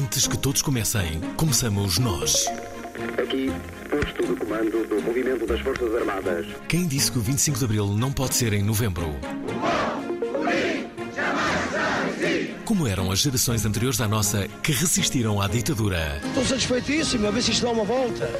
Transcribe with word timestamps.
Antes 0.00 0.26
que 0.26 0.38
todos 0.38 0.62
comecem, 0.62 1.20
começamos 1.36 1.98
nós. 1.98 2.46
Aqui, 3.22 3.52
posto 3.90 4.26
de 4.26 4.34
comando 4.34 4.88
do 4.88 5.02
movimento 5.02 5.46
das 5.46 5.60
Forças 5.60 5.94
Armadas. 5.94 6.46
Quem 6.68 6.86
disse 6.86 7.12
que 7.12 7.18
o 7.18 7.20
25 7.20 7.58
de 7.58 7.64
Abril 7.66 7.86
não 7.88 8.10
pode 8.10 8.34
ser 8.34 8.54
em 8.54 8.62
novembro? 8.62 9.14
Como 12.70 12.86
eram 12.86 13.10
as 13.10 13.18
gerações 13.18 13.64
anteriores 13.64 14.00
à 14.00 14.06
nossa 14.06 14.46
que 14.62 14.70
resistiram 14.70 15.42
à 15.42 15.48
ditadura? 15.48 16.20
Estou 16.24 16.44
satisfeitíssimo, 16.44 17.26
a 17.26 17.30
ver 17.32 17.42
se 17.42 17.50
isto 17.50 17.66
dá 17.66 17.72
uma 17.72 17.82
volta. 17.82 18.30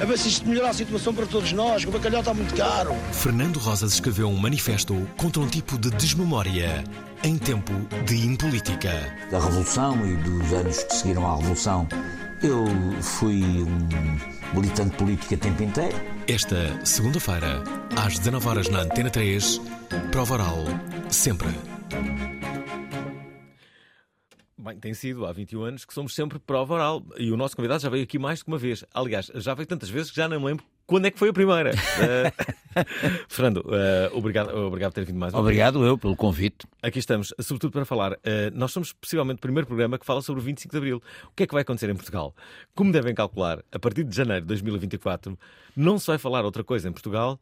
A 0.00 0.04
ver 0.04 0.16
se 0.16 0.28
isto 0.28 0.48
melhora 0.48 0.68
a 0.68 0.72
situação 0.72 1.12
para 1.12 1.26
todos 1.26 1.50
nós, 1.50 1.82
que 1.82 1.88
o 1.88 1.92
bacalhau 1.92 2.20
está 2.20 2.32
muito 2.32 2.54
caro. 2.54 2.94
Fernando 3.10 3.56
Rosas 3.56 3.94
escreveu 3.94 4.28
um 4.28 4.36
manifesto 4.36 4.94
contra 5.16 5.42
um 5.42 5.48
tipo 5.48 5.76
de 5.76 5.90
desmemória 5.90 6.84
em 7.24 7.36
tempo 7.36 7.72
de 8.06 8.24
impolítica. 8.24 9.12
da 9.28 9.40
Revolução 9.40 10.06
e 10.06 10.14
dos 10.18 10.52
anos 10.52 10.84
que 10.84 10.94
seguiram 10.94 11.26
à 11.26 11.36
Revolução, 11.38 11.88
eu 12.44 12.64
fui 13.02 13.42
um 13.42 14.54
militante 14.54 14.96
político 14.98 15.34
a 15.34 15.36
tempo 15.36 15.64
inteiro. 15.64 16.00
Esta 16.28 16.78
segunda-feira, 16.86 17.64
às 17.96 18.16
19 18.16 18.48
horas 18.50 18.68
na 18.68 18.82
Antena 18.82 19.10
3, 19.10 19.60
prova 20.12 20.34
oral, 20.34 20.64
sempre. 21.08 21.48
Bem, 24.60 24.78
tem 24.78 24.92
sido 24.92 25.24
há 25.24 25.32
21 25.32 25.62
anos 25.62 25.84
que 25.86 25.94
somos 25.94 26.14
sempre 26.14 26.38
prova 26.38 26.74
oral. 26.74 27.02
E 27.16 27.32
o 27.32 27.36
nosso 27.36 27.56
convidado 27.56 27.82
já 27.82 27.88
veio 27.88 28.04
aqui 28.04 28.18
mais 28.18 28.40
de 28.40 28.44
uma 28.46 28.58
vez. 28.58 28.84
Aliás, 28.92 29.30
já 29.34 29.54
veio 29.54 29.66
tantas 29.66 29.88
vezes 29.88 30.10
que 30.10 30.16
já 30.16 30.28
não 30.28 30.38
me 30.38 30.46
lembro 30.46 30.64
quando 30.86 31.06
é 31.06 31.10
que 31.10 31.18
foi 31.18 31.30
a 31.30 31.32
primeira. 31.32 31.70
Eh, 32.72 32.84
Fernando, 33.28 33.64
eh, 33.72 34.10
obrigado, 34.14 34.56
obrigado 34.56 34.92
por 34.92 34.94
ter 35.00 35.04
vindo 35.04 35.18
mais 35.18 35.34
uma 35.34 35.42
vez. 35.42 35.46
Obrigado 35.48 35.84
eu 35.84 35.98
pelo 35.98 36.14
convite. 36.14 36.68
Aqui 36.80 37.00
estamos, 37.00 37.34
sobretudo 37.40 37.72
para 37.72 37.84
falar. 37.84 38.16
eh, 38.22 38.48
nós 38.54 38.70
somos 38.70 38.92
possivelmente 38.92 39.38
o 39.38 39.40
primeiro 39.40 39.66
programa 39.66 39.98
que 39.98 40.06
fala 40.06 40.22
sobre 40.22 40.40
o 40.40 40.44
25 40.44 40.70
de 40.70 40.78
Abril. 40.78 41.02
O 41.24 41.32
que 41.34 41.42
é 41.42 41.46
que 41.48 41.52
vai 41.52 41.62
acontecer 41.62 41.90
em 41.90 41.96
Portugal? 41.96 42.32
Como 42.72 42.92
devem 42.92 43.12
calcular, 43.12 43.62
a 43.72 43.78
partir 43.78 44.04
de 44.04 44.14
janeiro 44.14 44.42
de 44.42 44.48
2024, 44.48 45.36
não 45.76 45.98
se 45.98 46.06
vai 46.06 46.16
falar 46.16 46.44
outra 46.44 46.62
coisa 46.62 46.88
em 46.88 46.92
Portugal 46.92 47.40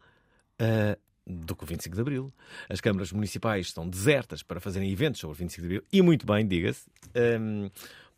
do 1.29 1.55
que 1.55 1.65
o 1.65 1.67
25 1.67 1.95
de 1.95 2.01
Abril. 2.01 2.33
As 2.69 2.81
câmaras 2.81 3.13
municipais 3.13 3.67
estão 3.67 3.89
desertas 3.89 4.43
para 4.43 4.61
fazerem 4.61 4.91
eventos 4.91 5.21
sobre 5.21 5.35
o 5.35 5.39
25 5.39 5.61
de 5.61 5.67
Abril. 5.67 5.89
E 5.93 6.03
muito 6.03 6.27
bem, 6.27 6.47
diga-se. 6.47 6.89
Ehm, 7.15 7.69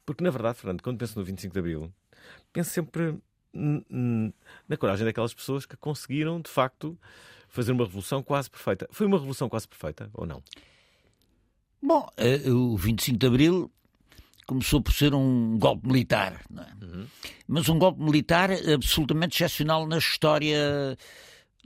porque, 0.06 0.22
na 0.22 0.31
verdade, 0.31 0.59
Fernando, 0.59 0.82
quando 0.82 0.98
penso 0.98 1.19
no 1.19 1.25
25 1.25 1.53
de 1.53 1.59
Abril, 1.59 1.93
penso 2.53 2.70
sempre 2.70 3.19
na 3.53 4.76
coragem 4.76 5.04
daquelas 5.04 5.34
pessoas 5.34 5.66
que 5.66 5.76
conseguiram, 5.76 6.41
de 6.41 6.49
facto, 6.49 6.97
fazer 7.49 7.72
uma 7.72 7.84
revolução 7.84 8.22
quase 8.22 8.49
perfeita. 8.49 8.88
Foi 8.93 9.06
uma 9.06 9.16
revolução 9.16 9.49
quase 9.49 9.66
perfeita, 9.66 10.09
ou 10.15 10.25
não? 10.25 10.43
Bom, 11.82 12.09
eh, 12.16 12.49
o 12.50 12.76
25 12.76 13.19
de 13.19 13.26
Abril 13.26 13.70
começou 14.47 14.81
por 14.81 14.93
ser 14.93 15.15
um 15.15 15.59
golpe 15.59 15.87
militar, 15.87 16.41
é? 16.56 17.06
mas 17.47 17.69
um 17.69 17.78
golpe 17.78 18.03
militar 18.03 18.50
absolutamente 18.50 19.37
excepcional 19.37 19.87
na 19.87 19.99
história 19.99 20.97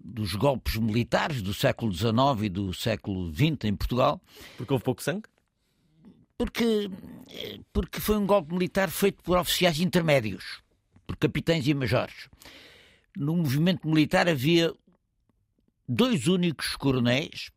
dos 0.02 0.34
golpes 0.34 0.76
militares 0.76 1.42
do 1.42 1.54
século 1.54 1.92
XIX 1.92 2.14
e 2.42 2.48
do 2.48 2.72
século 2.72 3.32
XX 3.32 3.64
em 3.64 3.76
Portugal. 3.76 4.20
Porque 4.56 4.72
houve 4.72 4.84
pouco 4.84 5.02
sangue? 5.02 5.28
Porque, 6.36 6.90
eh, 7.30 7.60
porque 7.72 8.00
foi 8.00 8.16
um 8.16 8.26
golpe 8.26 8.52
militar 8.52 8.90
feito 8.90 9.22
por 9.22 9.38
oficiais 9.38 9.78
intermédios, 9.80 10.62
por 11.06 11.16
capitães 11.16 11.66
e 11.66 11.74
majores. 11.74 12.28
No 13.16 13.36
movimento 13.36 13.86
militar 13.86 14.28
havia 14.28 14.72
dois 15.88 16.26
únicos 16.26 16.74
coronéis, 16.76 17.50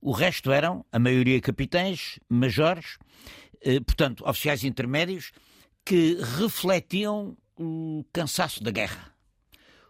o 0.00 0.10
resto 0.10 0.50
eram, 0.50 0.84
a 0.90 0.98
maioria 0.98 1.40
capitães, 1.40 2.18
majores, 2.28 2.98
eh, 3.60 3.78
portanto, 3.80 4.24
oficiais 4.26 4.64
intermédios, 4.64 5.32
que 5.84 6.18
refletiam 6.38 7.36
o 7.56 8.04
cansaço 8.12 8.62
da 8.62 8.70
guerra. 8.70 9.14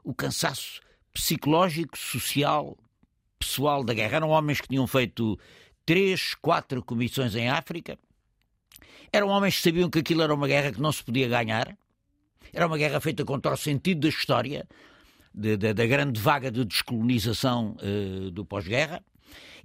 O 0.04 0.14
cansaço 0.14 0.80
psicológico, 1.12 1.96
social, 1.96 2.76
pessoal 3.38 3.84
da 3.84 3.94
guerra. 3.94 4.16
Eram 4.16 4.30
homens 4.30 4.60
que 4.60 4.68
tinham 4.68 4.86
feito 4.86 5.38
três, 5.84 6.34
quatro 6.34 6.82
comissões 6.82 7.34
em 7.34 7.48
África. 7.48 7.98
Eram 9.12 9.28
homens 9.28 9.56
que 9.56 9.62
sabiam 9.62 9.90
que 9.90 9.98
aquilo 9.98 10.22
era 10.22 10.34
uma 10.34 10.46
guerra 10.48 10.72
que 10.72 10.80
não 10.80 10.92
se 10.92 11.02
podia 11.04 11.28
ganhar. 11.28 11.76
Era 12.52 12.66
uma 12.66 12.78
guerra 12.78 13.00
feita 13.00 13.24
contra 13.24 13.52
o 13.52 13.56
sentido 13.56 14.00
da 14.02 14.08
história, 14.08 14.66
de- 15.34 15.56
de- 15.56 15.74
da 15.74 15.86
grande 15.86 16.20
vaga 16.20 16.50
de 16.50 16.64
descolonização 16.64 17.76
eh, 17.80 18.30
do 18.30 18.44
pós-guerra. 18.44 19.02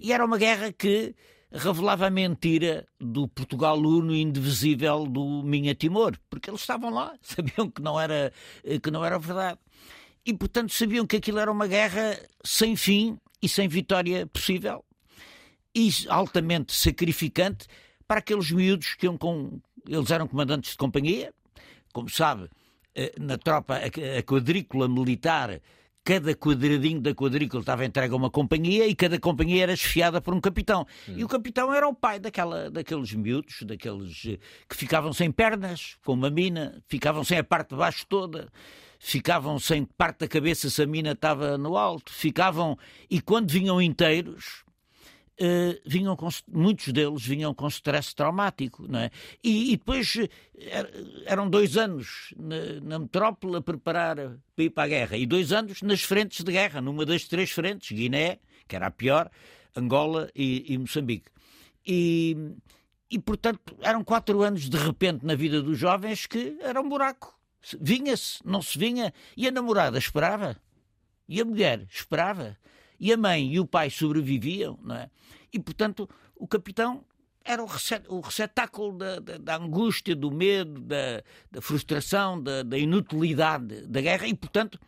E 0.00 0.12
era 0.12 0.24
uma 0.24 0.38
guerra 0.38 0.72
que 0.72 1.14
revelava 1.50 2.06
a 2.06 2.10
mentira 2.10 2.86
do 3.00 3.26
Portugal 3.26 3.78
uno 3.78 4.14
indivisível 4.14 5.06
do 5.06 5.42
Minha 5.42 5.74
Timor, 5.74 6.18
porque 6.28 6.50
eles 6.50 6.60
estavam 6.60 6.90
lá, 6.90 7.14
sabiam 7.22 7.70
que 7.70 7.80
não 7.82 7.98
era, 7.98 8.32
eh, 8.64 8.78
que 8.78 8.90
não 8.90 9.04
era 9.04 9.18
verdade. 9.18 9.58
E, 10.28 10.34
portanto, 10.34 10.74
sabiam 10.74 11.06
que 11.06 11.16
aquilo 11.16 11.38
era 11.38 11.50
uma 11.50 11.66
guerra 11.66 12.20
sem 12.44 12.76
fim 12.76 13.16
e 13.42 13.48
sem 13.48 13.66
vitória 13.66 14.26
possível 14.26 14.84
e 15.74 15.90
altamente 16.10 16.74
sacrificante 16.74 17.66
para 18.06 18.18
aqueles 18.18 18.50
miúdos 18.50 18.94
que 18.94 19.06
iam 19.06 19.16
com. 19.16 19.58
Eles 19.88 20.10
eram 20.10 20.28
comandantes 20.28 20.72
de 20.72 20.76
companhia, 20.76 21.32
como 21.94 22.10
sabe, 22.10 22.46
eh, 22.94 23.14
na 23.18 23.38
tropa, 23.38 23.76
a 23.76 24.22
quadrícula 24.22 24.86
militar, 24.86 25.62
cada 26.04 26.34
quadradinho 26.34 27.00
da 27.00 27.14
quadrícula 27.14 27.62
estava 27.62 27.86
entregue 27.86 28.12
a 28.12 28.16
uma 28.16 28.30
companhia 28.30 28.86
e 28.86 28.94
cada 28.94 29.18
companhia 29.18 29.62
era 29.62 29.72
esfiada 29.72 30.20
por 30.20 30.34
um 30.34 30.42
capitão. 30.42 30.86
E 31.06 31.24
o 31.24 31.28
capitão 31.28 31.72
era 31.72 31.88
o 31.88 31.94
pai 31.94 32.18
daquela, 32.18 32.70
daqueles 32.70 33.14
miúdos, 33.14 33.62
daqueles 33.62 34.24
eh, 34.26 34.38
que 34.68 34.76
ficavam 34.76 35.14
sem 35.14 35.32
pernas, 35.32 35.96
com 36.04 36.12
uma 36.12 36.28
mina, 36.28 36.82
ficavam 36.86 37.24
sem 37.24 37.38
a 37.38 37.44
parte 37.44 37.70
de 37.70 37.76
baixo 37.76 38.04
toda. 38.06 38.52
Ficavam 38.98 39.58
sem 39.58 39.84
parte 39.84 40.20
da 40.20 40.28
cabeça 40.28 40.68
se 40.68 40.82
a 40.82 40.86
mina 40.86 41.12
estava 41.12 41.56
no 41.56 41.76
alto, 41.76 42.12
ficavam 42.12 42.76
e 43.08 43.20
quando 43.20 43.50
vinham 43.50 43.80
inteiros, 43.80 44.64
eh, 45.38 45.80
vinham 45.86 46.16
com, 46.16 46.28
muitos 46.52 46.92
deles 46.92 47.24
vinham 47.24 47.54
com 47.54 47.68
stress 47.68 48.12
traumático, 48.12 48.86
não 48.88 48.98
é? 48.98 49.10
E, 49.42 49.72
e 49.72 49.76
depois 49.76 50.16
er- 50.56 50.90
eram 51.26 51.48
dois 51.48 51.76
anos 51.76 52.34
na, 52.36 52.80
na 52.82 52.98
metrópole 52.98 53.56
a 53.56 53.60
preparar 53.60 54.16
para 54.16 54.64
ir 54.64 54.70
para 54.70 54.84
a 54.84 54.88
guerra 54.88 55.16
e 55.16 55.26
dois 55.26 55.52
anos 55.52 55.80
nas 55.80 56.02
frentes 56.02 56.42
de 56.44 56.50
guerra, 56.50 56.80
numa 56.80 57.06
das 57.06 57.24
três 57.24 57.50
frentes, 57.52 57.96
Guiné, 57.96 58.40
que 58.66 58.74
era 58.74 58.88
a 58.88 58.90
pior, 58.90 59.30
Angola 59.76 60.28
e, 60.34 60.72
e 60.72 60.76
Moçambique. 60.76 61.30
E, 61.86 62.36
e, 63.08 63.18
portanto, 63.20 63.76
eram 63.80 64.02
quatro 64.02 64.42
anos 64.42 64.68
de 64.68 64.76
repente 64.76 65.24
na 65.24 65.36
vida 65.36 65.62
dos 65.62 65.78
jovens 65.78 66.26
que 66.26 66.58
era 66.60 66.80
um 66.80 66.88
buraco. 66.88 67.37
Vinha-se, 67.80 68.38
não 68.44 68.62
se 68.62 68.78
vinha, 68.78 69.12
e 69.36 69.46
a 69.48 69.50
namorada 69.50 69.98
esperava, 69.98 70.56
e 71.28 71.40
a 71.40 71.44
mulher 71.44 71.86
esperava, 71.90 72.56
e 72.98 73.12
a 73.12 73.16
mãe 73.16 73.52
e 73.54 73.60
o 73.60 73.66
pai 73.66 73.90
sobreviviam, 73.90 74.78
não 74.82 74.96
é? 74.96 75.10
E, 75.52 75.58
portanto, 75.58 76.08
o 76.36 76.46
capitão 76.46 77.04
era 77.44 77.62
o, 77.62 78.20
receptáculo 78.20 78.96
da, 78.98 79.18
da- 79.20 79.38
da 79.38 79.56
angústia, 79.56 80.14
do 80.14 80.30
medo, 80.30 80.80
da, 80.80 81.22
da 81.50 81.60
frustração, 81.60 82.40
da, 82.42 82.62
da 82.62 82.78
inutilidade 82.78 83.86
da 83.86 84.00
guerra, 84.00 84.26
e, 84.26 84.34
portanto, 84.34 84.78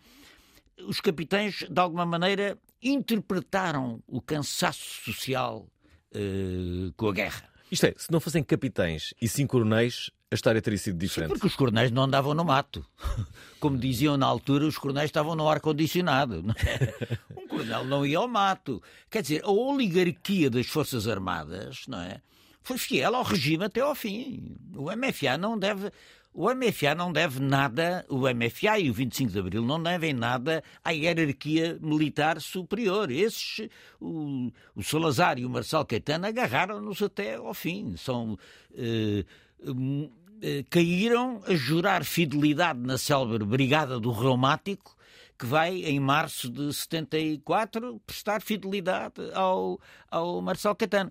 os 0.86 1.00
capitães, 1.00 1.64
de 1.68 1.80
alguma 1.80 2.06
maneira, 2.06 2.58
interpretaram 2.82 4.02
o 4.06 4.20
cansaço 4.20 5.02
social 5.04 5.66
eh, 6.12 6.90
com 6.96 7.08
a 7.08 7.12
guerra. 7.12 7.49
Isto 7.70 7.86
é, 7.86 7.94
se 7.96 8.10
não 8.10 8.20
fossem 8.20 8.42
capitães 8.42 9.14
e 9.20 9.28
sim 9.28 9.46
coronéis, 9.46 10.10
a 10.30 10.34
história 10.34 10.60
teria 10.62 10.78
sido 10.78 10.94
Sim, 10.94 10.98
diferente. 11.06 11.30
porque 11.30 11.46
os 11.46 11.56
coronéis 11.56 11.90
não 11.90 12.04
andavam 12.04 12.34
no 12.34 12.44
mato. 12.44 12.84
Como 13.60 13.76
diziam 13.76 14.16
na 14.16 14.26
altura, 14.26 14.66
os 14.66 14.78
coronéis 14.78 15.06
estavam 15.06 15.34
no 15.34 15.48
ar-condicionado. 15.48 16.44
é? 16.64 17.18
Um 17.36 17.48
coronel 17.48 17.84
não 17.84 18.06
ia 18.06 18.18
ao 18.18 18.28
mato. 18.28 18.82
Quer 19.10 19.22
dizer, 19.22 19.42
a 19.44 19.50
oligarquia 19.50 20.48
das 20.48 20.66
Forças 20.66 21.08
Armadas 21.08 21.82
não 21.88 22.00
é? 22.00 22.20
foi 22.62 22.78
fiel 22.78 23.14
ao 23.16 23.22
regime 23.24 23.64
até 23.64 23.80
ao 23.80 23.94
fim. 23.94 24.56
O 24.74 24.84
MFA 24.94 25.36
não 25.38 25.58
deve. 25.58 25.90
O 26.32 26.48
MFA 26.54 26.94
não 26.94 27.12
deve 27.12 27.40
nada, 27.40 28.06
o 28.08 28.20
MFA 28.20 28.78
e 28.78 28.88
o 28.88 28.94
25 28.94 29.32
de 29.32 29.38
Abril 29.38 29.64
não 29.64 29.82
devem 29.82 30.12
nada 30.12 30.62
à 30.84 30.90
hierarquia 30.92 31.76
militar 31.82 32.40
superior. 32.40 33.10
Esses, 33.10 33.68
o, 34.00 34.52
o 34.74 34.82
Salazar 34.82 35.38
e 35.38 35.44
o 35.44 35.50
Marcelo 35.50 35.84
Caetano 35.84 36.26
agarraram-nos 36.26 37.02
até 37.02 37.34
ao 37.34 37.52
fim. 37.52 37.96
São. 37.96 38.38
eh, 38.74 39.24
hum, 39.66 40.08
eh, 40.42 40.64
caíram 40.70 41.42
a 41.46 41.54
jurar 41.54 42.02
fidelidade 42.04 42.80
na 42.80 42.96
célebre 42.96 43.44
Brigada 43.44 44.00
do 44.00 44.10
Reumático, 44.10 44.96
que 45.38 45.44
vai, 45.44 45.84
em 45.84 46.00
março 46.00 46.48
de 46.48 46.72
74, 46.72 48.00
prestar 48.06 48.40
fidelidade 48.40 49.14
ao, 49.34 49.78
ao 50.10 50.40
Marcelo 50.40 50.76
Caetano. 50.76 51.10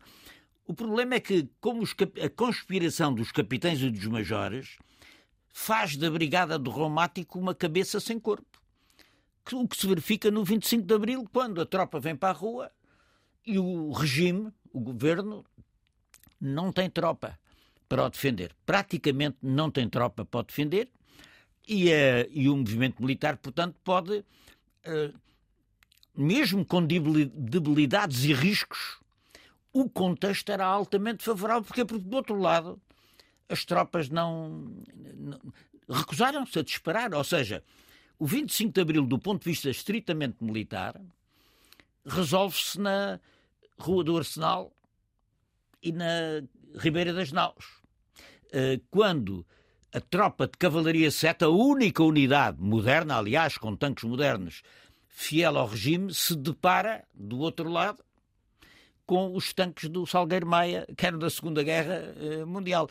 O 0.65 0.73
problema 0.73 1.15
é 1.15 1.19
que, 1.19 1.47
como 1.59 1.81
os 1.81 1.95
a 2.23 2.29
conspiração 2.29 3.13
dos 3.13 3.31
capitães 3.31 3.81
e 3.81 3.89
dos 3.89 4.05
majores 4.05 4.77
faz 5.59 5.97
da 5.97 6.09
Brigada 6.09 6.57
do 6.57 6.71
Reumático 6.71 7.37
uma 7.37 7.53
cabeça 7.53 7.99
sem 7.99 8.17
corpo. 8.17 8.47
O 9.51 9.67
que 9.67 9.75
se 9.75 9.85
verifica 9.85 10.31
no 10.31 10.43
25 10.43 10.85
de 10.85 10.93
Abril, 10.93 11.27
quando 11.33 11.59
a 11.59 11.65
tropa 11.65 11.99
vem 11.99 12.15
para 12.15 12.29
a 12.29 12.31
rua 12.31 12.71
e 13.45 13.59
o 13.59 13.91
regime, 13.91 14.53
o 14.71 14.79
governo, 14.79 15.45
não 16.39 16.71
tem 16.71 16.89
tropa 16.89 17.37
para 17.89 18.05
o 18.05 18.09
defender. 18.09 18.55
Praticamente 18.65 19.37
não 19.41 19.69
tem 19.69 19.89
tropa 19.89 20.23
para 20.23 20.39
o 20.39 20.43
defender 20.43 20.89
e, 21.67 21.91
eh, 21.91 22.29
e 22.31 22.47
o 22.47 22.55
movimento 22.55 23.01
militar, 23.01 23.35
portanto, 23.35 23.75
pode, 23.83 24.23
eh, 24.85 25.11
mesmo 26.15 26.65
com 26.65 26.85
debili- 26.85 27.31
debilidades 27.35 28.23
e 28.23 28.33
riscos, 28.33 28.97
o 29.73 29.89
contexto 29.89 30.49
era 30.51 30.65
altamente 30.65 31.21
favorável, 31.21 31.63
porque, 31.63 31.83
porque 31.83 32.05
do 32.05 32.15
outro 32.15 32.39
lado, 32.39 32.81
as 33.49 33.65
tropas 33.65 34.09
não, 34.09 34.71
não- 35.17 35.39
recusaram-se 35.89 36.59
a 36.59 36.63
disparar. 36.63 37.13
Ou 37.13 37.23
seja, 37.23 37.63
o 38.17 38.25
25 38.25 38.71
de 38.73 38.81
Abril, 38.81 39.05
do 39.05 39.17
ponto 39.19 39.43
de 39.43 39.49
vista 39.49 39.69
estritamente 39.69 40.43
militar, 40.43 40.99
resolve-se 42.05 42.79
na 42.79 43.19
Rua 43.77 44.03
do 44.03 44.17
Arsenal 44.17 44.71
e 45.81 45.91
na 45.91 46.41
Ribeira 46.77 47.13
das 47.13 47.31
Naus. 47.31 47.79
Eh, 48.51 48.79
Quando 48.91 49.45
a 49.93 49.99
tropa 49.99 50.45
de 50.47 50.57
Cavalaria 50.57 51.09
7, 51.09 51.45
a 51.45 51.49
única 51.49 52.03
unidade 52.03 52.61
moderna, 52.61 53.17
aliás, 53.17 53.57
com 53.57 53.75
tanques 53.75 54.03
modernos, 54.03 54.61
fiel 55.07 55.57
ao 55.57 55.67
regime, 55.67 56.13
se 56.13 56.35
depara, 56.35 57.03
do 57.13 57.39
outro 57.39 57.69
lado, 57.69 58.03
com 59.05 59.35
os 59.35 59.53
tanques 59.53 59.89
do 59.89 60.05
Salgueiro 60.05 60.45
Maia, 60.45 60.85
que 60.95 61.05
eram 61.05 61.17
da 61.17 61.29
Segunda 61.29 61.63
Guerra 61.63 62.13
eh, 62.17 62.45
Mundial. 62.45 62.87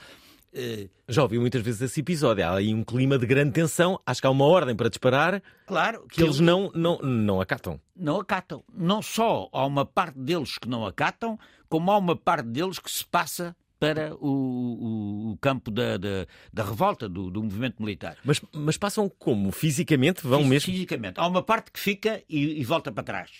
Eh, 0.53 0.89
Já 1.09 1.23
ouvi 1.23 1.39
muitas 1.39 1.61
vezes 1.63 1.81
esse 1.83 2.01
episódio. 2.01 2.45
Há 2.45 2.55
aí 2.57 2.73
um 2.75 2.83
clima 2.83 3.19
de 3.19 3.27
grande 3.27 3.53
tensão. 3.53 4.01
Acho 4.07 4.21
que 4.21 4.27
há 4.27 4.31
uma 4.31 4.45
ordem 4.47 4.75
para 4.75 4.89
disparar 4.89 5.43
claro 5.67 6.07
que 6.09 6.23
eles 6.23 6.41
não, 6.41 6.71
não, 6.75 6.99
não 6.99 7.41
acatam. 7.41 7.81
não 7.95 8.21
acatam. 8.21 8.65
Não 8.73 9.03
só 9.03 9.49
há 9.53 9.65
uma 9.67 9.85
parte 9.85 10.19
deles 10.19 10.57
que 10.59 10.69
não 10.69 10.87
acatam, 10.87 11.39
como 11.69 11.91
há 11.91 11.99
uma 11.99 12.17
parte 12.17 12.47
deles 12.49 12.79
que 12.79 12.91
se 12.91 13.05
passa 13.05 13.55
para 13.79 14.13
o, 14.17 14.27
o- 14.27 15.31
o 15.33 15.37
campo 15.41 15.71
da, 15.71 15.97
da, 15.97 16.27
da 16.53 16.65
revolta, 16.65 17.09
do, 17.09 17.31
do 17.31 17.43
movimento 17.43 17.81
militar. 17.81 18.17
Mas, 18.25 18.41
mas 18.53 18.77
passam 18.77 19.09
como? 19.09 19.53
Fisicamente? 19.53 20.27
Vão 20.27 20.41
Fis- 20.41 20.49
mesmo? 20.49 20.73
Fisicamente. 20.73 21.21
Há 21.21 21.27
uma 21.27 21.43
parte 21.43 21.71
que 21.71 21.79
fica 21.79 22.21
e, 22.29 22.61
e 22.61 22.65
volta 22.65 22.91
para 22.91 23.05
trás. 23.05 23.31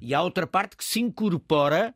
E 0.00 0.14
há 0.14 0.22
outra 0.22 0.46
parte 0.46 0.76
que 0.76 0.84
se 0.84 1.00
incorpora 1.00 1.92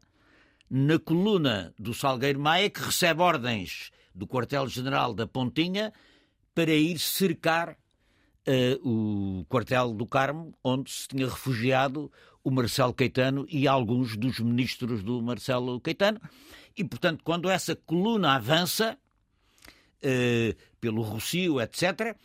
na 0.69 0.99
coluna 0.99 1.73
do 1.79 1.95
Salgueiro 1.95 2.39
Maia, 2.41 2.69
que 2.69 2.81
recebe 2.81 3.23
ordens 3.23 3.91
do 4.19 4.27
quartel-general 4.27 5.15
da 5.15 5.27
Pontinha 5.27 5.93
para 6.55 6.73
ir 6.75 6.99
cercar 6.99 7.77
eh, 8.45 8.79
o 8.83 9.45
quartel 9.49 9.93
do 9.95 10.05
Carmo, 10.07 10.53
onde 10.63 10.91
se 10.91 11.07
tinha 11.09 11.27
refugiado 11.27 12.11
o 12.43 12.51
Marcelo 12.51 12.93
Caetano 12.95 13.47
e 13.49 13.69
alguns 13.69 14.17
dos 14.17 14.41
ministros 14.41 15.03
do 15.03 15.23
Marcelo 15.23 15.81
Caetano. 15.81 16.21
E, 16.77 16.83
portanto, 16.85 17.23
quando 17.25 17.49
essa 17.49 17.77
coluna 17.77 18.35
avança, 18.35 18.99
eh, 20.03 20.57
pelo 20.81 21.03
Rocio, 21.03 21.61
etc., 21.61 22.17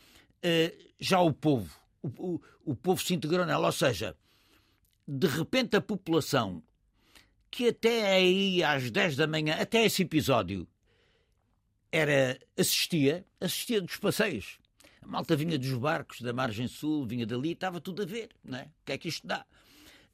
eh, 0.41 0.73
já 0.99 1.19
o 1.19 1.31
povo, 1.33 1.69
o, 2.01 2.07
o- 2.07 2.41
o 2.65 2.75
povo 2.75 3.01
se 3.01 3.13
integrou 3.13 3.45
nela. 3.45 3.65
Ou 3.67 3.71
seja, 3.71 4.15
de 5.07 5.27
repente 5.27 5.75
a 5.75 5.81
população, 5.81 6.63
que 7.51 7.67
até 7.67 8.13
aí 8.15 8.63
às 8.63 8.89
10 8.89 9.15
da 9.15 9.27
manhã, 9.27 9.55
até 9.59 9.83
esse 9.85 10.03
episódio, 10.03 10.67
era 11.95 12.39
assistia, 12.57 13.23
assistia 13.39 13.79
dos 13.79 13.97
passeios. 13.97 14.57
A 14.99 15.07
malta 15.07 15.35
vinha 15.35 15.59
dos 15.59 15.73
barcos 15.73 16.21
da 16.21 16.33
margem 16.33 16.67
sul, 16.67 17.05
vinha 17.05 17.25
dali, 17.25 17.51
estava 17.51 17.79
tudo 17.79 18.01
a 18.01 18.05
ver, 18.05 18.29
não 18.43 18.57
é? 18.57 18.63
O 18.63 18.85
que 18.85 18.91
é 18.93 18.97
que 18.97 19.07
isto 19.09 19.27
dá? 19.27 19.45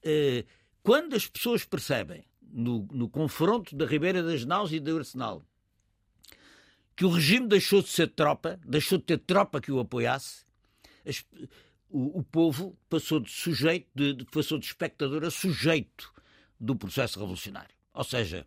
Eh, 0.03 0.43
quando 0.83 1.15
as 1.15 1.25
pessoas 1.25 1.63
percebem, 1.63 2.25
no, 2.41 2.85
no 2.91 3.07
confronto 3.07 3.75
da 3.77 3.85
Ribeira 3.85 4.21
das 4.21 4.43
Naus 4.43 4.71
e 4.73 4.79
do 4.79 4.97
Arsenal, 4.97 5.41
que 6.97 7.05
o 7.05 7.09
regime 7.09 7.47
deixou 7.47 7.81
de 7.81 7.87
ser 7.87 8.07
tropa, 8.09 8.59
deixou 8.65 8.97
de 8.97 9.05
ter 9.05 9.19
tropa 9.19 9.61
que 9.61 9.71
o 9.71 9.79
apoiasse, 9.79 10.43
as- 11.07 11.23
o, 11.89 12.19
o 12.19 12.23
povo 12.23 12.77
passou 12.89 13.19
de 13.21 13.31
sujeito, 13.31 13.87
de, 13.95 14.13
de- 14.15 14.25
passou 14.25 14.57
de 14.59 14.65
espectador 14.65 15.23
a 15.23 15.31
sujeito 15.31 16.11
do 16.59 16.75
processo 16.75 17.19
revolucionário. 17.19 17.73
Ou 17.93 18.03
seja, 18.03 18.45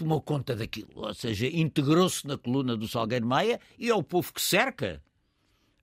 tomou 0.00 0.20
conta 0.22 0.56
daquilo, 0.56 0.88
ou 0.94 1.12
seja, 1.12 1.46
integrou-se 1.46 2.26
na 2.26 2.38
coluna 2.38 2.74
do 2.74 2.88
Salgueiro 2.88 3.26
Maia 3.26 3.60
e 3.78 3.90
é 3.90 3.94
o 3.94 4.02
povo 4.02 4.32
que 4.32 4.40
cerca 4.40 5.02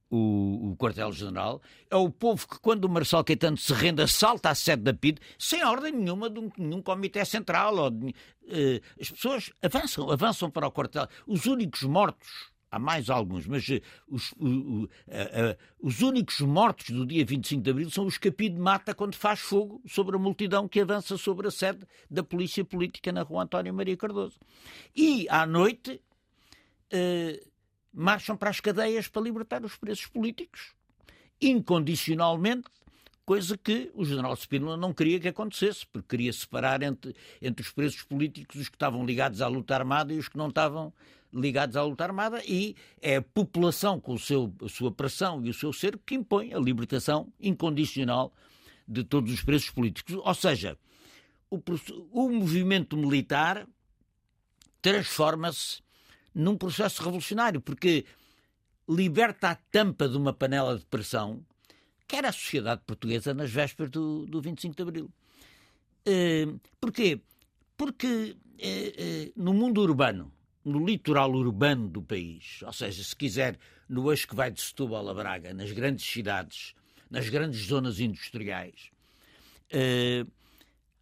o, 0.10 0.72
o 0.72 0.78
quartel-general, 0.78 1.62
é 1.92 1.96
o 1.96 2.10
povo 2.10 2.48
que, 2.48 2.60
quando 2.60 2.86
o 2.86 2.90
Marcelo 2.90 3.24
Caetano 3.24 3.58
se 3.58 3.74
rende, 3.74 4.02
assalta 4.02 4.50
a 4.50 4.56
sede 4.56 4.82
da 4.82 4.94
PID, 4.94 5.20
sem 5.38 5.64
ordem 5.64 5.92
nenhuma 5.92 6.30
de 6.30 6.40
um, 6.40 6.50
nenhum 6.58 6.82
comitê 6.82 7.24
central. 7.26 7.92
De- 7.92 8.16
eh, 8.50 8.82
as 9.00 9.12
pessoas 9.12 9.52
avançam, 9.62 10.10
avançam 10.10 10.50
para 10.50 10.66
o 10.68 10.72
quartel. 10.72 11.08
Os 11.28 11.46
únicos 11.46 11.84
mortos, 11.84 12.28
há 12.72 12.80
mais 12.80 13.10
alguns, 13.10 13.48
mas 13.48 13.68
eh, 13.70 13.82
os, 14.08 14.34
os 15.80 16.02
únicos 16.02 16.40
mortos 16.42 16.90
do 16.90 17.06
dia 17.06 17.26
25 17.26 17.62
de 17.62 17.70
Abril 17.70 17.90
são 17.90 18.06
os 18.06 18.18
que 18.18 18.32
PID 18.32 18.58
mata 18.58 18.94
quando 18.94 19.16
faz 19.16 19.40
fogo 19.40 19.82
sobre 19.88 20.16
a 20.16 20.20
multidão 20.20 20.68
que 20.68 20.80
avança 20.80 21.18
sobre 21.18 21.48
a 21.48 21.52
sede 21.52 21.86
da 22.10 22.24
Polícia 22.24 22.64
Política 22.64 23.12
na 23.12 23.24
rua 23.24 23.44
António 23.44 23.74
Maria 23.74 23.98
Cardoso. 23.98 24.40
E, 24.96 25.28
à 25.30 25.46
noite, 25.46 26.02
eh, 26.92 27.44
marcham 27.94 28.38
para 28.38 28.50
as 28.50 28.60
cadeias 28.60 29.08
para 29.08 29.22
libertar 29.22 29.64
os 29.64 29.76
presos 29.76 30.06
políticos, 30.08 30.74
incondicionalmente, 31.42 32.70
coisa 33.26 33.58
que 33.58 33.92
o 33.94 34.06
general 34.06 34.34
Spínola 34.38 34.78
não 34.78 34.94
queria 34.94 35.20
que 35.20 35.28
acontecesse, 35.28 35.86
porque 35.88 36.08
queria 36.16 36.32
separar 36.32 36.82
entre, 36.82 37.14
entre 37.42 37.62
os 37.62 37.72
presos 37.72 38.02
políticos 38.04 38.62
os 38.62 38.70
que 38.70 38.76
estavam 38.76 39.06
ligados 39.06 39.42
à 39.42 39.48
luta 39.48 39.76
armada 39.76 40.14
e 40.14 40.18
os 40.18 40.30
que 40.30 40.38
não 40.38 40.48
estavam 40.48 40.94
ligados 41.34 41.76
à 41.76 41.84
luta 41.84 42.04
armada, 42.04 42.42
e 42.46 42.76
é 43.02 43.18
a 43.18 43.22
população 43.22 44.00
com 44.00 44.14
o 44.14 44.20
seu, 44.20 44.54
a 44.64 44.70
sua 44.70 44.92
pressão 44.92 45.46
e 45.46 45.50
o 45.50 45.54
seu 45.54 45.74
cerco 45.74 46.04
que 46.06 46.16
impõe 46.16 46.54
a 46.54 46.60
libertação 46.60 47.32
incondicional 47.40 48.34
de 48.88 49.04
todos 49.04 49.34
os 49.34 49.42
presos 49.42 49.70
políticos. 49.70 50.16
Ou 50.16 50.34
seja, 50.34 50.78
o, 51.50 51.62
o 52.12 52.30
movimento 52.30 52.96
militar 52.96 53.68
transforma-se 54.82 55.82
num 56.34 56.56
processo 56.58 57.04
revolucionário, 57.04 57.60
porque 57.60 58.06
liberta 58.88 59.50
a 59.50 59.56
tampa 59.56 60.08
de 60.08 60.16
uma 60.16 60.32
panela 60.34 60.78
de 60.78 60.86
pressão 60.86 61.44
que 62.08 62.16
era 62.16 62.30
a 62.30 62.32
sociedade 62.32 62.82
portuguesa 62.86 63.34
nas 63.34 63.52
vésperas 63.52 63.92
do, 63.92 64.26
do 64.26 64.42
25 64.42 64.76
de 64.76 64.82
Abril. 64.82 65.12
Eh, 66.06 66.48
porquê? 66.80 67.20
Porque 67.76 68.38
eh, 68.58 68.94
eh, 68.98 69.32
no 69.36 69.54
mundo 69.54 69.82
urbano, 69.82 70.32
no 70.68 70.86
litoral 70.86 71.34
urbano 71.34 71.88
do 71.88 72.02
país, 72.02 72.62
ou 72.64 72.74
seja, 72.74 73.04
se 73.04 73.16
quiser, 73.16 73.58
no 73.88 74.12
eixo 74.12 74.28
que 74.28 74.36
vai 74.36 74.52
de 74.52 74.62
Setúbal 74.62 75.08
a 75.10 75.14
Braga, 75.14 75.54
nas 75.54 75.72
grandes 75.72 76.06
cidades, 76.06 76.74
nas 77.10 77.30
grandes 77.30 77.62
zonas 77.66 78.00
industriais, 78.00 78.92
eh, 79.72 80.26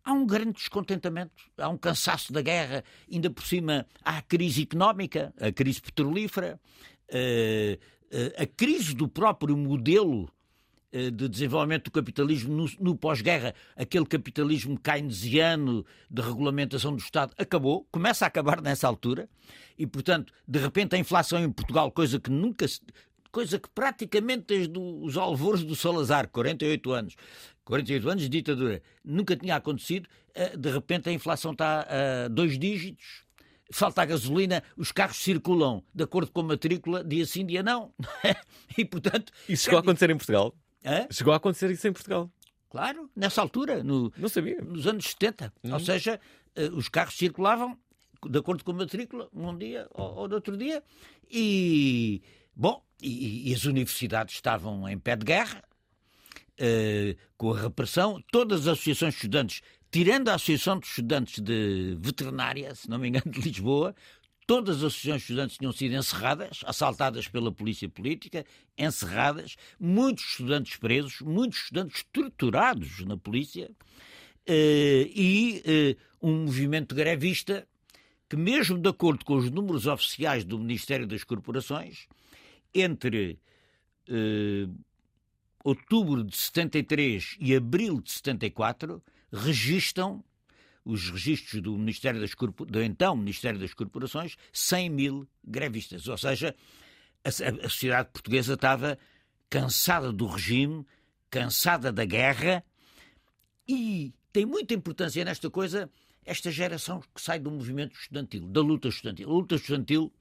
há 0.03 0.13
um 0.13 0.25
grande 0.25 0.53
descontentamento, 0.53 1.33
há 1.57 1.67
um 1.67 1.77
cansaço 1.77 2.31
da 2.31 2.41
guerra, 2.41 2.83
ainda 3.11 3.29
por 3.29 3.43
cima 3.43 3.87
há 4.03 4.19
a 4.19 4.21
crise 4.21 4.63
económica, 4.63 5.33
a 5.39 5.51
crise 5.51 5.81
petrolífera, 5.81 6.59
eh, 7.09 7.79
eh, 8.11 8.35
a 8.37 8.45
crise 8.45 8.93
do 8.93 9.07
próprio 9.07 9.57
modelo 9.57 10.29
de 11.11 11.27
desenvolvimento 11.27 11.85
do 11.85 11.91
capitalismo 11.91 12.55
no, 12.55 12.69
no 12.79 12.95
pós-guerra, 12.95 13.53
aquele 13.75 14.05
capitalismo 14.05 14.79
keynesiano 14.79 15.85
de 16.09 16.21
regulamentação 16.21 16.91
do 16.91 16.99
Estado, 16.99 17.33
acabou, 17.37 17.87
começa 17.91 18.25
a 18.25 18.27
acabar 18.27 18.61
nessa 18.61 18.87
altura, 18.87 19.29
e, 19.77 19.85
portanto, 19.85 20.33
de 20.47 20.59
repente 20.59 20.95
a 20.95 20.97
inflação 20.97 21.39
em 21.39 21.51
Portugal, 21.51 21.91
coisa 21.91 22.19
que 22.19 22.29
nunca 22.29 22.65
coisa 23.31 23.59
que 23.59 23.67
praticamente 23.69 24.45
desde 24.47 24.79
os 24.79 25.17
alvores 25.17 25.61
do 25.61 25.75
Salazar, 25.75 26.29
48 26.29 26.91
anos, 26.93 27.15
48 27.65 28.09
anos 28.09 28.23
de 28.23 28.29
ditadura, 28.29 28.81
nunca 29.03 29.35
tinha 29.35 29.57
acontecido, 29.57 30.07
eh, 30.33 30.55
de 30.55 30.71
repente 30.71 31.09
a 31.09 31.11
inflação 31.11 31.51
está 31.51 31.81
a 31.81 32.27
dois 32.29 32.57
dígitos, 32.57 33.25
falta 33.73 34.01
a 34.01 34.05
gasolina, 34.05 34.63
os 34.77 34.93
carros 34.93 35.17
circulam 35.17 35.83
de 35.93 36.05
acordo 36.05 36.31
com 36.31 36.41
a 36.41 36.43
matrícula, 36.43 37.03
dia 37.03 37.25
sim, 37.25 37.45
dia 37.45 37.61
não. 37.61 37.93
e, 38.77 38.85
portanto... 38.85 39.33
Isso 39.49 39.65
chegou 39.65 39.79
a 39.79 39.81
acontecer 39.81 40.09
em 40.09 40.15
Portugal? 40.15 40.55
Hã? 40.85 41.07
Chegou 41.11 41.33
a 41.33 41.37
acontecer 41.37 41.69
isso 41.71 41.87
em 41.87 41.93
Portugal? 41.93 42.29
Claro, 42.69 43.09
nessa 43.15 43.41
altura, 43.41 43.83
no, 43.83 44.11
Não 44.17 44.29
sabia. 44.29 44.61
nos 44.61 44.85
anos 44.85 45.05
70. 45.05 45.53
Ou 45.71 45.79
seja, 45.79 46.19
eh, 46.55 46.69
os 46.73 46.89
carros 46.89 47.15
circulavam 47.15 47.77
de 48.29 48.39
acordo 48.39 48.63
com 48.63 48.71
a 48.71 48.75
matrícula, 48.75 49.29
um 49.33 49.57
dia 49.57 49.87
ou, 49.91 50.15
ou 50.15 50.27
no 50.27 50.35
outro 50.35 50.57
dia, 50.57 50.83
e, 51.29 52.21
bom, 52.55 52.83
e, 53.01 53.49
e 53.49 53.53
as 53.53 53.65
universidades 53.65 54.35
estavam 54.35 54.87
em 54.89 54.97
pé 54.97 55.15
de 55.15 55.25
guerra, 55.25 55.63
eh, 56.57 57.15
com 57.37 57.53
a 57.53 57.59
repressão, 57.61 58.21
todas 58.31 58.61
as 58.61 58.67
associações 58.73 59.13
de 59.13 59.17
estudantes, 59.17 59.61
tirando 59.91 60.29
a 60.29 60.35
Associação 60.35 60.79
de 60.79 60.87
Estudantes 60.87 61.41
de 61.41 61.97
Veterinária, 61.99 62.73
se 62.75 62.89
não 62.89 62.97
me 62.97 63.07
engano, 63.09 63.31
de 63.31 63.41
Lisboa, 63.41 63.95
todas 64.47 64.77
as 64.77 64.83
associações 64.83 65.21
de 65.21 65.25
estudantes 65.25 65.57
tinham 65.57 65.71
sido 65.71 65.95
encerradas, 65.95 66.61
assaltadas 66.65 67.27
pela 67.27 67.51
polícia 67.51 67.89
política, 67.89 68.45
encerradas, 68.77 69.55
muitos 69.79 70.23
estudantes 70.25 70.77
presos, 70.77 71.21
muitos 71.21 71.63
estudantes 71.63 72.05
torturados 72.11 72.99
na 73.05 73.17
polícia, 73.17 73.71
eh, 74.45 75.09
e 75.13 75.63
eh, 75.65 75.95
um 76.21 76.43
movimento 76.43 76.93
grevista 76.93 77.67
que, 78.29 78.35
mesmo 78.35 78.77
de 78.77 78.89
acordo 78.89 79.25
com 79.25 79.35
os 79.35 79.49
números 79.49 79.87
oficiais 79.87 80.43
do 80.43 80.59
Ministério 80.59 81.07
das 81.07 81.23
Corporações, 81.23 82.07
entre 82.73 83.39
eh, 84.07 84.67
outubro 85.63 86.23
de 86.23 86.35
73 86.37 87.37
e 87.39 87.55
abril 87.55 87.99
de 87.99 88.11
74, 88.11 89.01
registam 89.31 90.23
os 90.85 91.09
registros 91.09 91.61
do 91.61 91.75
Ministério 91.77 92.21
das 92.21 92.33
Corpo- 92.35 92.65
do 92.65 92.81
então 92.81 93.15
Ministério 93.17 93.59
das 93.59 93.73
Corporações 93.73 94.35
100 94.53 94.89
mil 94.89 95.27
grevistas. 95.43 96.07
Ou 96.07 96.17
seja, 96.17 96.55
a, 97.23 97.29
a 97.29 97.69
sociedade 97.69 98.09
portuguesa 98.13 98.53
estava 98.53 98.97
cansada 99.49 100.13
do 100.13 100.27
regime, 100.27 100.85
cansada 101.29 101.91
da 101.91 102.05
guerra 102.05 102.63
e 103.67 104.13
tem 104.31 104.45
muita 104.45 104.73
importância 104.73 105.23
nesta 105.25 105.49
coisa 105.49 105.89
esta 106.23 106.49
geração 106.51 107.01
que 107.13 107.21
sai 107.21 107.39
do 107.39 107.51
movimento 107.51 107.95
estudantil, 107.99 108.47
da 108.47 108.61
luta 108.61 108.87
estudantil. 108.87 109.29
A 109.29 109.33
luta 109.33 109.55
estudantil 109.55 110.11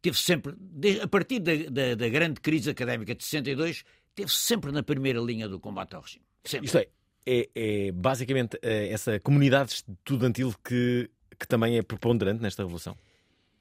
teve 0.00 0.16
sempre, 0.18 0.54
a 1.02 1.08
partir 1.08 1.40
da, 1.40 1.52
da- 1.70 1.94
da 1.96 2.08
grande 2.08 2.40
crise 2.40 2.70
académica 2.70 3.14
de 3.14 3.24
62, 3.24 3.84
teve 4.14 4.30
sempre 4.30 4.70
na 4.70 4.82
primeira 4.82 5.20
linha 5.20 5.48
do 5.48 5.58
combate 5.58 5.94
ao 5.94 6.02
regime. 6.02 6.24
Sempre. 6.44 6.66
Isto 6.66 6.78
é, 6.78 6.88
é, 7.26 7.48
é 7.54 7.92
basicamente 7.92 8.58
eh, 8.62 8.88
essa 8.88 9.18
comunidade 9.20 9.72
estudantil 9.72 10.54
que, 10.64 11.10
que 11.38 11.46
também 11.46 11.78
é 11.78 11.82
preponderante 11.82 12.42
nesta 12.42 12.62
revolução. 12.62 12.96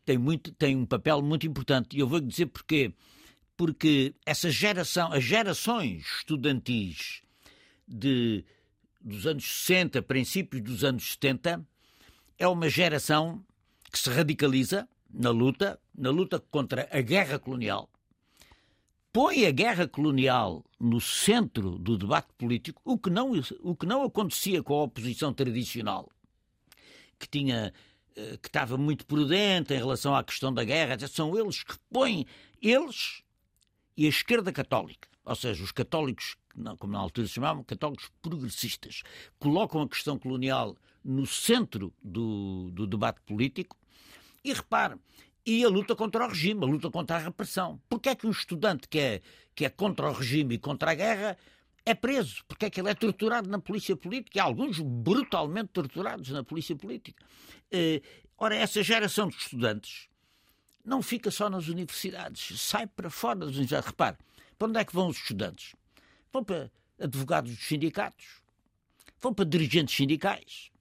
tem, 0.05 0.17
muito, 0.17 0.51
tem 0.53 0.75
um 0.75 0.85
papel 0.85 1.21
muito 1.21 1.47
importante. 1.47 1.95
E 1.95 1.99
eu 1.99 2.07
vou 2.07 2.19
dizer 2.19 2.47
porquê. 2.47 2.93
Porque 3.55 4.15
essa 4.25 4.49
geração, 4.49 5.11
as 5.13 5.23
gerações 5.23 6.05
estudantis 6.17 7.21
de, 7.87 8.43
dos 8.99 9.27
anos 9.27 9.45
60, 9.45 10.01
princípios 10.01 10.61
dos 10.61 10.83
anos 10.83 11.11
70, 11.11 11.65
é 12.37 12.47
uma 12.47 12.67
geração 12.67 13.45
que 13.91 13.99
se 13.99 14.09
radicaliza 14.09 14.87
na 15.13 15.29
luta, 15.29 15.79
na 15.95 16.09
luta 16.09 16.39
contra 16.39 16.89
a 16.91 17.01
guerra 17.01 17.37
colonial, 17.37 17.87
põe 19.13 19.45
a 19.45 19.51
guerra 19.51 19.87
colonial 19.87 20.65
no 20.79 20.99
centro 20.99 21.77
do 21.77 21.95
debate 21.95 22.29
político, 22.35 22.81
o 22.83 22.97
que 22.97 23.11
não, 23.11 23.31
o 23.61 23.75
que 23.75 23.85
não 23.85 24.03
acontecia 24.03 24.63
com 24.63 24.73
a 24.73 24.83
oposição 24.83 25.31
tradicional, 25.31 26.09
que 27.19 27.29
tinha 27.29 27.71
eh, 28.15 28.37
que 28.41 28.49
estava 28.49 28.75
muito 28.75 29.05
prudente 29.05 29.71
em 29.71 29.77
relação 29.77 30.15
à 30.15 30.23
questão 30.23 30.51
da 30.51 30.63
guerra, 30.63 30.97
são 31.07 31.37
eles 31.37 31.63
que 31.63 31.75
põem, 31.91 32.25
eles 32.59 33.21
e 33.95 34.07
a 34.07 34.09
esquerda 34.09 34.51
católica, 34.51 35.07
ou 35.23 35.35
seja, 35.35 35.63
os 35.63 35.71
católicos, 35.71 36.35
como 36.79 36.93
na 36.93 36.99
altura 36.99 37.27
se 37.27 37.33
chamavam, 37.33 37.63
católicos 37.63 38.11
progressistas, 38.19 39.03
colocam 39.37 39.83
a 39.83 39.87
questão 39.87 40.17
colonial 40.17 40.75
no 41.03 41.27
centro 41.27 41.93
do, 42.03 42.71
do 42.71 42.87
debate 42.87 43.21
político. 43.21 43.77
E 44.43 44.51
repare, 44.51 44.95
e 45.45 45.63
a 45.63 45.67
luta 45.67 45.95
contra 45.95 46.25
o 46.25 46.29
regime, 46.29 46.63
a 46.63 46.67
luta 46.67 46.89
contra 46.89 47.17
a 47.17 47.19
repressão. 47.19 47.79
Porquê 47.89 48.09
é 48.09 48.15
que 48.15 48.25
um 48.25 48.31
estudante 48.31 48.87
que 48.87 48.99
é, 48.99 49.21
que 49.53 49.65
é 49.65 49.69
contra 49.69 50.09
o 50.09 50.13
regime 50.13 50.55
e 50.55 50.57
contra 50.57 50.91
a 50.91 50.95
guerra 50.95 51.37
é 51.85 51.93
preso? 51.93 52.43
Porque 52.47 52.65
é 52.65 52.69
que 52.69 52.79
ele 52.79 52.89
é 52.89 52.93
torturado 52.93 53.49
na 53.49 53.59
polícia 53.59 53.95
política? 53.95 54.41
Há 54.41 54.45
alguns 54.45 54.79
brutalmente 54.79 55.69
torturados 55.69 56.29
na 56.29 56.43
polícia 56.43 56.75
política. 56.75 57.23
Eh, 57.71 58.01
ora, 58.37 58.55
essa 58.55 58.81
geração 58.81 59.27
de 59.27 59.35
estudantes 59.35 60.07
não 60.83 61.01
fica 61.01 61.29
só 61.29 61.49
nas 61.49 61.67
universidades, 61.67 62.59
sai 62.61 62.87
para 62.87 63.09
fora 63.09 63.39
das 63.39 63.49
universidades. 63.49 63.87
Repare, 63.87 64.17
para 64.57 64.67
onde 64.67 64.79
é 64.79 64.85
que 64.85 64.93
vão 64.93 65.07
os 65.07 65.17
estudantes? 65.17 65.75
Vão 66.31 66.43
para 66.43 66.71
advogados 66.99 67.51
dos 67.51 67.65
sindicatos, 67.65 68.41
vão 69.19 69.33
para 69.33 69.45
dirigentes 69.45 69.95
sindicais, 69.95 70.71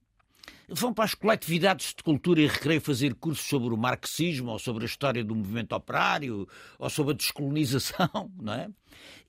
vão 0.68 0.92
para 0.92 1.04
as 1.04 1.14
coletividades 1.14 1.94
de 1.94 2.02
cultura 2.02 2.40
e 2.40 2.46
recreio 2.46 2.80
fazer 2.80 3.14
cursos 3.14 3.46
sobre 3.46 3.74
o 3.74 3.76
marxismo 3.76 4.50
ou 4.50 4.58
sobre 4.58 4.84
a 4.84 4.86
história 4.86 5.22
do 5.24 5.34
movimento 5.34 5.74
operário 5.74 6.48
ou 6.78 6.90
sobre 6.90 7.12
a 7.12 7.16
descolonização, 7.16 8.30
não 8.40 8.52
é? 8.52 8.68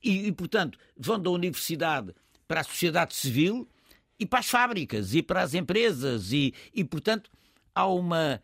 E, 0.02 0.26
e, 0.26 0.32
portanto, 0.32 0.78
vão 0.96 1.20
da 1.20 1.30
universidade 1.30 2.14
para 2.46 2.60
a 2.60 2.64
sociedade 2.64 3.14
civil 3.14 3.68
e 4.18 4.26
para 4.26 4.40
as 4.40 4.46
fábricas 4.46 5.14
e 5.14 5.22
para 5.22 5.42
as 5.42 5.54
empresas 5.54 6.32
e, 6.32 6.54
e 6.74 6.84
portanto, 6.84 7.30
há 7.74 7.86
uma 7.86 8.40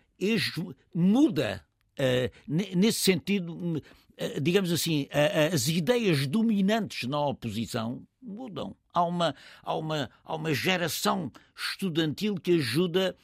muda 0.95 1.65
eh, 1.97 2.31
ne- 2.47 2.75
nesse 2.75 3.01
sentido, 3.01 3.55
hum, 3.55 3.81
eh, 4.17 4.41
digamos 4.41 4.73
assim, 4.73 5.09
as 5.53 5.69
ideias 5.69 6.27
dominantes 6.27 7.09
na 7.09 7.21
oposição 7.27 8.07
mudam. 8.23 8.77
Há 8.93 9.03
uma, 9.05 9.35
há 9.63 9.75
uma, 9.75 10.11
há 10.25 10.35
uma 10.35 10.53
geração 10.55 11.31
estudantil 11.57 12.35
que 12.37 12.53
ajuda 12.53 13.17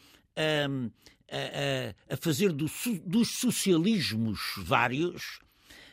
hum, 0.70 0.90
a, 1.30 1.36
a- 2.10 2.14
a 2.14 2.16
fazer 2.16 2.52
do 2.52 2.66
dos 3.04 3.28
socialismos 3.30 4.38
vários 4.58 5.40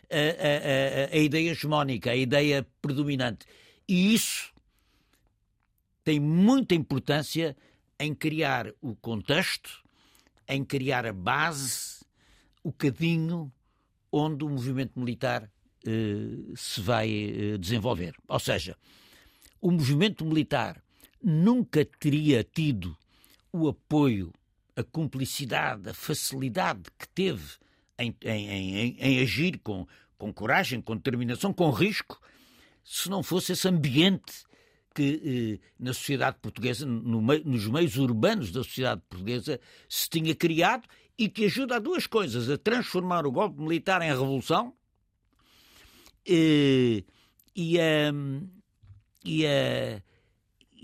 a, 0.10 1.16
a- 1.16 1.18
ideia 1.18 1.52
hegemónica, 1.52 2.12
a 2.12 2.16
ideia 2.16 2.66
predominante. 2.82 3.46
E 3.88 4.14
isso 4.14 4.54
tem 6.04 6.20
muita 6.20 6.76
importância 6.76 7.56
em 8.00 8.14
criar 8.14 8.72
o 8.82 8.96
contexto, 8.96 9.82
em 10.48 10.64
criar 10.64 11.06
a 11.06 11.14
base, 11.14 12.04
o 12.64 12.72
cadinho 12.72 13.52
onde 14.12 14.44
o 14.44 14.50
movimento 14.50 15.00
militar 15.00 15.50
se 16.56 16.82
vai 16.82 17.10
eh, 17.10 17.58
desenvolver. 17.58 18.14
Ou 18.28 18.40
seja, 18.40 18.76
o 19.62 19.72
movimento 19.72 20.26
militar 20.26 20.82
nunca 21.22 21.86
teria 22.00 22.44
tido 22.44 22.96
o 23.52 23.68
apoio, 23.68 24.32
a 24.76 24.84
cumplicidade, 24.84 25.90
a 25.90 25.94
facilidade 25.94 26.84
que 26.98 27.08
teve 27.10 27.54
em, 28.00 28.16
em- 28.26 28.76
em- 28.78 28.98
em 29.00 29.20
agir 29.22 29.60
com, 29.60 29.86
com 30.18 30.34
coragem, 30.34 30.82
com 30.82 30.96
determinação, 30.96 31.54
com 31.54 31.70
risco, 31.70 32.20
se 32.84 33.10
não 33.10 33.22
fosse 33.24 33.52
esse 33.54 33.68
ambiente 33.68 34.34
que 34.96 35.60
eh, 35.62 35.68
na 35.80 35.94
sociedade 35.94 36.38
portuguesa, 36.42 36.86
no 36.86 37.22
mei- 37.22 37.44
nos 37.46 37.68
meios 37.68 37.96
urbanos 37.98 38.52
da 38.52 38.64
sociedade 38.64 39.02
portuguesa, 39.10 39.60
se 39.88 40.10
tinha 40.10 40.36
criado 40.36 40.88
e 41.18 41.30
que 41.30 41.46
ajuda 41.46 41.76
a 41.76 41.80
duas 41.80 42.06
coisas: 42.08 42.50
a 42.50 42.58
transformar 42.58 43.26
o 43.26 43.32
golpe 43.32 43.60
militar 43.62 44.02
em 44.02 44.10
revolução 44.10 44.74
eh, 44.74 44.83
e 46.26 47.06
a. 47.80 48.14
E 49.26 49.46
a 49.48 50.02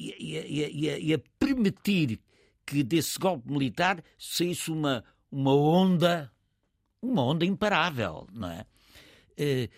e, 0.01 0.13
a- 0.13 0.17
e 0.17 0.38
a- 0.63 0.69
e 0.69 0.89
a- 0.89 1.00
e 1.00 1.13
a 1.13 1.19
permitir 1.38 2.22
que 2.65 2.84
desse 2.84 3.19
golpe 3.19 3.51
militar 3.51 4.01
saísse 4.17 4.72
uma, 4.72 5.03
uma 5.29 5.53
onda, 5.53 6.31
uma 7.01 7.22
onda 7.24 7.43
imparável, 7.46 8.25
não 8.31 8.50
é? 8.50 8.65
Eh, 9.38 9.69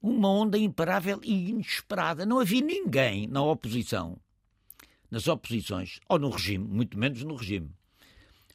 uma 0.00 0.30
onda 0.30 0.56
imparável 0.56 1.20
e 1.22 1.50
inesperada. 1.50 2.24
Não 2.24 2.38
havia 2.38 2.62
ninguém 2.62 3.26
na 3.26 3.42
oposição, 3.42 4.18
nas 5.10 5.28
oposições, 5.28 6.00
ou 6.08 6.18
no 6.18 6.30
regime, 6.30 6.66
muito 6.66 6.98
menos 6.98 7.22
no 7.22 7.34
regime, 7.34 7.70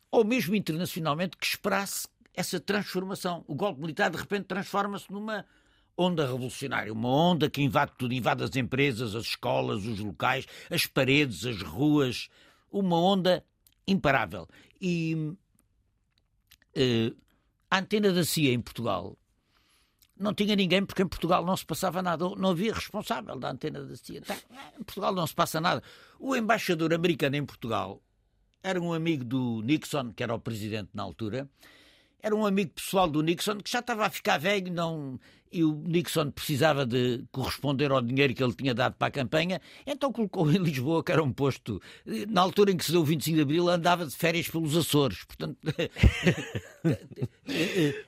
ou 0.09 0.23
mesmo 0.25 0.55
internacionalmente, 0.55 1.37
que 1.37 1.45
esperasse 1.45 2.07
essa 2.33 2.59
transformação. 2.59 3.43
O 3.47 3.53
golpe 3.53 3.79
militar, 3.79 4.09
de 4.09 4.17
repente, 4.17 4.45
transforma-se 4.45 5.11
numa 5.11 5.45
onda 5.97 6.25
revolucionária, 6.25 6.91
uma 6.91 7.09
onda 7.09 7.49
que 7.49 7.61
invade 7.61 7.93
tudo, 7.97 8.13
invade 8.13 8.43
as 8.43 8.55
empresas, 8.55 9.15
as 9.15 9.25
escolas, 9.25 9.85
os 9.85 9.99
locais, 9.99 10.45
as 10.69 10.85
paredes, 10.85 11.45
as 11.45 11.61
ruas, 11.61 12.29
uma 12.71 12.99
onda 12.99 13.43
imparável. 13.87 14.47
E 14.81 15.15
uh, 16.75 17.15
a 17.69 17.79
antena 17.79 18.11
da 18.11 18.23
CIA 18.23 18.53
em 18.53 18.61
Portugal 18.61 19.17
não 20.17 20.33
tinha 20.33 20.55
ninguém, 20.55 20.85
porque 20.85 21.01
em 21.01 21.07
Portugal 21.07 21.45
não 21.45 21.57
se 21.57 21.65
passava 21.65 22.01
nada, 22.01 22.29
não 22.37 22.51
havia 22.51 22.73
responsável 22.73 23.37
da 23.37 23.51
antena 23.51 23.83
da 23.83 23.95
CIA. 23.95 24.21
Tá, 24.21 24.37
em 24.79 24.83
Portugal 24.83 25.13
não 25.13 25.27
se 25.27 25.35
passa 25.35 25.59
nada. 25.59 25.83
O 26.19 26.35
embaixador 26.35 26.93
americano 26.93 27.35
em 27.35 27.45
Portugal 27.45 28.01
era 28.63 28.81
um 28.81 28.93
amigo 28.93 29.23
do 29.23 29.61
Nixon, 29.61 30.13
que 30.13 30.23
era 30.23 30.33
o 30.33 30.39
presidente 30.39 30.89
na 30.93 31.03
altura, 31.03 31.49
era 32.25 32.35
um 32.35 32.43
amigo 32.43 32.71
pessoal 32.71 33.07
do 33.07 33.21
Nixon 33.21 33.57
que 33.57 33.69
já 33.69 33.77
estava 33.79 34.03
a 34.03 34.09
ficar 34.09 34.39
velho 34.39 34.73
não, 34.73 35.19
e 35.51 35.63
o 35.63 35.73
Nixon 35.73 36.31
precisava 36.31 36.83
de 36.83 37.23
corresponder 37.31 37.91
ao 37.91 38.01
dinheiro 38.01 38.33
que 38.33 38.43
ele 38.43 38.55
tinha 38.55 38.73
dado 38.73 38.95
para 38.95 39.09
a 39.09 39.11
campanha, 39.11 39.61
então 39.85 40.11
colocou 40.11 40.51
em 40.51 40.57
Lisboa, 40.57 41.03
que 41.03 41.11
era 41.11 41.21
um 41.21 41.31
posto. 41.31 41.79
Na 42.27 42.41
altura 42.41 42.71
em 42.71 42.77
que 42.77 42.83
se 42.83 42.91
deu 42.91 43.01
o 43.01 43.05
25 43.05 43.35
de 43.35 43.43
Abril, 43.43 43.69
andava 43.69 44.07
de 44.07 44.15
férias 44.15 44.49
pelos 44.49 44.75
Açores. 44.75 45.23
Portanto, 45.23 45.55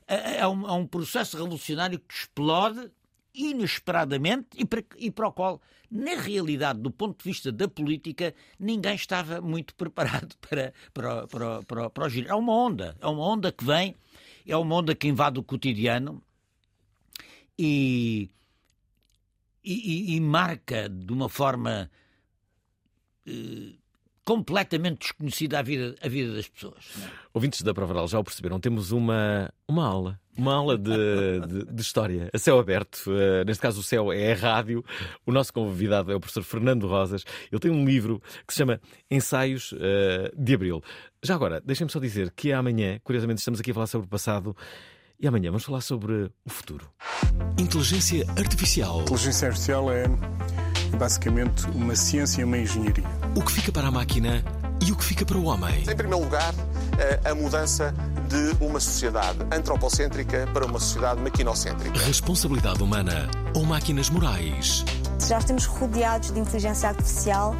é, 0.07 0.47
um, 0.47 0.67
é 0.67 0.71
um 0.71 0.88
processo 0.88 1.38
revolucionário 1.38 2.00
que 2.00 2.12
explode 2.12 2.89
inesperadamente 3.36 4.47
e 4.57 4.65
para, 4.65 4.83
e 4.97 5.12
para 5.12 5.27
o 5.27 5.31
qual, 5.31 5.62
na 5.91 6.15
realidade, 6.15 6.79
do 6.79 6.89
ponto 6.89 7.19
de 7.19 7.24
vista 7.24 7.51
da 7.51 7.67
política, 7.67 8.33
ninguém 8.59 8.95
estava 8.95 9.39
muito 9.39 9.75
preparado 9.75 10.36
para, 10.41 10.74
para, 10.91 11.27
para, 11.27 11.63
para, 11.63 11.89
para 11.91 12.05
o 12.05 12.09
giro. 12.09 12.29
É 12.29 12.33
uma 12.33 12.53
onda, 12.53 12.97
é 13.00 13.07
uma 13.07 13.24
onda 13.24 13.51
que 13.51 13.63
vem 13.63 13.95
é 14.48 14.56
uma 14.58 14.75
onda 14.75 14.96
que 14.96 15.08
invade 15.08 15.39
o 15.39 15.44
cotidiano 15.44 16.24
e, 17.60 18.30
e, 19.63 20.16
e 20.16 20.22
marca 20.22 20.88
de 20.88 21.12
uma 21.12 21.27
forma 21.27 21.92
eh, 23.25 23.74
completamente 24.27 25.00
desconhecida 25.00 25.57
a 25.57 25.62
vida, 25.62 25.96
a 26.01 26.07
vida 26.10 26.34
das 26.34 26.50
pessoas. 26.50 26.91
É? 27.01 27.10
Ouvintes 27.34 27.62
da 27.62 27.74
Provaral 27.74 28.10
já 28.10 28.19
o 28.19 28.24
perceberam, 28.25 28.60
temos 28.60 28.91
uma, 28.91 29.50
uma 29.65 29.88
aula, 29.88 30.19
uma 30.38 30.53
aula 30.53 30.77
de, 30.77 31.39
de, 31.48 31.65
de 31.72 31.81
história, 31.81 32.29
a 32.34 32.38
céu 32.38 32.60
aberto. 32.60 33.05
Uh, 33.07 33.46
neste 33.46 33.62
caso, 33.62 33.79
o 33.79 33.84
céu 33.84 34.12
é 34.12 34.34
a 34.34 34.36
rádio. 34.36 34.84
O 35.25 35.31
nosso 35.31 35.53
convidado 35.53 36.12
é 36.12 36.15
o 36.15 36.19
professor 36.19 36.43
Fernando 36.43 36.86
Rosas. 36.88 37.24
Ele 37.50 37.60
tem 37.62 37.72
um 37.72 37.86
livro 37.86 38.22
que 38.46 38.53
se 38.53 38.57
chama 38.57 38.81
Ensaios 39.10 39.72
uh, 39.72 39.77
de 40.38 40.55
Abril. 40.55 40.84
Já 41.24 41.34
agora, 41.34 41.62
deixem-me 41.62 41.89
só 41.89 41.98
dizer 41.98 42.29
que 42.31 42.51
amanhã, 42.51 43.00
curiosamente, 43.05 43.39
estamos 43.39 43.62
aqui 43.62 43.72
a 43.72 43.74
falar 43.74 43.88
sobre 43.88 44.07
o 44.07 44.10
passado. 44.10 44.53
E 45.17 45.25
amanhã 45.25 45.51
vamos 45.51 45.63
falar 45.63 45.79
sobre 45.79 46.29
o 46.43 46.50
futuro. 46.50 46.86
Inteligência 47.57 48.25
Artificial. 48.38 49.03
Inteligência 49.03 49.48
Artificial 49.48 49.89
é 49.89 50.03
basicamente 50.98 51.66
uma 51.68 51.96
ciência 51.96 52.42
e 52.42 52.44
uma 52.44 52.58
engenharia. 52.58 53.04
O 53.36 53.42
que 53.42 53.51
fica 53.51 53.72
para 53.72 53.88
a 53.88 53.92
máquina 53.92 54.44
e 54.86 54.92
o 54.92 54.96
que 54.96 55.04
fica 55.04 55.25
para 55.25 55.38
o 55.38 55.46
homem. 55.46 55.82
Em 55.82 55.96
primeiro 55.96 56.24
lugar, 56.24 56.54
eh, 56.98 57.20
a 57.30 57.36
mudança 57.36 57.94
de 58.27 58.63
uma 58.63 58.80
sociedade 58.80 59.39
antropocêntrica 59.51 60.48
para 60.54 60.66
uma 60.66 60.80
sociedade 60.80 61.22
maquinocêntrica. 61.22 62.00
Responsabilidade 62.00 62.84
humana 62.84 63.30
ou 63.56 63.63
máquinas 63.63 64.10
morais. 64.10 64.84
Já 65.27 65.39
estamos 65.39 65.66
rodeados 65.66 66.32
de 66.32 66.39
inteligência 66.39 66.89
artificial 66.89 67.56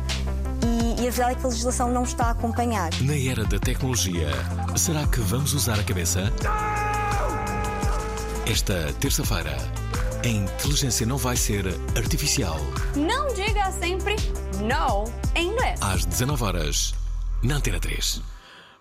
e, 0.64 1.04
e, 1.04 1.08
a 1.08 1.12
verdade 1.12 1.32
é 1.32 1.36
que 1.36 1.46
a 1.46 1.50
legislação 1.50 1.92
não 1.92 2.04
está 2.04 2.26
a 2.26 2.32
acompanhar. 2.32 2.90
Na 3.02 3.16
era 3.16 3.46
da 3.46 3.60
tecnologia, 3.60 4.30
será 4.76 5.06
que 5.08 5.20
vamos 5.20 5.54
usar 5.54 5.80
a 5.80 5.84
cabeça? 5.84 6.32
Esta 8.46 8.94
terça-feira, 9.00 9.58
a 10.28 10.30
inteligência 10.30 11.06
não 11.06 11.16
vai 11.16 11.38
ser 11.38 11.66
artificial. 11.96 12.60
Não 12.98 13.34
diga 13.34 13.72
sempre 13.72 14.18
não 14.62 15.06
em 15.34 15.48
inglês. 15.48 15.82
Às 15.82 16.04
19 16.04 16.44
horas, 16.44 16.94
na 17.42 17.56
Antena 17.56 17.80
3. 17.80 18.22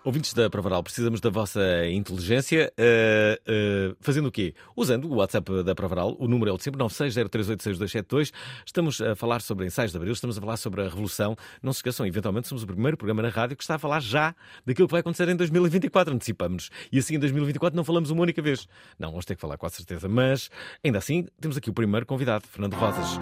Ouvintes 0.07 0.33
da 0.33 0.49
Provaral, 0.49 0.81
precisamos 0.81 1.19
da 1.19 1.29
vossa 1.29 1.85
inteligência. 1.89 2.71
Uh, 2.79 3.91
uh, 3.91 3.97
fazendo 3.99 4.27
o 4.27 4.31
quê? 4.31 4.53
Usando 4.73 5.03
o 5.11 5.15
WhatsApp 5.15 5.63
da 5.65 5.75
Provaral, 5.75 6.15
o 6.17 6.29
número 6.29 6.49
é 6.49 6.53
o 6.53 6.57
de 6.57 6.63
sempre, 6.63 6.81
960386272. 6.81 8.31
Estamos 8.65 9.01
a 9.01 9.17
falar 9.17 9.41
sobre 9.41 9.65
ensaios 9.65 9.91
de 9.91 9.97
abril, 9.97 10.13
estamos 10.13 10.37
a 10.37 10.39
falar 10.39 10.55
sobre 10.55 10.79
a 10.79 10.85
Revolução. 10.85 11.35
Não 11.61 11.73
se 11.73 11.79
esqueçam, 11.79 12.07
eventualmente 12.07 12.47
somos 12.47 12.63
o 12.63 12.67
primeiro 12.67 12.95
programa 12.95 13.21
na 13.21 13.27
rádio 13.27 13.57
que 13.57 13.63
está 13.63 13.75
a 13.75 13.77
falar 13.77 13.99
já 13.99 14.33
daquilo 14.65 14.87
que 14.87 14.93
vai 14.93 15.01
acontecer 15.01 15.27
em 15.27 15.35
2024. 15.35 16.13
Antecipamos. 16.13 16.69
E 16.89 16.99
assim 16.99 17.15
em 17.15 17.19
2024 17.19 17.75
não 17.75 17.83
falamos 17.83 18.09
uma 18.09 18.21
única 18.21 18.41
vez. 18.41 18.65
Não, 18.97 19.09
vamos 19.09 19.25
ter 19.25 19.35
que 19.35 19.41
falar 19.41 19.57
com 19.57 19.65
a 19.65 19.69
certeza. 19.69 20.07
Mas, 20.07 20.49
ainda 20.81 20.99
assim, 20.99 21.27
temos 21.37 21.57
aqui 21.57 21.69
o 21.69 21.73
primeiro 21.73 22.05
convidado, 22.05 22.47
Fernando 22.47 22.75
Rosas. 22.75 23.17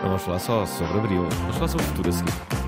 Não 0.00 0.08
vamos 0.08 0.22
falar 0.22 0.38
só 0.38 0.64
sobre 0.64 1.00
abril, 1.00 1.28
vamos 1.28 1.56
falar 1.56 1.68
sobre 1.68 1.84
o 1.84 1.88
futuro 1.90 2.08
a 2.08 2.12
seguir. 2.12 2.63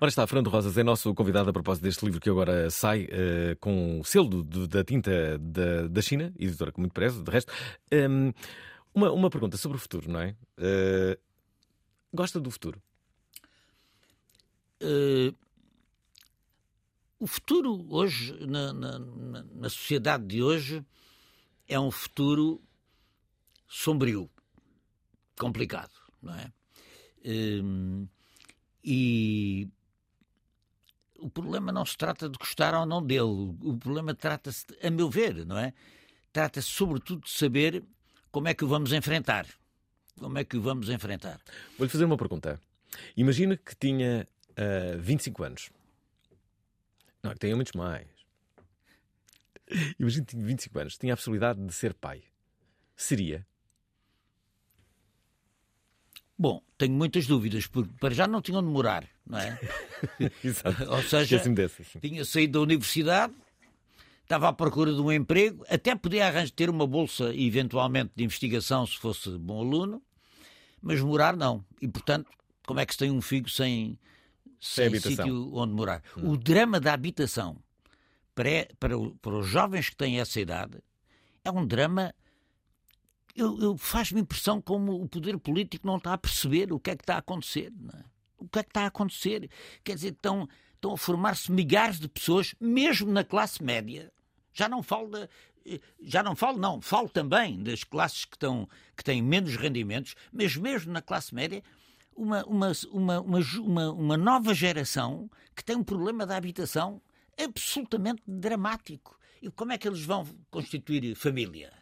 Ora 0.00 0.08
está, 0.08 0.24
Fernando 0.28 0.48
Rosas 0.48 0.78
é 0.78 0.84
nosso 0.84 1.12
convidado 1.12 1.50
a 1.50 1.52
propósito 1.52 1.82
deste 1.82 2.04
livro 2.04 2.20
que 2.20 2.30
agora 2.30 2.70
sai 2.70 3.06
uh, 3.06 3.56
com 3.58 3.98
o 3.98 4.04
selo 4.04 4.44
do, 4.44 4.68
da 4.68 4.84
tinta 4.84 5.36
da, 5.38 5.88
da 5.88 6.00
China, 6.00 6.32
editora 6.38 6.70
com 6.70 6.80
muito 6.80 6.92
prezo, 6.92 7.24
de 7.24 7.30
resto. 7.30 7.52
Um, 7.92 8.32
uma, 8.94 9.10
uma 9.10 9.28
pergunta 9.28 9.56
sobre 9.56 9.76
o 9.76 9.80
futuro, 9.80 10.08
não 10.08 10.20
é? 10.20 10.36
Uh, 10.56 11.18
gosta 12.14 12.38
do 12.38 12.48
futuro? 12.48 12.80
Uh, 14.80 15.34
o 17.18 17.26
futuro 17.26 17.84
hoje, 17.90 18.38
na, 18.46 18.72
na, 18.72 18.98
na, 19.00 19.68
sociedade 19.68 20.24
de 20.26 20.40
hoje, 20.40 20.86
é 21.66 21.78
um 21.78 21.90
futuro 21.90 22.62
sombrio, 23.66 24.30
complicado, 25.36 25.90
não 26.22 26.34
é? 26.36 26.52
E 28.90 29.68
o 31.18 31.28
problema 31.28 31.70
não 31.70 31.84
se 31.84 31.94
trata 31.94 32.26
de 32.26 32.38
gostar 32.38 32.74
ou 32.74 32.86
não 32.86 33.04
dele. 33.04 33.54
O 33.62 33.76
problema 33.76 34.14
trata-se, 34.14 34.64
a 34.82 34.90
meu 34.90 35.10
ver, 35.10 35.44
não 35.44 35.58
é? 35.58 35.74
Trata-se 36.32 36.68
sobretudo 36.68 37.24
de 37.24 37.30
saber 37.30 37.84
como 38.30 38.48
é 38.48 38.54
que 38.54 38.64
o 38.64 38.68
vamos 38.68 38.94
enfrentar. 38.94 39.46
Como 40.18 40.38
é 40.38 40.44
que 40.44 40.56
o 40.56 40.62
vamos 40.62 40.88
enfrentar? 40.88 41.38
Vou-lhe 41.76 41.90
fazer 41.90 42.06
uma 42.06 42.16
pergunta. 42.16 42.58
Imagina 43.14 43.58
que 43.58 43.76
tinha 43.76 44.26
uh, 44.52 44.94
ah, 44.94 44.98
25 44.98 45.44
anos. 45.44 45.70
Não, 47.22 47.32
que 47.32 47.40
tenha 47.40 47.54
muitos 47.54 47.74
mais. 47.74 48.08
Imagina 50.00 50.24
que 50.24 50.34
tinha 50.34 50.46
25 50.46 50.78
anos. 50.78 50.96
Tinha 50.96 51.12
a 51.12 51.16
possibilidade 51.16 51.62
de 51.62 51.74
ser 51.74 51.92
pai. 51.92 52.24
Seria? 52.96 53.46
Bom, 56.38 56.62
tenho 56.76 56.92
muitas 56.92 57.26
dúvidas, 57.26 57.66
porque 57.66 57.90
para 57.98 58.14
já 58.14 58.26
não 58.28 58.40
tinham 58.40 58.62
de 58.62 58.68
morar, 58.68 59.04
não 59.26 59.38
é? 59.38 59.58
Exato. 60.44 60.88
Ou 60.88 61.02
seja, 61.02 61.42
tinha 62.00 62.24
saído 62.24 62.52
da 62.52 62.60
universidade, 62.60 63.34
estava 64.22 64.48
à 64.48 64.52
procura 64.52 64.94
de 64.94 65.00
um 65.00 65.10
emprego, 65.10 65.64
até 65.68 65.96
podia 65.96 66.26
arranjar, 66.26 66.52
ter 66.52 66.70
uma 66.70 66.86
bolsa, 66.86 67.34
eventualmente, 67.34 68.12
de 68.14 68.22
investigação, 68.22 68.86
se 68.86 68.96
fosse 68.96 69.30
bom 69.30 69.60
aluno, 69.60 70.00
mas 70.80 71.00
morar 71.00 71.36
não. 71.36 71.64
E, 71.82 71.88
portanto, 71.88 72.30
como 72.64 72.78
é 72.78 72.86
que 72.86 72.92
se 72.92 72.98
tem 72.98 73.10
um 73.10 73.20
filho 73.20 73.48
sem, 73.48 73.98
sem, 74.60 74.90
sem 74.90 75.00
sítio 75.00 75.52
onde 75.54 75.72
morar? 75.72 76.02
Hum. 76.16 76.30
O 76.30 76.36
drama 76.36 76.78
da 76.78 76.92
habitação 76.92 77.56
para, 78.32 78.68
para, 78.78 78.94
para 79.20 79.34
os 79.34 79.46
jovens 79.48 79.90
que 79.90 79.96
têm 79.96 80.20
essa 80.20 80.40
idade 80.40 80.78
é 81.44 81.50
um 81.50 81.66
drama 81.66 82.14
eu, 83.38 83.58
eu 83.60 83.78
faz-me 83.78 84.20
impressão 84.20 84.60
como 84.60 85.00
o 85.00 85.08
poder 85.08 85.38
político 85.38 85.86
não 85.86 85.96
está 85.96 86.12
a 86.12 86.18
perceber 86.18 86.72
o 86.72 86.80
que 86.80 86.90
é 86.90 86.96
que 86.96 87.02
está 87.02 87.14
a 87.14 87.18
acontecer. 87.18 87.72
É? 87.94 88.04
O 88.38 88.48
que 88.48 88.58
é 88.58 88.62
que 88.62 88.70
está 88.70 88.82
a 88.82 88.86
acontecer? 88.86 89.48
Quer 89.84 89.94
dizer, 89.94 90.12
estão, 90.12 90.48
estão 90.74 90.92
a 90.92 90.98
formar-se 90.98 91.50
milhares 91.50 92.00
de 92.00 92.08
pessoas, 92.08 92.54
mesmo 92.60 93.10
na 93.10 93.22
classe 93.22 93.62
média. 93.62 94.12
Já 94.52 94.68
não 94.68 94.82
falo 94.82 95.08
da, 95.10 95.28
já 96.02 96.22
não 96.22 96.34
falo, 96.34 96.58
não, 96.58 96.80
falo 96.80 97.08
também 97.08 97.62
das 97.62 97.84
classes 97.84 98.24
que, 98.24 98.36
estão, 98.36 98.68
que 98.96 99.04
têm 99.04 99.22
menos 99.22 99.56
rendimentos, 99.56 100.14
mas 100.32 100.56
mesmo 100.56 100.92
na 100.92 101.02
classe 101.02 101.34
média, 101.34 101.62
uma, 102.16 102.44
uma, 102.44 102.72
uma, 102.90 103.20
uma, 103.20 103.92
uma 103.92 104.16
nova 104.16 104.52
geração 104.52 105.30
que 105.54 105.64
tem 105.64 105.76
um 105.76 105.84
problema 105.84 106.26
da 106.26 106.36
habitação 106.36 107.00
absolutamente 107.40 108.22
dramático 108.26 109.16
E 109.40 109.48
como 109.50 109.72
é 109.72 109.78
que 109.78 109.86
eles 109.86 110.02
vão 110.02 110.26
constituir 110.50 111.14
família? 111.14 111.72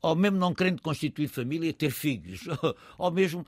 Ou 0.00 0.14
mesmo 0.14 0.38
não 0.38 0.54
querendo 0.54 0.80
constituir 0.80 1.28
família, 1.28 1.72
ter 1.72 1.90
filhos? 1.90 2.42
Ou 2.96 3.10
mesmo. 3.10 3.46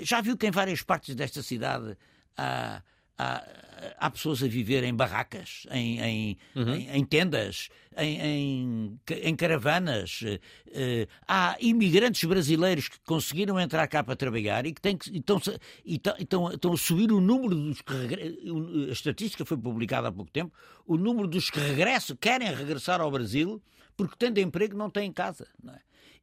Já 0.00 0.20
viu 0.20 0.36
que 0.36 0.46
em 0.46 0.50
várias 0.50 0.82
partes 0.82 1.14
desta 1.14 1.42
cidade 1.42 1.96
há, 2.36 2.82
há, 3.18 3.44
há 3.98 4.10
pessoas 4.10 4.42
a 4.42 4.46
viver 4.46 4.82
em 4.84 4.94
barracas, 4.94 5.66
em, 5.70 6.00
em, 6.00 6.38
uhum. 6.56 6.74
em, 6.74 6.90
em 6.90 7.04
tendas, 7.04 7.68
em, 7.96 8.98
caravanas. 9.36 10.22
Uh, 10.22 11.06
há 11.28 11.56
imigrantes 11.60 12.24
brasileiros 12.24 12.88
que 12.88 12.98
conseguiram 13.00 13.60
entrar 13.60 13.86
cá 13.88 14.02
para 14.02 14.16
trabalhar 14.16 14.64
e 14.64 14.72
que 14.72 14.80
têm 14.80 14.96
que, 14.96 15.18
estão, 15.18 15.40
estão, 15.84 16.50
estão 16.50 16.72
a 16.72 16.76
subir 16.78 17.12
o 17.12 17.20
número 17.20 17.54
dos 17.54 17.82
que 17.82 17.92
regressam. 17.92 18.88
A 18.88 18.92
estatística 18.92 19.44
foi 19.44 19.58
publicada 19.58 20.08
há 20.08 20.12
pouco 20.12 20.30
tempo. 20.30 20.54
O 20.86 20.96
número 20.96 21.28
dos 21.28 21.50
que 21.50 21.60
regressam, 21.60 22.16
querem 22.16 22.54
regressar 22.54 23.02
ao 23.02 23.10
Brasil 23.10 23.62
porque 23.96 24.14
tendo 24.18 24.38
emprego 24.38 24.74
não 24.76 24.88
têm 24.88 25.12
casa. 25.12 25.46
Não 25.62 25.74
é? 25.74 25.80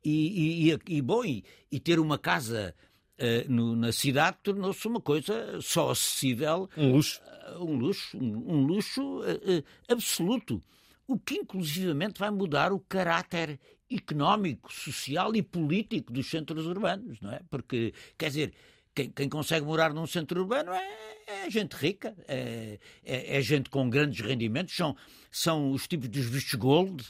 E, 0.10 0.72
e, 0.72 0.80
e, 0.88 1.02
bom, 1.02 1.24
e, 1.24 1.44
e 1.72 1.80
ter 1.80 2.00
uma 2.00 2.18
casa 2.18 2.74
uh, 3.20 3.52
no, 3.52 3.76
na 3.76 3.92
cidade 3.92 4.38
tornou-se 4.42 4.88
uma 4.88 5.02
coisa 5.02 5.60
só 5.62 5.92
acessível. 5.92 6.70
Um 6.78 6.94
luxo. 6.94 7.22
Uh, 7.22 7.64
um 7.64 7.78
luxo, 7.78 8.18
um, 8.18 8.56
um 8.56 8.66
luxo 8.66 9.20
uh, 9.22 9.64
absoluto. 9.88 10.64
O 11.08 11.18
que 11.18 11.36
inclusivamente 11.36 12.20
vai 12.20 12.30
mudar 12.30 12.72
o 12.72 12.80
caráter 12.80 13.60
económico, 13.90 14.72
social 14.72 15.36
e 15.36 15.42
político 15.42 16.12
dos 16.12 16.30
centros 16.30 16.66
urbanos, 16.66 17.20
não 17.22 17.32
é? 17.32 17.40
Porque, 17.50 17.94
quer 18.18 18.28
dizer, 18.28 18.54
quem, 18.94 19.10
quem 19.12 19.30
consegue 19.30 19.66
morar 19.66 19.94
num 19.94 20.08
centro 20.08 20.42
urbano 20.42 20.72
é, 20.72 21.46
é 21.46 21.50
gente 21.50 21.74
rica, 21.74 22.16
é, 22.28 22.80
é, 23.06 23.38
é, 23.38 23.42
gente 23.42 23.70
com 23.70 23.90
grandes 23.90 24.20
rendimentos, 24.26 24.76
são, 24.76 24.96
são 25.32 25.72
os 25.72 25.88
tipos 25.88 26.10
dos 26.10 26.26
vistos 26.26 26.56
gold, 26.56 27.04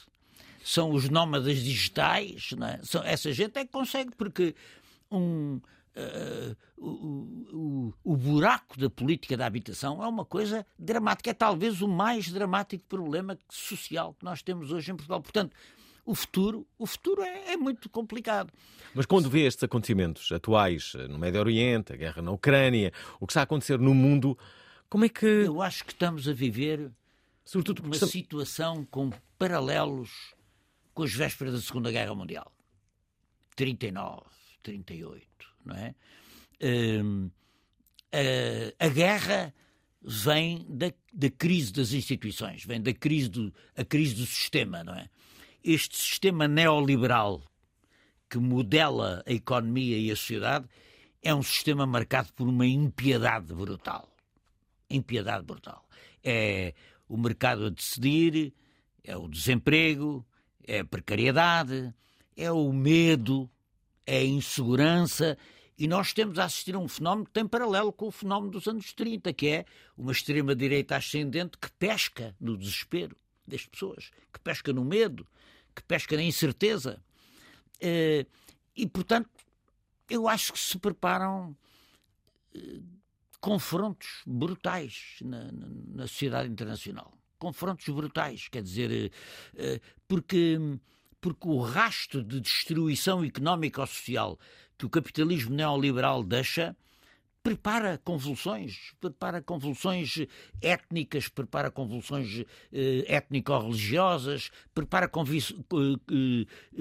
são 0.68 0.92
os 0.92 1.08
nómadas 1.08 1.56
digitais, 1.56 2.50
é? 2.62 2.80
são, 2.82 3.02
essa 3.02 3.32
gente 3.32 3.58
é 3.58 3.64
que 3.64 3.72
consegue, 3.72 4.10
porque 4.14 4.54
um, 5.10 5.62
uh, 5.96 6.56
o, 6.76 6.88
o, 7.56 7.94
o, 8.04 8.16
buraco 8.16 8.78
da 8.78 8.90
política 8.90 9.34
da 9.34 9.46
habitação 9.46 10.04
é 10.04 10.06
uma 10.06 10.26
coisa 10.26 10.66
dramática, 10.78 11.30
é 11.30 11.32
talvez 11.32 11.80
o 11.80 11.88
mais 11.88 12.30
dramático 12.30 12.84
problema 12.84 13.38
social 13.48 14.12
que 14.12 14.22
nós 14.26 14.42
temos 14.42 14.70
hoje 14.70 14.92
em 14.92 14.94
Portugal. 14.94 15.22
Portanto, 15.22 15.56
o 16.04 16.14
futuro, 16.14 16.66
o 16.78 16.86
futuro 16.86 17.22
é, 17.22 17.54
é, 17.54 17.56
muito 17.56 17.88
complicado. 17.88 18.52
Mas 18.94 19.06
quando 19.06 19.30
vê 19.30 19.46
estes 19.46 19.64
acontecimentos 19.64 20.30
atuais 20.30 20.92
eh, 20.96 21.08
no 21.08 21.18
Médio 21.18 21.40
Oriente, 21.40 21.94
a 21.94 21.96
guerra 21.96 22.20
na 22.20 22.30
Ucrânia, 22.30 22.92
o 23.18 23.26
que 23.26 23.32
está 23.32 23.40
a 23.40 23.44
acontecer 23.44 23.78
no 23.78 23.94
mundo, 23.94 24.36
como 24.90 25.06
é 25.06 25.08
que. 25.08 25.24
Eu 25.24 25.62
acho 25.62 25.82
que 25.82 25.92
estamos 25.92 26.28
a 26.28 26.32
viver 26.34 26.90
Sobretudo 27.42 27.82
uma 27.82 27.94
estamos... 27.94 28.12
situação 28.12 28.86
com 28.90 29.10
paralelos 29.38 30.36
com 30.98 31.04
as 31.04 31.14
vésperas 31.14 31.54
da 31.54 31.60
Segunda 31.60 31.92
Guerra 31.92 32.12
Mundial. 32.12 32.52
39, 33.54 34.20
38, 34.64 35.28
não 35.64 35.76
é? 35.76 35.94
Uh, 36.60 37.30
a, 38.10 38.84
a, 38.84 38.88
guerra 38.88 39.54
vem 40.02 40.66
da, 40.68 40.92
da, 41.12 41.30
crise 41.30 41.72
das 41.72 41.92
instituições, 41.92 42.64
vem 42.64 42.82
da 42.82 42.92
crise 42.92 43.28
do, 43.28 43.54
a 43.76 43.84
crise 43.84 44.16
do 44.16 44.26
sistema, 44.26 44.82
não 44.82 44.92
é? 44.92 45.08
Este 45.62 45.96
sistema 45.96 46.48
neoliberal 46.48 47.44
que 48.28 48.38
modela 48.38 49.22
a 49.24 49.32
economia 49.32 49.96
e 49.96 50.10
a 50.10 50.16
sociedade 50.16 50.66
é 51.22 51.32
um 51.32 51.44
sistema 51.44 51.86
marcado 51.86 52.32
por 52.32 52.48
uma 52.48 52.66
impiedade 52.66 53.54
brutal. 53.54 54.12
Impiedade 54.90 55.44
brutal. 55.44 55.88
É 56.24 56.74
o 57.08 57.16
mercado 57.16 57.66
a 57.66 57.70
decidir, 57.70 58.52
é 59.04 59.16
o 59.16 59.28
desemprego, 59.28 60.26
é 60.68 60.80
a 60.80 60.84
precariedade, 60.84 61.94
é 62.36 62.52
o 62.52 62.70
medo, 62.72 63.50
é 64.06 64.18
a 64.18 64.24
insegurança. 64.24 65.38
E 65.78 65.88
nós 65.88 66.12
temos 66.12 66.38
a 66.38 66.44
assistir 66.44 66.74
a 66.74 66.78
um 66.78 66.86
fenómeno 66.86 67.24
que 67.24 67.32
tem 67.32 67.46
paralelo 67.46 67.90
com 67.90 68.08
o 68.08 68.12
fenómeno 68.12 68.52
dos 68.52 68.66
anos 68.66 68.92
30, 68.92 69.32
que 69.32 69.48
é 69.48 69.64
uma 69.96 70.12
extrema-direita 70.12 70.94
ascendente 70.94 71.56
que 71.56 71.70
pesca 71.72 72.36
no 72.38 72.56
desespero 72.56 73.16
das 73.46 73.64
pessoas, 73.64 74.10
que 74.30 74.38
pesca 74.40 74.72
no 74.72 74.84
medo, 74.84 75.26
que 75.74 75.82
pesca 75.82 76.16
na 76.16 76.22
incerteza. 76.22 77.02
Eh, 77.80 78.26
e, 78.76 78.86
portanto, 78.86 79.30
eu 80.10 80.28
acho 80.28 80.52
que 80.52 80.58
se 80.58 80.76
preparam 80.78 81.56
eh, 82.54 82.80
confrontos 83.40 84.08
brutais 84.26 85.16
na, 85.22 85.50
na, 85.50 85.68
na 85.94 86.06
sociedade 86.06 86.50
internacional 86.50 87.17
confrontos 87.38 87.88
brutais, 87.88 88.48
quer 88.48 88.62
dizer, 88.62 88.90
eh, 88.90 89.10
eh, 89.56 89.80
porque, 90.06 90.58
porque 91.20 91.48
o 91.48 91.60
rastro 91.60 92.22
de 92.22 92.40
destruição 92.40 93.24
económica 93.24 93.80
ou 93.80 93.86
social 93.86 94.38
que 94.76 94.86
o 94.86 94.90
capitalismo 94.90 95.54
neoliberal 95.54 96.22
deixa 96.22 96.76
prepara 97.42 97.98
convulsões, 98.04 98.92
prepara 99.00 99.40
convulsões 99.40 100.26
étnicas, 100.60 101.28
prepara 101.28 101.70
convulsões 101.70 102.44
eh, 102.70 103.04
étnico-religiosas, 103.08 104.50
prepara 104.74 105.08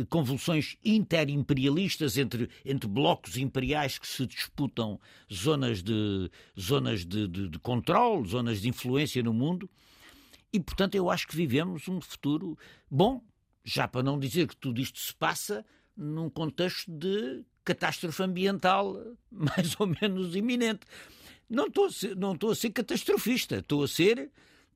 convulsões 0.10 0.78
interimperialistas 0.84 2.18
entre, 2.18 2.50
entre 2.66 2.90
blocos 2.90 3.38
imperiais 3.38 3.98
que 3.98 4.08
se 4.08 4.28
disputam 4.28 5.00
zonas 5.32 5.82
de, 5.82 6.30
zonas 6.60 7.06
de, 7.06 7.28
de, 7.28 7.48
de 7.48 7.60
controle, 7.60 8.28
zonas 8.28 8.62
de 8.62 8.68
influência 8.68 9.24
no 9.24 9.34
mundo. 9.34 9.70
E, 10.52 10.60
portanto, 10.60 10.96
eu 10.96 11.10
acho 11.10 11.28
que 11.28 11.36
vivemos 11.36 11.88
um 11.88 12.00
futuro 12.00 12.58
bom, 12.90 13.22
já 13.64 13.88
para 13.88 14.04
não 14.04 14.20
dizer 14.20 14.48
que 14.48 14.56
tudo 14.56 14.80
isto 14.80 15.00
se 15.00 15.14
passa 15.14 15.66
num 15.96 16.30
contexto 16.30 16.90
de 16.92 17.44
catástrofe 17.66 18.24
ambiental 18.24 18.96
mais 19.30 19.76
ou 19.80 19.88
menos 19.88 20.36
iminente. 20.36 20.82
Não 21.50 21.68
estou 21.68 21.86
a 21.86 21.92
ser, 21.92 22.16
não 22.16 22.34
estou 22.34 22.52
a 22.52 22.56
ser 22.56 22.70
catastrofista, 22.72 23.58
estou 23.58 23.84
a 23.84 23.88
ser. 23.88 24.32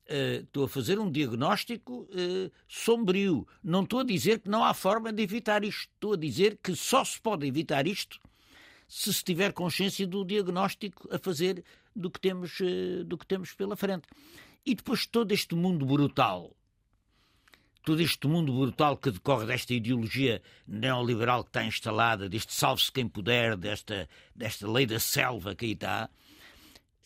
Uh, 0.10 0.44
estou 0.44 0.66
a 0.66 0.68
fazer 0.68 1.00
um 1.00 1.10
diagnóstico 1.10 2.02
uh, 2.10 2.52
sombrio. 2.68 3.48
Não 3.64 3.84
estou 3.84 4.00
a 4.00 4.04
dizer 4.04 4.40
que 4.40 4.50
não 4.50 4.64
há 4.64 4.74
forma 4.74 5.14
de 5.14 5.24
evitar 5.24 5.64
isto. 5.64 5.90
Estou 5.94 6.14
a 6.14 6.18
dizer 6.18 6.58
que 6.62 6.76
só 6.76 7.06
se 7.06 7.22
pode 7.22 7.48
evitar 7.48 7.88
isto 7.88 8.20
se 8.92 9.14
se 9.14 9.24
tiver 9.24 9.54
consciência 9.54 10.06
do 10.06 10.26
diagnóstico 10.26 11.08
a 11.16 11.18
fazer 11.18 11.64
do 11.96 12.12
que 12.12 12.20
temos, 12.20 12.60
uh, 12.60 13.06
do 13.06 13.18
que 13.18 13.26
temos 13.26 13.54
pela 13.54 13.78
frente. 13.78 14.06
E 14.66 14.76
depois 14.76 15.06
todo 15.06 15.32
este 15.32 15.56
mundo 15.56 15.86
brutal, 15.86 16.56
todo 17.84 18.02
este 18.02 18.28
mundo 18.28 18.54
brutal 18.54 18.98
que 18.98 19.12
decorre 19.12 19.46
desta 19.46 19.74
ideologia 19.74 20.42
neoliberal 20.68 21.44
que 21.44 21.50
está 21.50 21.64
instalada, 21.64 22.30
deste 22.30 22.54
salve-se 22.54 22.92
quem 22.92 23.08
puder, 23.08 23.58
desta, 23.58 24.08
desta 24.36 24.72
lei 24.72 24.86
da 24.86 25.00
selva 25.00 25.56
que 25.56 25.66
aí 25.66 25.72
está, 25.72 26.10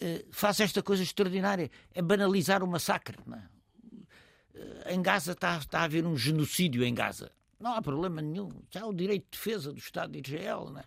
eh, 0.01 0.25
faz 0.31 0.59
esta 0.59 0.83
coisa 0.83 1.03
extraordinária, 1.03 1.71
é 1.93 2.01
banalizar 2.01 2.61
o 2.63 2.67
massacre. 2.67 3.17
É? 3.33 4.93
Em 4.93 5.01
Gaza 5.01 5.31
está, 5.31 5.57
está 5.57 5.79
a 5.79 5.83
haver 5.83 6.05
um 6.05 6.17
genocídio 6.17 6.83
em 6.83 6.93
Gaza. 6.93 7.31
Não 7.59 7.73
há 7.73 7.81
problema 7.81 8.21
nenhum. 8.21 8.49
É 8.73 8.83
o 8.83 8.93
direito 8.93 9.23
de 9.23 9.37
defesa 9.37 9.71
do 9.71 9.79
Estado 9.79 10.11
de 10.11 10.29
Israel. 10.29 10.69
Não 10.71 10.79
é? 10.79 10.85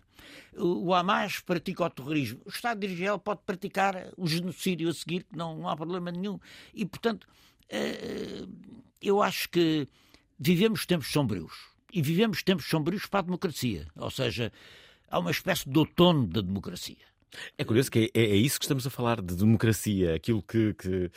O 0.57 0.93
Hamas 0.93 1.39
pratica 1.39 1.85
o 1.85 1.89
terrorismo. 1.89 2.41
O 2.45 2.49
Estado 2.49 2.79
de 2.79 2.93
Israel 2.93 3.17
pode 3.19 3.41
praticar 3.45 4.11
o 4.15 4.27
genocídio 4.27 4.89
a 4.89 4.93
seguir, 4.93 5.23
que 5.23 5.35
não, 5.35 5.57
não 5.57 5.69
há 5.69 5.75
problema 5.75 6.11
nenhum. 6.11 6.39
E, 6.73 6.85
portanto, 6.85 7.27
eh, 7.69 8.45
eu 9.01 9.21
acho 9.21 9.49
que 9.49 9.87
vivemos 10.37 10.85
tempos 10.85 11.11
sombrios. 11.11 11.53
E 11.91 12.01
vivemos 12.01 12.43
tempos 12.43 12.65
sombrios 12.65 13.05
para 13.07 13.21
a 13.21 13.23
democracia. 13.23 13.87
Ou 13.95 14.11
seja, 14.11 14.51
há 15.09 15.19
uma 15.19 15.31
espécie 15.31 15.67
de 15.67 15.77
outono 15.77 16.27
da 16.27 16.41
democracia. 16.41 17.09
É 17.57 17.63
curioso 17.63 17.91
que 17.91 18.11
é, 18.13 18.21
é 18.21 18.35
isso 18.35 18.59
que 18.59 18.65
estamos 18.65 18.85
a 18.85 18.89
falar, 18.89 19.21
de 19.21 19.35
democracia, 19.35 20.15
aquilo 20.15 20.41
que, 20.41 20.73
que 20.73 21.11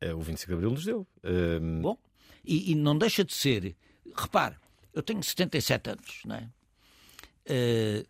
é, 0.00 0.14
o 0.14 0.20
25 0.20 0.48
de 0.48 0.54
Abril 0.54 0.70
nos 0.70 0.84
deu. 0.84 1.06
Um... 1.24 1.80
Bom, 1.80 1.98
e, 2.44 2.72
e, 2.72 2.74
não 2.74 2.96
deixa 2.96 3.24
de 3.24 3.34
ser 3.34 3.76
repare, 4.22 4.56
eu 4.92 5.02
tenho 5.02 5.22
77 5.22 5.90
anos, 5.90 6.20
não 6.24 6.36
é? 6.36 6.48
Uh, 7.48 8.06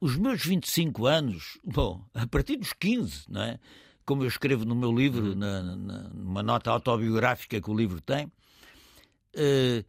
os 0.00 0.16
meus 0.16 0.44
25 0.44 1.06
anos, 1.06 1.58
bom, 1.64 2.04
a 2.14 2.26
partir 2.26 2.56
dos 2.56 2.72
15, 2.72 3.24
não 3.28 3.42
é? 3.42 3.58
Como 4.04 4.24
eu 4.24 4.28
escrevo 4.28 4.64
no 4.64 4.74
meu 4.74 4.90
livro, 4.90 5.28
uhum. 5.28 5.34
na, 5.34 5.62
na, 5.62 5.98
numa 6.08 6.42
nota 6.42 6.70
autobiográfica 6.70 7.60
que 7.60 7.70
o 7.70 7.76
livro 7.76 8.00
tem, 8.00 8.26
uh, 8.26 9.84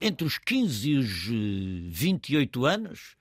entre 0.00 0.26
os 0.26 0.36
15 0.38 0.90
e 0.90 0.98
os 0.98 1.26
28 1.96 2.66
eh, 2.66 2.74
anos, 2.74 3.16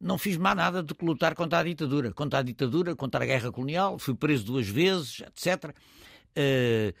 não 0.00 0.16
fiz 0.18 0.36
mais 0.36 0.56
nada 0.56 0.82
do 0.82 0.94
que 0.94 1.04
lutar 1.04 1.34
contra 1.34 1.58
a 1.58 1.64
ditadura. 1.64 2.12
Contra 2.12 2.38
a 2.38 2.42
ditadura, 2.42 2.94
contra 2.94 3.24
a 3.24 3.26
guerra 3.26 3.50
colonial, 3.50 3.98
fui 3.98 4.14
preso 4.14 4.44
duas 4.44 4.68
vezes, 4.68 5.20
etc. 5.20 5.74
Uh, 6.36 6.94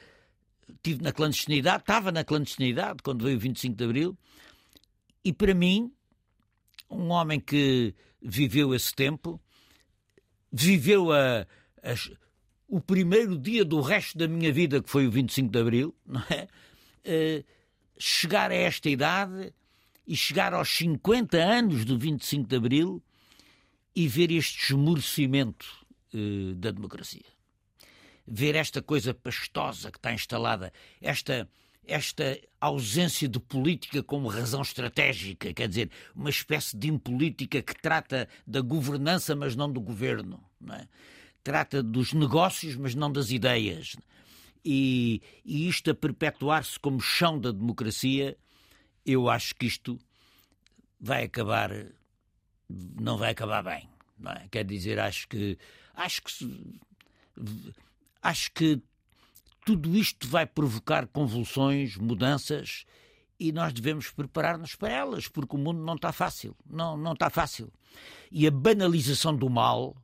estive 0.68 1.02
na 1.02 1.12
clandestinidade, 1.12 1.82
estava 1.82 2.12
na 2.12 2.24
clandestinidade 2.24 3.02
quando 3.02 3.24
veio 3.24 3.36
o 3.36 3.40
25 3.40 3.76
de 3.76 3.84
Abril, 3.84 4.18
e 5.24 5.32
para 5.32 5.54
mim, 5.54 5.92
um 6.90 7.10
homem 7.10 7.40
que 7.40 7.94
viveu 8.20 8.74
esse 8.74 8.94
tempo, 8.94 9.40
viveu 10.52 11.12
a, 11.12 11.46
a, 11.82 11.94
o 12.68 12.80
primeiro 12.80 13.38
dia 13.38 13.64
do 13.64 13.80
resto 13.80 14.18
da 14.18 14.28
minha 14.28 14.52
vida, 14.52 14.82
que 14.82 14.90
foi 14.90 15.06
o 15.06 15.10
25 15.10 15.50
de 15.50 15.58
Abril, 15.58 15.94
não 16.06 16.22
é? 16.30 16.48
Uh, 17.04 17.44
chegar 17.98 18.50
a 18.50 18.54
esta 18.54 18.88
idade 18.88 19.52
e 20.06 20.16
chegar 20.16 20.54
aos 20.54 20.68
50 20.76 21.36
anos 21.36 21.84
do 21.84 21.98
25 21.98 22.48
de 22.48 22.56
Abril 22.56 23.02
e 23.94 24.08
ver 24.08 24.30
este 24.30 24.72
esmorecimento 24.72 25.66
uh, 26.14 26.54
da 26.54 26.70
democracia. 26.70 27.31
Ver 28.26 28.54
esta 28.54 28.80
coisa 28.80 29.12
pastosa 29.12 29.90
que 29.90 29.98
está 29.98 30.12
instalada, 30.12 30.72
esta, 31.00 31.48
esta 31.84 32.38
ausência 32.60 33.28
de 33.28 33.40
política 33.40 34.02
como 34.02 34.28
razão 34.28 34.62
estratégica, 34.62 35.52
quer 35.52 35.68
dizer, 35.68 35.90
uma 36.14 36.30
espécie 36.30 36.76
de 36.76 36.88
impolítica 36.88 37.60
que 37.60 37.74
trata 37.80 38.28
da 38.46 38.60
governança, 38.60 39.34
mas 39.34 39.56
não 39.56 39.70
do 39.70 39.80
governo. 39.80 40.42
Não 40.60 40.74
é? 40.74 40.86
Trata 41.42 41.82
dos 41.82 42.12
negócios, 42.12 42.76
mas 42.76 42.94
não 42.94 43.10
das 43.10 43.30
ideias. 43.30 43.96
E, 44.64 45.20
e 45.44 45.68
isto 45.68 45.90
a 45.90 45.94
perpetuar-se 45.94 46.78
como 46.78 47.00
chão 47.00 47.38
da 47.38 47.50
democracia, 47.50 48.36
eu 49.04 49.28
acho 49.28 49.54
que 49.56 49.66
isto 49.66 49.98
vai 51.00 51.24
acabar, 51.24 51.70
não 52.68 53.18
vai 53.18 53.32
acabar 53.32 53.62
bem. 53.62 53.88
É? 54.24 54.48
Quer 54.48 54.64
dizer, 54.64 55.00
acho 55.00 55.26
que 55.26 55.58
acho 55.94 56.22
que 56.22 56.78
acho 58.22 58.52
que 58.52 58.80
tudo 59.64 59.96
isto 59.96 60.26
vai 60.28 60.46
provocar 60.46 61.06
convulsões, 61.06 61.96
mudanças 61.96 62.84
e 63.38 63.52
nós 63.52 63.72
devemos 63.72 64.10
preparar-nos 64.10 64.74
para 64.76 64.92
elas, 64.92 65.28
porque 65.28 65.56
o 65.56 65.58
mundo 65.58 65.80
não 65.80 65.96
está 65.96 66.12
fácil, 66.12 66.56
não 66.64 66.96
não 66.96 67.12
está 67.12 67.28
fácil. 67.28 67.72
E 68.30 68.46
a 68.46 68.50
banalização 68.50 69.34
do 69.34 69.50
mal 69.50 69.96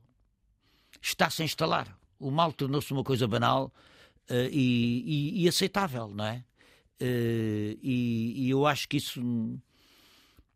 está-se 1.01 1.41
a 1.41 1.45
instalar. 1.45 1.97
O 2.19 2.29
mal 2.29 2.51
tornou-se 2.51 2.91
uma 2.91 3.03
coisa 3.03 3.27
banal 3.27 3.73
uh, 4.29 4.49
e, 4.51 5.03
e, 5.05 5.43
e, 5.43 5.47
aceitável, 5.47 6.09
não 6.09 6.25
é? 6.25 6.43
Uh, 7.01 7.79
e, 7.81 8.45
e 8.45 8.49
eu 8.49 8.67
acho 8.67 8.89
que 8.89 8.97
isso 8.97 9.21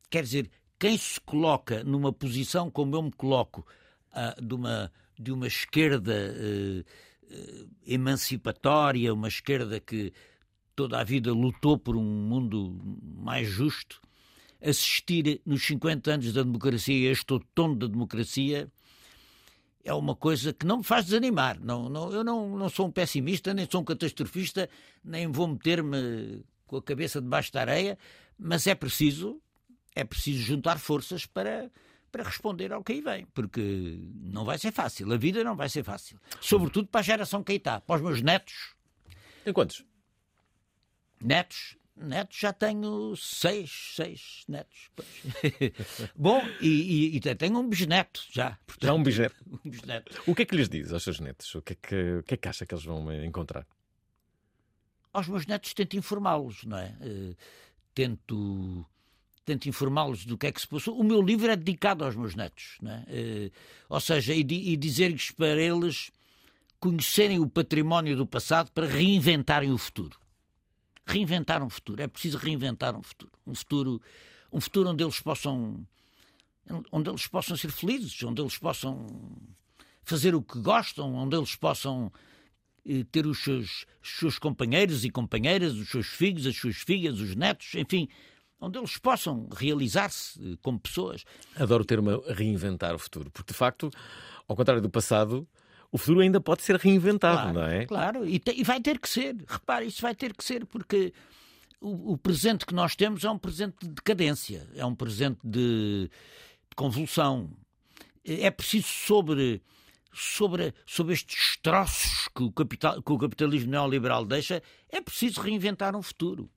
quer 0.10 0.24
dizer 0.24 0.52
quem 0.78 0.98
se 0.98 1.20
coloca 1.22 1.84
numa 1.86 2.12
posição 2.12 2.70
como 2.70 2.98
eu 2.98 3.02
me 3.02 3.12
coloco, 3.12 3.66
uh, 4.12 4.42
de, 4.42 4.54
uma, 4.54 4.92
de 5.18 5.32
uma 5.32 5.48
esquerda 5.48 6.36
uh, 6.36 6.84
emancipatória, 7.86 9.14
uma 9.14 9.28
esquerda 9.28 9.80
que 9.80 10.14
toda 10.76 11.00
a 11.00 11.04
vida 11.04 11.32
lutou 11.32 11.78
por 11.78 11.96
um 11.96 12.04
mundo 12.04 12.80
mais 13.18 13.48
justo, 13.48 14.02
assistir 14.62 15.42
nos 15.46 15.66
50 15.66 16.12
anos 16.12 16.34
da 16.34 16.44
democracia, 16.44 17.12
este 17.12 17.34
outono 17.34 17.76
da 17.76 17.88
democracia, 17.88 18.72
é 19.84 19.94
uma 19.94 20.16
coisa 20.16 20.54
que 20.54 20.66
não 20.66 20.78
me 20.78 20.84
faz 20.84 21.06
desanimar. 21.06 21.60
Não, 21.60 21.90
não, 21.90 22.12
eu 22.12 22.24
não, 22.24 22.58
não 22.58 22.70
sou 22.70 22.88
um 22.88 22.92
pessimista, 22.92 23.54
nem 23.54 23.68
sou 23.70 23.82
um 23.82 23.84
catastrofista, 23.84 24.70
nem 25.04 25.28
vou 25.28 25.48
meter-me 25.48 26.44
com 26.66 26.78
a 26.78 26.82
cabeça 26.82 27.22
debaixo 27.22 27.52
da 27.52 27.62
areia, 27.62 27.98
mas 28.40 28.66
é 28.66 28.74
preciso 28.74 29.42
é 29.96 30.04
preciso 30.04 30.42
juntar 30.42 30.80
forças 30.80 31.26
para, 31.26 31.72
para 32.14 32.24
responder 32.24 32.72
ao 32.72 32.84
que 32.84 32.94
aí 32.94 33.02
vem, 33.02 33.26
porque 33.34 33.98
não 34.22 34.46
vai 34.46 34.60
ser 34.60 34.72
fácil. 34.72 35.12
A 35.12 35.18
vida 35.18 35.44
não 35.44 35.56
vai 35.56 35.68
ser 35.68 35.84
fácil. 35.84 36.20
Sobretudo 36.40 36.88
para 36.88 37.00
a 37.00 37.04
geração 37.04 37.44
que 37.44 37.54
aí 37.54 37.58
está, 37.58 37.82
para 37.82 37.96
os 37.96 38.02
meus 38.04 38.22
netos. 38.22 38.76
Em 39.44 39.52
quantos? 39.52 39.84
Netos? 41.20 41.76
Netos 41.96 42.38
já 42.38 42.54
tenho 42.54 43.16
seis, 43.16 43.96
seis 43.96 44.44
netos. 44.48 44.92
Bom, 46.16 46.40
e, 46.62 47.16
e, 47.16 47.18
e, 47.18 47.36
tenho 47.36 47.58
um 47.58 47.68
bisneto 47.68 48.24
já. 48.32 48.60
Portanto, 48.68 48.90
já 48.90 48.94
um 48.94 49.02
bisneto. 49.02 49.36
um 49.66 49.70
bisneto. 49.70 50.22
O 50.28 50.36
que 50.36 50.44
é 50.44 50.46
que 50.46 50.56
lhes 50.56 50.70
diz 50.70 50.94
aos 50.94 51.04
seus 51.04 51.20
netos? 51.20 51.56
O 51.56 51.64
que 51.64 51.74
é 51.74 51.76
que, 51.76 52.14
o 52.20 52.24
que, 52.24 52.36
é 52.36 52.38
que 52.38 52.48
acha 52.48 52.64
que 52.64 52.76
eles 52.76 52.86
vão 52.86 53.12
encontrar? 53.24 53.66
Aos 55.12 55.28
meus 55.28 55.48
netos 55.48 55.74
tento 55.74 55.98
informá-los, 55.98 56.64
não 56.64 56.78
é? 56.78 56.96
Uh, 57.02 57.36
tento 57.96 58.86
tento 59.46 59.68
informá-los 59.68 60.26
do 60.26 60.38
que 60.38 60.48
é 60.48 60.52
que 60.52 60.62
se 60.62 60.68
passou. 60.68 60.98
O 60.98 61.04
meu 61.04 61.22
livro 61.22 61.52
é 61.52 61.56
dedicado 61.56 62.04
aos 62.04 62.16
meus 62.16 62.36
netos, 62.36 62.78
é? 62.86 63.52
ou 63.90 64.00
seja, 64.00 64.34
e, 64.34 64.42
e 64.42 64.78
dizer-lhes 64.78 65.32
para 65.32 65.62
eles 65.62 66.12
conhecerem 66.80 67.40
o 67.40 67.48
património 67.48 68.16
do 68.16 68.26
passado 68.26 68.72
para 68.72 68.88
reinventarem 68.88 69.72
o 69.72 69.78
futuro. 69.78 70.20
Reinventar 71.06 71.64
um 71.64 71.70
futuro. 71.70 72.02
É 72.02 72.08
preciso 72.08 72.38
reinventar 72.38 72.96
um 72.96 73.04
futuro. 73.04 73.32
Um 73.46 73.56
futuro, 73.56 74.02
um 74.52 74.62
futuro 74.62 74.90
onde 74.90 75.04
eles 75.04 75.20
possam 75.20 75.86
onde 76.92 77.10
eles 77.10 77.28
possam 77.28 77.58
ser 77.58 77.72
felizes, 77.72 78.22
onde 78.24 78.42
eles 78.42 78.58
possam 78.58 79.08
fazer 80.04 80.36
o 80.36 80.42
que 80.42 80.60
gostam, 80.60 81.14
onde 81.16 81.36
eles 81.36 81.56
possam 81.56 82.12
eh, 82.86 83.06
ter 83.12 83.26
os 83.26 83.44
seus, 83.44 83.86
os 84.02 84.20
seus 84.20 84.40
companheiros 84.40 85.04
e 85.04 85.10
companheiras, 85.10 85.74
os 85.74 85.90
seus 85.90 86.08
filhos, 86.08 86.46
as 86.46 86.56
suas 86.56 86.78
filhas, 86.78 87.20
os 87.20 87.36
netos, 87.36 87.74
enfim, 87.76 88.08
onde 88.64 88.80
eles 88.80 88.98
possam 88.98 89.48
realizar-se 89.54 90.40
eh, 90.40 90.58
como 90.62 90.80
pessoas. 90.80 91.26
Adoro 91.56 91.84
o 91.84 91.86
termo 91.86 92.24
reinventar 92.28 92.96
o 92.96 93.00
futuro, 93.00 93.30
porque 93.30 93.52
de 93.52 93.58
facto, 93.58 93.92
ao 94.48 94.56
contrário 94.56 94.82
do 94.82 94.90
passado, 94.90 95.48
o 95.92 95.98
futuro 95.98 96.22
ainda 96.22 96.40
pode 96.40 96.64
ser 96.64 96.78
reinventado, 96.78 97.52
claro, 97.52 97.54
não 97.54 97.66
é? 97.66 97.86
Claro, 97.86 98.28
e, 98.28 98.40
te, 98.40 98.52
e, 98.52 98.64
vai 98.64 98.80
ter 98.80 98.98
que 98.98 99.10
ser. 99.10 99.36
Repare, 99.48 99.86
isso 99.86 100.02
vai 100.02 100.16
ter 100.16 100.34
que 100.34 100.44
ser, 100.44 100.66
porque 100.66 101.14
o, 101.82 102.14
o, 102.14 102.18
presente 102.18 102.66
que 102.66 102.74
nós 102.74 102.96
temos 102.96 103.24
é 103.26 103.30
um 103.30 103.38
presente 103.38 103.76
de 103.82 103.90
decadência, 103.90 104.68
é 104.76 104.86
um 104.86 104.96
presente 104.96 105.40
de, 105.44 106.10
de 106.70 106.76
convulsão. 106.76 107.52
É 108.26 108.50
preciso 108.50 108.88
sobre. 108.88 109.62
Sobre, 110.16 110.76
sobre 110.86 111.16
estes 111.16 111.36
destroços 111.36 112.30
que 112.36 112.44
o, 112.44 112.52
capital, 112.52 113.02
que 113.02 113.12
o 113.12 113.18
capitalismo 113.18 113.72
neoliberal 113.72 114.24
deixa, 114.24 114.62
é 114.88 115.02
preciso 115.02 115.42
reinventar 115.42 115.96
um 115.96 116.04
futuro 116.04 116.48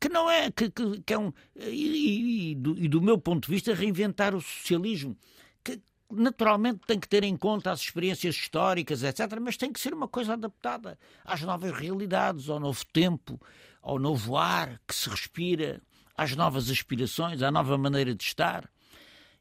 que 0.00 0.08
não 0.08 0.30
é 0.30 0.50
que, 0.50 0.70
que, 0.70 1.00
que 1.02 1.14
é 1.14 1.18
um 1.18 1.32
e, 1.56 2.50
e, 2.50 2.54
do, 2.54 2.78
e, 2.78 2.88
do, 2.88 3.00
meu 3.00 3.18
ponto 3.18 3.46
de 3.46 3.52
vista 3.52 3.74
reinventar 3.74 4.34
o 4.34 4.40
socialismo 4.40 5.16
que 5.64 5.80
naturalmente 6.10 6.80
tem 6.86 7.00
que 7.00 7.08
ter 7.08 7.24
em 7.24 7.36
conta 7.36 7.70
as 7.70 7.80
experiências 7.80 8.34
históricas 8.34 9.02
etc 9.02 9.38
mas 9.40 9.56
tem 9.56 9.72
que 9.72 9.80
ser 9.80 9.94
uma 9.94 10.08
coisa 10.08 10.34
adaptada 10.34 10.98
às 11.24 11.42
novas 11.42 11.72
realidades 11.72 12.48
ao 12.48 12.60
novo 12.60 12.84
tempo 12.92 13.40
ao 13.82 13.98
novo 13.98 14.36
ar 14.36 14.80
que 14.86 14.94
se 14.94 15.08
respira 15.08 15.80
às 16.16 16.36
novas 16.36 16.70
aspirações 16.70 17.42
à 17.42 17.50
nova 17.50 17.78
maneira 17.78 18.14
de 18.14 18.22
estar 18.22 18.70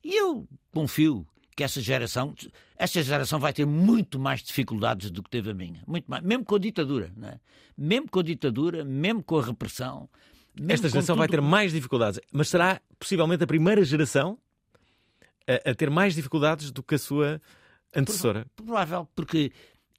e 0.03 0.15
eu 0.15 0.47
confio 0.71 1.27
que 1.55 1.63
essa 1.63 1.81
geração, 1.81 2.35
esta 2.77 3.01
geração 3.01 3.39
vai 3.39 3.53
ter 3.53 3.65
muito 3.65 4.19
mais 4.19 4.43
dificuldades 4.43 5.09
do 5.09 5.23
que 5.23 5.29
teve 5.29 5.51
a 5.51 5.53
minha, 5.53 5.81
muito 5.87 6.05
mais, 6.05 6.21
mesmo 6.21 6.43
com 6.43 6.55
a 6.55 6.59
ditadura, 6.59 7.11
é? 7.23 7.39
mesmo 7.77 8.09
com 8.09 8.19
a 8.19 8.23
ditadura, 8.23 8.83
mesmo 8.83 9.23
com 9.23 9.39
a 9.39 9.45
repressão, 9.45 10.09
esta 10.69 10.89
geração 10.89 11.15
tudo... 11.15 11.19
vai 11.19 11.27
ter 11.27 11.41
mais 11.41 11.71
dificuldades, 11.71 12.19
mas 12.31 12.49
será 12.49 12.81
possivelmente 12.99 13.43
a 13.43 13.47
primeira 13.47 13.83
geração 13.83 14.37
a, 15.47 15.71
a 15.71 15.75
ter 15.75 15.89
mais 15.89 16.15
dificuldades 16.15 16.71
do 16.71 16.81
que 16.81 16.95
a 16.95 16.99
sua 16.99 17.41
antecessora? 17.95 18.45
Provável, 18.55 19.07
porque 19.15 19.51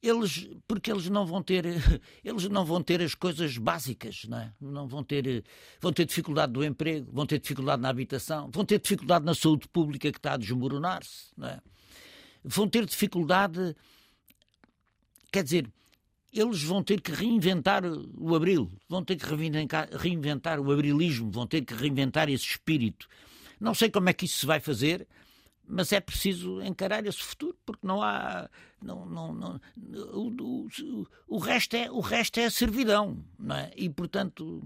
eles 0.03 0.49
porque 0.69 0.90
eles 0.90 1.09
não 1.09 1.27
vão 1.27 1.42
ter 1.42 1.64
eles 2.25 2.49
não 2.49 2.64
vão 2.64 2.83
ter 2.83 3.01
as 3.03 3.14
coisas 3.14 3.57
básicas 3.59 4.25
não, 4.29 4.38
é? 4.38 4.53
não 4.61 4.87
vão 4.87 5.03
ter 5.03 5.45
vão 5.81 5.92
ter 5.92 6.05
dificuldade 6.05 6.53
do 6.53 6.64
emprego 6.64 7.11
vão 7.12 7.27
ter 7.27 7.40
dificuldade 7.40 7.83
na 7.83 7.88
habitação 7.88 8.51
vão 8.53 8.64
ter 8.64 8.79
dificuldade 8.79 9.25
na 9.25 9.35
saúde 9.35 9.66
pública 9.69 10.11
que 10.12 10.19
está 10.19 10.35
a 10.35 10.37
desmoronar-se 10.37 11.33
é? 11.42 11.61
vão 12.45 12.69
ter 12.69 12.85
dificuldade 12.85 13.75
quer 15.33 15.42
dizer 15.42 15.69
eles 16.32 16.62
vão 16.62 16.82
ter 16.82 17.00
que 17.00 17.12
reinventar 17.12 17.82
o 17.84 18.34
abril, 18.34 18.70
vão 18.88 19.04
ter 19.04 19.16
que 19.16 19.26
reinventar 19.96 20.60
o 20.60 20.70
abrilismo, 20.70 21.30
vão 21.30 21.46
ter 21.46 21.64
que 21.64 21.74
reinventar 21.74 22.28
esse 22.28 22.44
espírito. 22.44 23.08
Não 23.60 23.74
sei 23.74 23.90
como 23.90 24.08
é 24.08 24.12
que 24.12 24.26
isso 24.26 24.40
se 24.40 24.46
vai 24.46 24.60
fazer, 24.60 25.06
mas 25.66 25.92
é 25.92 26.00
preciso 26.00 26.62
encarar 26.62 27.04
esse 27.06 27.22
futuro, 27.22 27.56
porque 27.64 27.86
não 27.86 28.02
há. 28.02 28.48
Não, 28.82 29.06
não, 29.06 29.32
não, 29.32 29.60
o, 30.12 30.68
o, 31.26 31.38
resto 31.38 31.74
é, 31.74 31.90
o 31.90 32.00
resto 32.00 32.38
é 32.38 32.44
a 32.44 32.50
servidão, 32.50 33.24
não 33.38 33.56
é? 33.56 33.70
E, 33.76 33.88
portanto. 33.88 34.62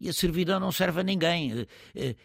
E 0.00 0.08
a 0.08 0.12
servidão 0.12 0.60
não 0.60 0.70
serve 0.70 1.00
a 1.00 1.02
ninguém. 1.02 1.66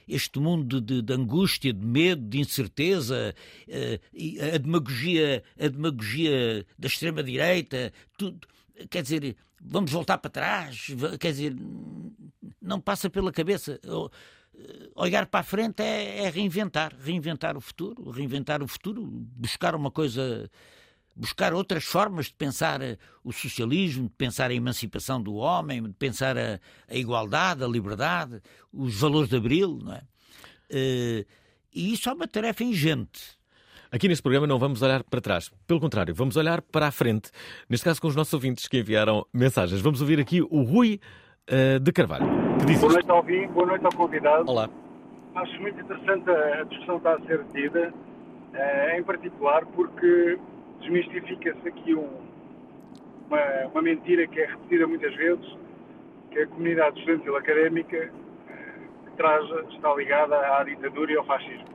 Este 0.07 0.37
mundo 0.37 0.79
de, 0.79 1.01
de 1.01 1.11
angústia, 1.11 1.73
de 1.73 1.83
medo, 1.83 2.21
de 2.21 2.39
incerteza, 2.39 3.33
a 4.53 4.57
demagogia, 4.59 5.43
a 5.59 5.67
demagogia 5.67 6.67
da 6.77 6.87
extrema-direita, 6.87 7.91
tudo, 8.15 8.47
quer 8.89 9.01
dizer, 9.01 9.36
vamos 9.62 9.91
voltar 9.91 10.17
para 10.17 10.31
trás, 10.31 10.88
quer 11.19 11.31
dizer, 11.31 11.55
não 12.62 12.79
passa 12.79 13.09
pela 13.09 13.31
cabeça. 13.31 13.79
Olhar 14.95 15.25
para 15.25 15.39
a 15.39 15.43
frente 15.43 15.81
é, 15.81 16.25
é 16.25 16.29
reinventar, 16.29 16.95
reinventar 16.99 17.57
o 17.57 17.62
futuro, 17.62 18.12
reinventar 18.12 18.62
o 18.62 18.67
futuro, 18.67 19.03
buscar 19.05 19.75
uma 19.75 19.89
coisa 19.89 20.49
buscar 21.15 21.53
outras 21.53 21.83
formas 21.83 22.27
de 22.27 22.33
pensar 22.33 22.79
o 23.23 23.31
socialismo, 23.31 24.03
de 24.07 24.15
pensar 24.15 24.49
a 24.49 24.53
emancipação 24.53 25.21
do 25.21 25.36
homem, 25.36 25.83
de 25.83 25.93
pensar 25.93 26.38
a, 26.38 26.59
a 26.88 26.95
igualdade, 26.95 27.63
a 27.63 27.67
liberdade, 27.67 28.41
os 28.71 28.95
valores 28.95 29.29
de 29.29 29.38
Abril, 29.38 29.79
não 29.81 29.93
é? 29.93 30.01
Uh, 30.71 31.25
e 31.71 31.93
isso 31.93 32.09
é 32.09 32.13
uma 32.13 32.27
tarefa 32.27 32.63
ingente. 32.63 33.38
Aqui 33.93 34.08
neste 34.08 34.23
programa 34.23 34.47
não 34.47 34.58
vamos 34.58 34.82
olhar 34.82 35.03
para 35.03 35.21
trás. 35.21 35.51
Pelo 35.67 35.79
contrário, 35.79 36.15
vamos 36.15 36.36
olhar 36.36 36.63
para 36.63 36.88
a 36.88 36.91
frente. 36.91 37.29
Neste 37.69 37.84
caso 37.84 38.01
com 38.01 38.08
os 38.08 38.15
nossos 38.15 38.34
ouvintes 38.34 38.67
que 38.67 38.79
enviaram 38.79 39.23
mensagens. 39.32 39.79
Vamos 39.82 40.01
ouvir 40.01 40.19
aqui 40.19 40.41
o 40.41 40.63
Rui 40.63 40.99
uh, 41.47 41.79
de 41.79 41.91
Carvalho, 41.91 42.25
que 42.58 42.65
diz 42.65 42.82
Boa 42.82 42.93
noite 42.93 43.12
ao 43.12 43.21
vinho, 43.21 43.49
boa 43.49 43.67
noite 43.67 43.86
ao 43.86 43.91
convidado. 43.91 44.49
Olá. 44.49 44.67
Acho 45.36 45.62
muito 45.62 45.79
interessante 45.79 46.27
a 46.27 46.63
discussão 46.63 46.99
que 46.99 47.08
está 47.08 47.23
a 47.23 47.27
ser 47.27 47.45
tida, 47.53 47.93
uh, 47.93 48.97
em 48.97 49.03
particular 49.03 49.63
porque 49.67 50.39
desmistifica-se 50.79 51.67
aqui 51.67 51.93
um, 51.93 52.10
uma, 53.27 53.67
uma, 53.71 53.82
mentira 53.84 54.25
que 54.25 54.39
é 54.39 54.47
repetida 54.47 54.88
muitas 54.88 55.15
vezes, 55.15 55.45
que 56.32 56.39
a 56.39 56.47
comunidade 56.47 56.97
estudantil 56.97 57.38
académica 57.38 58.10
uh, 58.10 59.06
que 59.06 59.17
traz, 59.17 59.47
está 59.71 59.93
ligada 59.93 60.36
à 60.58 60.63
ditadura 60.63 61.12
e 61.12 61.15
ao 61.15 61.25
fascismo. 61.25 61.67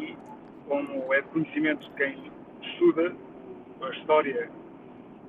e, 0.00 0.16
como 0.68 1.12
é 1.14 1.22
de 1.22 1.28
conhecimento 1.28 1.88
de 1.88 1.94
quem 1.96 2.32
estuda 2.62 3.14
a 3.80 3.90
história 3.90 4.50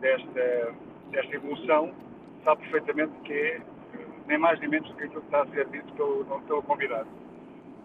desta, 0.02 0.74
desta 1.12 1.36
evolução, 1.36 1.94
sabe 2.44 2.62
perfeitamente 2.64 3.14
que 3.24 3.34
é 3.34 3.62
nem 4.28 4.38
mais 4.38 4.60
nem 4.60 4.70
menos 4.70 4.88
do 4.90 4.96
que 4.96 5.06
aquilo 5.06 5.22
que 5.22 5.28
está 5.28 5.42
a 5.42 5.48
ser 5.48 5.68
dito 5.70 5.92
pelo, 5.94 6.24
pelo 6.42 6.64
convidado. 6.64 7.08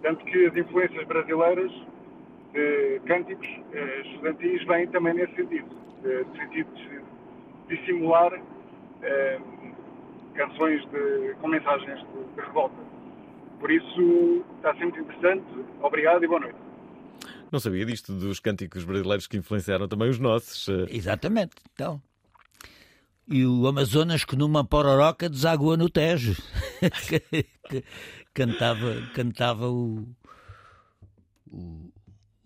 Tanto 0.03 0.25
que 0.27 0.47
as 0.47 0.57
influências 0.57 1.07
brasileiras 1.07 1.73
de 2.53 3.01
cânticos 3.07 3.49
eh, 3.73 4.03
estudantis 4.05 4.65
vêm 4.65 4.87
também 4.89 5.15
nesse 5.15 5.35
sentido, 5.35 5.69
de, 6.03 6.25
sentido 6.39 6.71
de 6.75 7.75
dissimular 7.75 8.33
eh, 9.03 9.41
canções 10.35 10.85
de, 10.91 11.35
com 11.41 11.49
mensagens 11.49 12.01
de, 12.01 12.35
de 12.35 12.41
revolta. 12.41 12.83
Por 13.59 13.71
isso, 13.71 14.45
está 14.57 14.75
muito 14.75 15.01
interessante. 15.01 15.47
Obrigado 15.81 16.23
e 16.23 16.29
boa 16.29 16.41
noite. 16.41 16.64
Não 17.55 17.61
sabia 17.61 17.87
disto 17.87 18.13
dos 18.13 18.41
cânticos 18.41 18.83
brasileiros 18.83 19.29
que 19.29 19.37
influenciaram 19.37 19.87
também 19.87 20.11
os 20.11 20.19
nossos. 20.19 20.67
Exatamente. 20.89 21.53
Então, 21.73 22.03
e 23.29 23.47
o 23.47 23.69
Amazonas 23.69 24.25
que 24.25 24.35
numa 24.35 24.65
pororoca 24.65 25.29
deságua 25.29 25.77
no 25.77 25.89
Tejo. 25.89 26.35
cantava, 28.35 29.01
cantava 29.15 29.71
o, 29.71 30.05
o, 31.49 31.93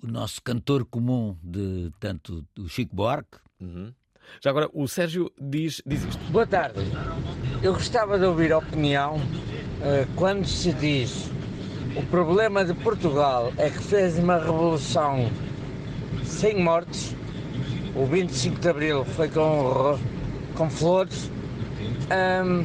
o, 0.03 0.07
nosso 0.07 0.43
cantor 0.43 0.85
comum 0.85 1.39
de 1.43 1.91
tanto 1.99 2.47
o 2.59 2.69
Chico 2.69 2.95
Buarque. 2.95 3.39
Uhum. 3.59 3.95
Já 4.43 4.51
agora, 4.51 4.69
o 4.75 4.87
Sérgio 4.87 5.33
diz, 5.41 5.81
diz 5.87 6.05
isto. 6.05 6.23
Boa 6.31 6.47
tarde. 6.47 6.81
Eu 7.63 7.73
gostava 7.73 8.19
de 8.19 8.27
ouvir 8.27 8.53
a 8.53 8.59
opinião 8.59 9.17
uh, 9.17 10.15
quando 10.17 10.45
se 10.45 10.71
diz 10.75 11.31
o 11.99 12.03
problema 12.07 12.65
de 12.65 12.73
Portugal 12.75 13.53
é 13.57 13.69
que 13.69 13.79
fez 13.79 14.17
uma 14.19 14.39
revolução 14.39 15.29
sem 16.25 16.63
mortes. 16.63 17.17
O 17.97 18.07
25 18.07 18.61
de 18.61 18.69
Abril 18.69 19.05
foi 19.05 19.29
com 19.29 19.99
com 20.57 20.71
flores. 20.71 21.29
Um, 22.09 22.65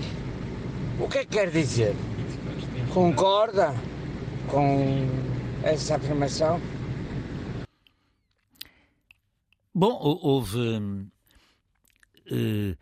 o 1.03 1.09
que 1.09 1.17
é 1.17 1.25
que 1.25 1.31
quer 1.37 1.49
dizer? 1.49 1.95
Concorda 2.93 3.73
com 4.47 5.07
essa 5.63 5.95
afirmação? 5.95 6.61
Bom, 9.73 9.97
houve. 9.99 10.77
Uh, 12.31 12.77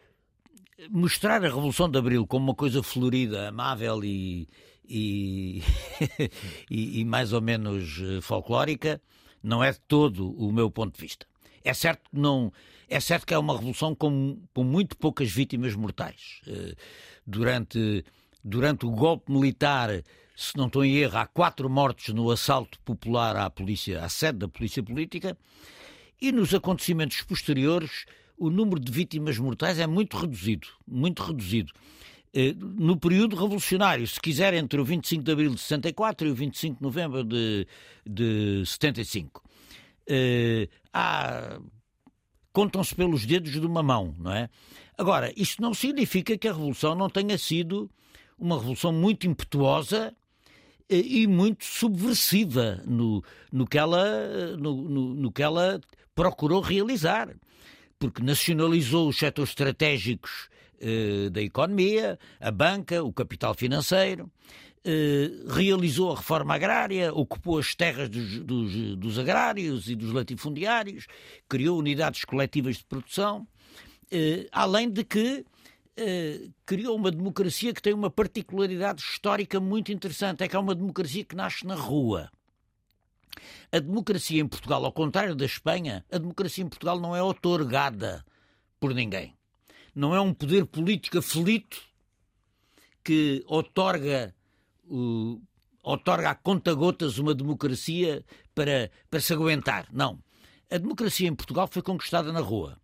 mostrar 0.89 1.37
a 1.43 1.47
Revolução 1.47 1.89
de 1.89 1.97
Abril 1.97 2.27
como 2.27 2.47
uma 2.47 2.55
coisa 2.55 2.83
florida, 2.83 3.47
amável 3.47 4.03
e, 4.03 4.49
e, 4.91 5.63
e, 6.69 6.99
e, 6.99 7.06
mais 7.06 7.32
ou 7.32 7.41
menos 7.41 7.99
eh, 8.01 8.21
folclórica 8.21 9.01
não 9.41 9.63
é 9.63 9.71
todo 9.73 10.32
o 10.38 10.51
meu 10.51 10.69
ponto 10.69 10.95
de 10.95 11.01
vista. 11.01 11.25
É 11.63 11.73
certo 11.73 12.10
que 12.10 12.19
não, 12.19 12.51
é 12.89 12.99
certo 12.99 13.25
que 13.25 13.34
é 13.34 13.38
uma 13.38 13.56
revolução 13.56 13.95
com, 13.95 14.39
com 14.54 14.63
muito 14.63 14.97
poucas 14.97 15.32
vítimas 15.32 15.75
mortais. 15.75 16.41
Eh, 16.45 16.75
durante, 17.25 18.04
durante 18.43 18.86
o 18.86 18.91
golpe 18.91 19.32
militar, 19.32 20.04
se 20.36 20.58
não 20.58 20.67
estou 20.67 20.84
em 20.84 20.97
erro, 20.97 21.17
há 21.17 21.25
quatro 21.25 21.69
mortos 21.69 22.10
no 22.10 22.30
assalto 22.30 22.80
popular 22.82 23.38
à 23.38 23.49
polícia, 23.49 24.04
à 24.04 24.10
sede 24.10 24.39
da 24.39 24.47
polícia 24.47 24.84
política, 24.84 25.38
e 26.21 26.32
nos 26.32 26.54
acontecimentos 26.54 27.21
posteriores 27.21 28.06
o 28.38 28.49
número 28.49 28.80
de 28.80 28.91
vítimas 28.91 29.38
mortais 29.38 29.77
é 29.80 29.86
muito 29.86 30.17
reduzido, 30.17 30.67
muito 30.88 31.23
reduzido. 31.23 31.71
Eh, 32.33 32.55
no 32.57 32.97
período 32.97 33.35
revolucionário, 33.35 34.07
se 34.07 34.19
quiser, 34.19 34.53
entre 34.53 34.79
o 34.79 34.85
25 34.85 35.23
de 35.23 35.31
abril 35.31 35.53
de 35.53 35.59
64 35.59 36.27
e 36.27 36.31
o 36.31 36.35
25 36.35 36.77
de 36.77 36.81
novembro 36.81 37.23
de, 37.23 37.67
de 38.05 38.63
75. 38.65 39.43
Eh, 40.07 40.69
há 40.93 41.59
contam-se 42.53 42.93
pelos 42.93 43.25
dedos 43.25 43.51
de 43.51 43.65
uma 43.65 43.81
mão, 43.81 44.13
não 44.17 44.31
é? 44.31 44.49
Agora, 44.97 45.33
isto 45.37 45.61
não 45.61 45.73
significa 45.73 46.37
que 46.37 46.47
a 46.47 46.53
revolução 46.53 46.95
não 46.95 47.09
tenha 47.09 47.37
sido 47.37 47.89
uma 48.37 48.57
revolução 48.57 48.91
muito 48.91 49.27
impetuosa 49.27 50.13
eh, 50.89 50.97
e 50.99 51.27
muito 51.27 51.65
subversiva 51.65 52.81
no, 52.85 53.23
no, 53.51 53.67
que, 53.67 53.77
ela, 53.77 54.55
no, 54.57 54.75
no, 54.83 55.15
no 55.15 55.31
que 55.31 55.43
ela 55.43 55.81
procurou 56.15 56.61
realizar. 56.61 57.29
Porque 57.99 58.23
nacionalizou 58.23 59.09
os 59.09 59.17
setores 59.17 59.51
estratégicos 59.51 60.49
da 61.31 61.41
economia, 61.41 62.17
a 62.39 62.51
banca, 62.51 63.03
o 63.03 63.13
capital 63.13 63.53
financeiro, 63.53 64.31
eh, 64.83 65.29
realizou 65.47 66.11
a 66.11 66.15
reforma 66.15 66.55
agrária, 66.55 67.13
ocupou 67.13 67.59
as 67.59 67.75
terras 67.75 68.09
dos, 68.09 68.39
dos, 68.39 68.97
dos, 68.97 69.19
agrários 69.19 69.87
e 69.87 69.95
dos 69.95 70.11
latifundiários, 70.11 71.05
criou 71.47 71.77
unidades 71.77 72.25
coletivas 72.25 72.77
de 72.77 72.85
produção, 72.85 73.47
eh, 74.11 74.47
além 74.51 74.89
de 74.89 75.03
que 75.03 75.45
eh, 75.95 76.49
criou 76.65 76.95
uma 76.95 77.11
democracia 77.11 77.75
que 77.75 77.81
tem 77.81 77.93
uma 77.93 78.09
particularidade 78.09 79.03
histórica 79.03 79.59
muito 79.59 79.91
interessante: 79.91 80.43
é 80.43 80.47
que 80.47 80.55
é 80.55 80.59
uma 80.59 80.73
democracia 80.73 81.23
que 81.23 81.35
nasce 81.35 81.63
na 81.63 81.75
rua. 81.75 82.31
A 83.71 83.77
democracia 83.77 84.41
em 84.41 84.47
Portugal, 84.47 84.83
ao 84.83 84.91
contrário 84.91 85.35
da 85.35 85.45
Espanha, 85.45 86.03
a 86.11 86.17
democracia 86.17 86.63
em 86.63 86.67
Portugal 86.67 86.99
não 86.99 87.15
é 87.15 87.21
otorgada 87.21 88.25
por 88.79 88.95
ninguém. 88.95 89.35
Não 89.93 90.15
é 90.15 90.21
um 90.21 90.34
poder 90.34 90.65
político 90.65 91.17
aflito 91.17 91.82
que 93.04 93.43
otorga 93.47 94.34
uh, 94.86 95.41
otorga 95.84 96.30
a 96.30 96.36
conta-gotas 96.36 97.17
uma 97.17 97.34
democracia 97.34 98.23
para, 98.54 98.91
para 99.10 99.19
se 99.19 99.34
aguentar. 99.34 99.88
Não. 99.91 100.19
A 100.69 100.77
democracia 100.77 101.27
em 101.27 101.36
Portugal 101.36 101.67
foi 101.69 101.82
conquistada 101.82 102.32
na 102.32 102.39
rua. 102.39 102.77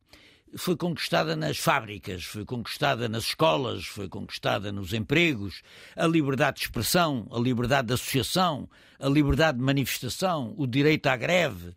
Foi 0.58 0.78
conquistada 0.78 1.36
nas 1.36 1.58
fábricas, 1.58 2.24
foi 2.24 2.46
conquistada 2.46 3.10
nas 3.10 3.26
escolas, 3.26 3.86
foi 3.86 4.08
conquistada 4.08 4.72
nos 4.72 4.94
empregos, 4.94 5.62
a 5.96 6.08
liberdade 6.08 6.58
de 6.58 6.64
expressão, 6.64 7.28
a 7.32 7.38
liberdade 7.38 7.88
de 7.90 7.94
associação, 7.94 8.70
a 8.98 9.10
liberdade 9.10 9.58
de 9.58 9.64
manifestação, 9.64 10.54
o 10.58 10.66
direito 10.66 11.08
à 11.08 11.18
greve, 11.18 11.76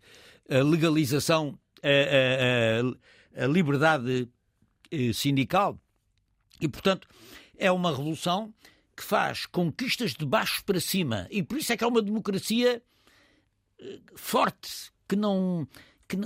a 0.49 0.63
legalização, 0.63 1.59
a, 1.83 1.87
a, 3.39 3.41
a, 3.41 3.45
a 3.45 3.47
liberdade 3.47 4.29
sindical. 5.13 5.79
E, 6.59 6.67
portanto, 6.67 7.07
é 7.57 7.71
uma 7.71 7.91
revolução 7.91 8.53
que 8.95 9.03
faz 9.03 9.45
conquistas 9.45 10.13
de 10.13 10.25
baixo 10.25 10.63
para 10.63 10.79
cima. 10.79 11.27
E 11.31 11.41
por 11.41 11.57
isso 11.57 11.73
é 11.73 11.77
que 11.77 11.83
é 11.83 11.87
uma 11.87 12.01
democracia 12.01 12.81
eh, 13.79 13.99
forte, 14.15 14.91
que 15.07 15.15
não. 15.15 15.67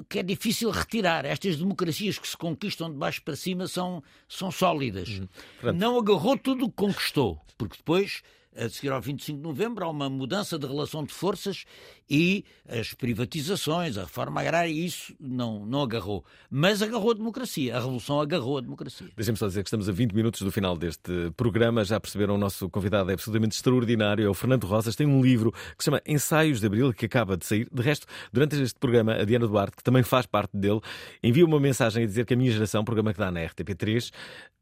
Que, 0.09 0.19
é 0.19 0.23
difícil 0.23 0.71
retirar. 0.71 1.25
Estas 1.25 1.57
democracias 1.57 2.17
que 2.17 2.27
se 2.27 2.35
conquistam 2.35 2.91
de 2.91 2.97
baixo 2.97 3.21
para 3.21 3.35
cima 3.35 3.67
são, 3.67 4.03
são 4.27 4.49
sólidas. 4.49 5.07
Hum, 5.09 5.27
não 5.75 5.99
agarrou 5.99 6.35
tudo 6.37 6.65
o 6.65 6.69
que 6.69 6.75
conquistou, 6.75 7.39
porque 7.55 7.77
depois 7.77 8.23
a 8.57 8.69
seguir 8.69 8.91
ao 8.91 9.01
25 9.01 9.37
de 9.37 9.43
novembro, 9.43 9.85
há 9.85 9.89
uma 9.89 10.09
mudança 10.09 10.57
de 10.57 10.65
relação 10.65 11.03
de 11.03 11.13
forças 11.13 11.65
e 12.09 12.45
as 12.67 12.93
privatizações, 12.93 13.97
a 13.97 14.01
reforma 14.01 14.41
agrária, 14.41 14.69
isso 14.69 15.15
não, 15.19 15.65
não 15.65 15.81
agarrou. 15.81 16.23
Mas 16.49 16.81
agarrou 16.81 17.11
a 17.11 17.13
democracia. 17.13 17.75
A 17.75 17.79
revolução 17.79 18.21
agarrou 18.21 18.57
a 18.57 18.61
democracia. 18.61 19.07
Deixem-me 19.15 19.37
só 19.37 19.47
dizer 19.47 19.63
que 19.63 19.67
estamos 19.67 19.89
a 19.89 19.91
20 19.91 20.13
minutos 20.13 20.41
do 20.41 20.51
final 20.51 20.77
deste 20.77 21.31
programa. 21.35 21.83
Já 21.83 21.99
perceberam, 21.99 22.35
o 22.35 22.37
nosso 22.37 22.69
convidado 22.69 23.09
é 23.09 23.13
absolutamente 23.13 23.55
extraordinário. 23.55 24.25
É 24.25 24.29
o 24.29 24.33
Fernando 24.33 24.65
Rosas. 24.65 24.95
Tem 24.95 25.07
um 25.07 25.21
livro 25.21 25.51
que 25.51 25.83
se 25.83 25.85
chama 25.85 26.01
Ensaios 26.05 26.59
de 26.59 26.67
Abril, 26.67 26.93
que 26.93 27.05
acaba 27.05 27.35
de 27.35 27.45
sair. 27.45 27.67
De 27.71 27.81
resto, 27.81 28.05
durante 28.31 28.55
este 28.61 28.79
programa, 28.79 29.13
a 29.13 29.25
Diana 29.25 29.47
Duarte, 29.47 29.77
que 29.77 29.83
também 29.83 30.03
faz 30.03 30.25
parte 30.25 30.55
dele, 30.55 30.79
envia 31.23 31.45
uma 31.45 31.59
mensagem 31.59 32.03
a 32.03 32.05
dizer 32.05 32.25
que 32.25 32.33
a 32.33 32.37
minha 32.37 32.51
geração, 32.51 32.83
programa 32.83 33.13
que 33.13 33.19
dá 33.19 33.31
na 33.31 33.41
RTP3, 33.41 34.09
uh, 34.09 34.13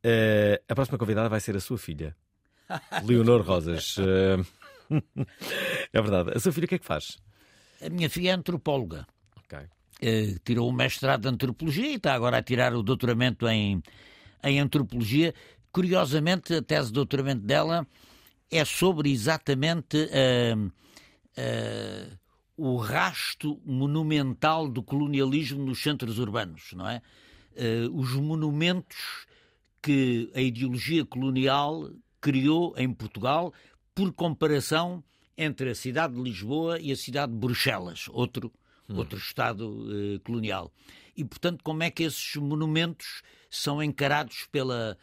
eh, 0.03 0.61
a 0.67 0.75
próxima 0.75 0.97
convidada 0.97 1.29
vai 1.29 1.39
ser 1.39 1.55
a 1.55 1.59
sua 1.59 1.77
filha. 1.77 2.15
Leonor 3.05 3.41
Rosas. 3.41 3.95
Eh, 3.99 4.37
é 5.93 6.01
verdade. 6.01 6.31
A 6.35 6.39
sua 6.39 6.51
filha 6.51 6.65
o 6.65 6.67
que 6.67 6.75
é 6.75 6.79
que 6.79 6.85
faz? 6.85 7.17
A 7.81 7.89
minha 7.89 8.09
filha 8.09 8.29
é 8.29 8.33
antropóloga. 8.33 9.05
Okay. 9.45 9.65
Uh, 10.01 10.39
tirou 10.43 10.69
o 10.69 10.73
mestrado 10.73 11.21
de 11.21 11.27
antropologia 11.27 11.87
e 11.87 11.95
está 11.95 12.13
agora 12.13 12.37
a 12.37 12.43
tirar 12.43 12.73
o 12.73 12.83
doutoramento 12.83 13.47
em, 13.47 13.81
em 14.43 14.59
antropologia. 14.59 15.33
Curiosamente, 15.71 16.53
a 16.53 16.61
tese 16.61 16.87
de 16.87 16.93
doutoramento 16.93 17.45
dela 17.45 17.87
é 18.51 18.63
sobre 18.63 19.11
exatamente 19.11 19.97
uh, 19.97 20.67
uh, 20.67 22.17
o 22.55 22.77
rasto 22.77 23.59
monumental 23.65 24.67
do 24.67 24.83
colonialismo 24.83 25.63
nos 25.65 25.81
centros 25.81 26.19
urbanos, 26.19 26.71
não 26.73 26.87
é? 26.87 27.01
os 27.91 28.13
monumentos 28.13 29.27
que 29.79 30.31
a 30.33 30.41
ideologia 30.41 31.05
colonial 31.05 31.91
criou 32.23 32.73
em 32.77 32.91
Portugal 32.91 33.53
por 33.93 34.13
comparação 34.13 35.03
entre 35.37 35.69
a 35.69 35.75
cidade 35.75 36.15
de 36.15 36.21
Lisboa 36.21 36.79
e 36.79 36.89
a 36.89 36.95
cidade 36.95 37.33
de 37.33 37.37
Bruxelas, 37.37 38.05
outro, 38.09 38.49
hum. 38.89 38.95
outro 38.95 39.17
Estado 39.17 39.85
eh, 39.91 40.19
colonial. 40.23 40.71
E, 41.17 41.25
portanto, 41.25 41.61
como 41.61 41.83
é 41.83 41.91
que 41.91 42.03
esses 42.03 42.35
monumentos 42.37 43.21
são 43.49 43.83
encarados 43.83 44.47
pela, 44.49 44.97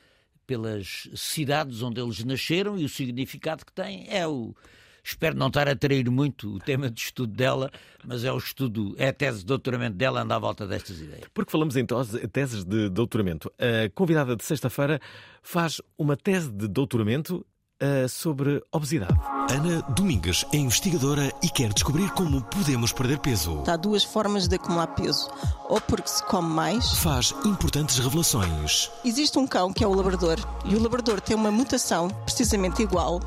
pelas 0.47 1.09
cidades 1.14 1.83
onde 1.83 2.01
eles 2.01 2.25
nasceram 2.25 2.79
e 2.79 2.85
o 2.87 2.89
significado 2.89 3.66
que 3.66 3.73
têm 3.73 4.07
é 4.09 4.27
o. 4.27 4.55
Espero 5.03 5.37
não 5.37 5.49
estar 5.49 5.69
a 5.69 5.75
trair 5.75 6.11
muito 6.11 6.57
o 6.57 6.59
tema 6.59 6.91
de 6.91 7.01
estudo 7.01 7.33
dela, 7.33 7.71
mas 8.05 8.25
é 8.25 8.33
o 8.33 8.39
estudo, 8.39 8.95
é 8.99 9.09
a 9.09 9.13
tese 9.13 9.41
de 9.41 9.47
doutoramento 9.47 9.97
dela, 9.97 10.23
anda 10.23 10.37
à 10.37 10.39
volta 10.39 10.67
destas 10.67 11.01
ideias. 11.01 11.25
Porque 11.33 11.51
falamos 11.51 11.77
em 11.77 11.87
teses 12.31 12.65
de 12.65 12.89
doutoramento. 12.89 13.53
A 13.59 13.91
convidada 13.95 14.37
de 14.37 14.45
sexta-feira 14.45 15.01
faz 15.43 15.81
uma 15.97 16.17
tese 16.17 16.51
de 16.51 16.69
doutoramento 16.69 17.45
uh, 17.83 18.09
sobre 18.09 18.62
obesidade. 18.72 19.18
Ana 19.51 19.83
Domingues 19.97 20.45
é 20.53 20.57
investigadora 20.57 21.33
e 21.43 21.49
quer 21.49 21.72
descobrir 21.72 22.09
como 22.12 22.41
podemos 22.43 22.93
perder 22.93 23.18
peso. 23.18 23.64
Há 23.66 23.76
duas 23.76 24.05
formas 24.05 24.47
de 24.47 24.55
acumular 24.55 24.87
peso. 24.89 25.28
Ou 25.68 25.81
porque 25.81 26.09
se 26.09 26.22
come 26.24 26.49
mais. 26.49 26.89
Faz 26.99 27.35
importantes 27.45 27.99
revelações. 27.99 28.91
Existe 29.05 29.39
um 29.39 29.47
cão 29.47 29.72
que 29.72 29.83
é 29.83 29.87
o 29.87 29.93
labrador. 29.93 30.39
E 30.64 30.76
o 30.76 30.83
labrador 30.83 31.20
tem 31.20 31.35
uma 31.35 31.51
mutação 31.51 32.09
precisamente 32.24 32.81
igual 32.83 33.20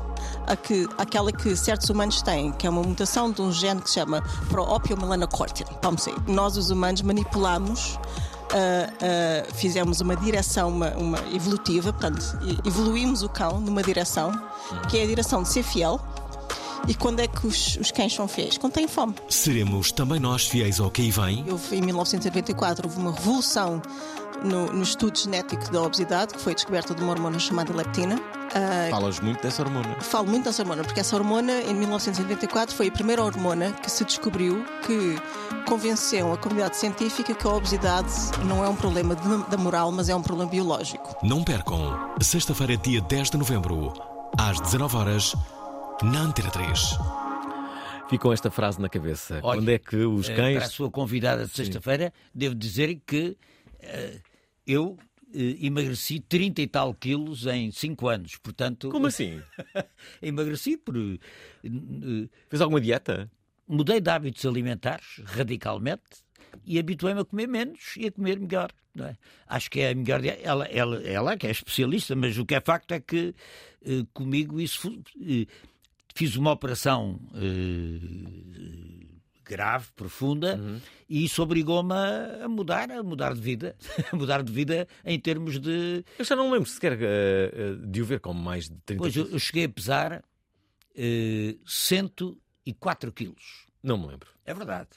a 0.46 0.56
que, 0.56 0.88
àquela 0.96 1.30
que 1.30 1.54
certos 1.56 1.90
humanos 1.90 2.22
têm, 2.22 2.52
que 2.52 2.66
é 2.66 2.70
uma 2.70 2.82
mutação 2.82 3.30
de 3.30 3.42
um 3.42 3.52
gene 3.52 3.82
que 3.82 3.88
se 3.88 3.96
chama 3.96 4.22
Pro-Opiomelanocortin. 4.48 5.64
Nós, 6.26 6.56
os 6.56 6.70
humanos, 6.70 7.02
manipulamos 7.02 7.98
uh, 8.54 9.48
uh, 9.50 9.54
fizemos 9.54 10.00
uma 10.00 10.16
direção 10.16 10.68
uma, 10.68 10.90
uma, 10.92 11.18
evolutiva, 11.34 11.92
portanto, 11.92 12.38
evoluímos 12.64 13.22
o 13.22 13.28
cão 13.28 13.60
numa 13.60 13.82
direção, 13.82 14.32
que 14.88 14.98
é 14.98 15.02
a 15.02 15.06
direção 15.06 15.42
de 15.42 15.48
ser 15.48 15.62
fiel. 15.62 16.00
E 16.86 16.94
quando 16.94 17.20
é 17.20 17.26
que 17.26 17.46
os, 17.46 17.76
os 17.76 17.90
cães 17.90 18.12
são 18.12 18.28
fiéis? 18.28 18.58
Quando 18.58 18.74
têm 18.74 18.86
fome. 18.86 19.14
Seremos 19.28 19.90
também 19.90 20.20
nós 20.20 20.46
fiéis 20.46 20.78
ao 20.78 20.90
que 20.90 21.00
aí 21.00 21.10
vem? 21.10 21.44
Houve, 21.50 21.76
em 21.76 21.80
1994 21.80 22.86
houve 22.86 23.00
uma 23.00 23.10
revolução 23.10 23.80
no, 24.42 24.66
no, 24.70 24.82
estudo 24.82 25.18
genético 25.18 25.72
da 25.72 25.80
obesidade, 25.80 26.34
que 26.34 26.40
foi 26.40 26.54
descoberta 26.54 26.94
de 26.94 27.02
uma 27.02 27.12
hormona 27.12 27.38
chamada 27.38 27.72
leptina. 27.74 28.20
Uh, 28.54 28.90
Falas 28.90 29.18
muito 29.18 29.42
dessa 29.42 29.62
hormona. 29.62 30.00
Falo 30.00 30.28
muito 30.28 30.44
dessa 30.44 30.62
hormona, 30.62 30.84
porque 30.84 31.00
essa 31.00 31.16
hormona, 31.16 31.60
em 31.62 31.74
1994, 31.74 32.74
foi 32.74 32.86
a 32.86 32.92
primeira 32.92 33.22
hormona 33.22 33.72
que 33.72 33.90
se 33.90 34.04
descobriu 34.04 34.64
que 34.86 35.16
convenceu 35.68 36.32
a 36.32 36.38
comunidade 36.38 36.76
científica 36.76 37.34
que 37.34 37.46
a 37.46 37.50
obesidade 37.50 38.12
não 38.46 38.64
é 38.64 38.68
um 38.68 38.76
problema 38.76 39.16
de, 39.16 39.50
da 39.50 39.56
moral, 39.56 39.90
mas 39.90 40.08
é 40.08 40.14
um 40.14 40.22
problema 40.22 40.48
biológico. 40.48 41.16
Não 41.20 41.42
percam, 41.42 42.14
sexta-feira, 42.20 42.76
dia 42.76 43.00
10 43.00 43.30
de 43.30 43.38
novembro, 43.38 43.92
às 44.38 44.60
19 44.60 44.96
horas, 44.96 45.34
na 46.00 46.20
Antena 46.20 46.50
3. 46.50 46.98
Ficou 48.08 48.32
esta 48.32 48.52
frase 48.52 48.80
na 48.80 48.88
cabeça. 48.88 49.40
Olha, 49.42 49.58
Quando 49.58 49.68
é 49.70 49.78
que 49.78 49.96
os 49.96 50.28
eh, 50.28 50.34
cães. 50.36 50.56
Para 50.58 50.66
a 50.66 50.70
sua 50.70 50.90
convidada 50.90 51.44
de 51.44 51.50
sexta-feira, 51.50 52.12
devo 52.32 52.54
dizer 52.54 53.00
que 53.04 53.36
uh, 53.82 54.20
eu 54.66 54.96
emagreci 55.34 56.20
30 56.20 56.62
e 56.62 56.66
tal 56.66 56.94
quilos 56.94 57.46
em 57.46 57.70
5 57.70 58.08
anos. 58.08 58.36
Portanto. 58.36 58.88
Como 58.90 59.06
assim? 59.06 59.40
emagreci 60.22 60.76
por. 60.76 60.96
Uh, 60.96 61.18
Fez 62.48 62.60
alguma 62.60 62.80
dieta? 62.80 63.30
mudei 63.66 64.00
de 64.00 64.10
hábitos 64.10 64.44
alimentares 64.44 65.20
radicalmente 65.24 66.02
e 66.64 66.78
habituei-me 66.78 67.20
a 67.20 67.24
comer 67.24 67.48
menos 67.48 67.94
e 67.96 68.06
a 68.06 68.12
comer 68.12 68.38
melhor. 68.38 68.70
É? 68.96 69.16
Acho 69.48 69.70
que 69.70 69.80
é 69.80 69.90
a 69.90 69.94
melhor. 69.94 70.24
Ela, 70.24 70.64
ela, 70.66 71.02
ela 71.02 71.36
que 71.36 71.48
é 71.48 71.50
especialista, 71.50 72.14
mas 72.14 72.38
o 72.38 72.46
que 72.46 72.54
é 72.54 72.60
facto 72.60 72.92
é 72.92 73.00
que 73.00 73.34
eh, 73.84 74.04
comigo 74.12 74.60
isso. 74.60 75.02
Eh, 75.20 75.46
fiz 76.14 76.36
uma 76.36 76.52
operação 76.52 77.18
eh, 77.34 77.98
grave, 79.44 79.86
profunda, 79.94 80.56
uhum. 80.56 80.80
e 81.08 81.24
isso 81.24 81.42
obrigou-me 81.42 81.94
a, 81.94 82.48
mudar, 82.48 82.90
a 82.90 83.02
mudar 83.02 83.34
de 83.34 83.40
vida, 83.40 83.76
a 84.12 84.16
mudar 84.16 84.42
de 84.42 84.52
vida 84.52 84.88
em 85.04 85.18
termos 85.18 85.58
de. 85.58 86.04
Eu 86.18 86.24
já 86.24 86.34
não 86.34 86.50
lembro 86.50 86.68
sequer 86.68 86.92
uh, 86.94 87.86
de 87.86 88.02
o 88.02 88.04
ver 88.04 88.20
como 88.20 88.42
mais 88.42 88.68
de 88.68 88.76
30 88.86 88.98
Pois 88.98 89.16
eu, 89.16 89.26
eu 89.26 89.38
cheguei 89.38 89.64
a 89.64 89.68
pesar 89.68 90.22
uh, 90.22 91.60
100 91.66 92.12
e 92.66 92.72
4 92.72 93.12
quilos. 93.12 93.66
Não 93.82 93.98
me 93.98 94.06
lembro. 94.06 94.28
É 94.46 94.52
verdade. 94.52 94.88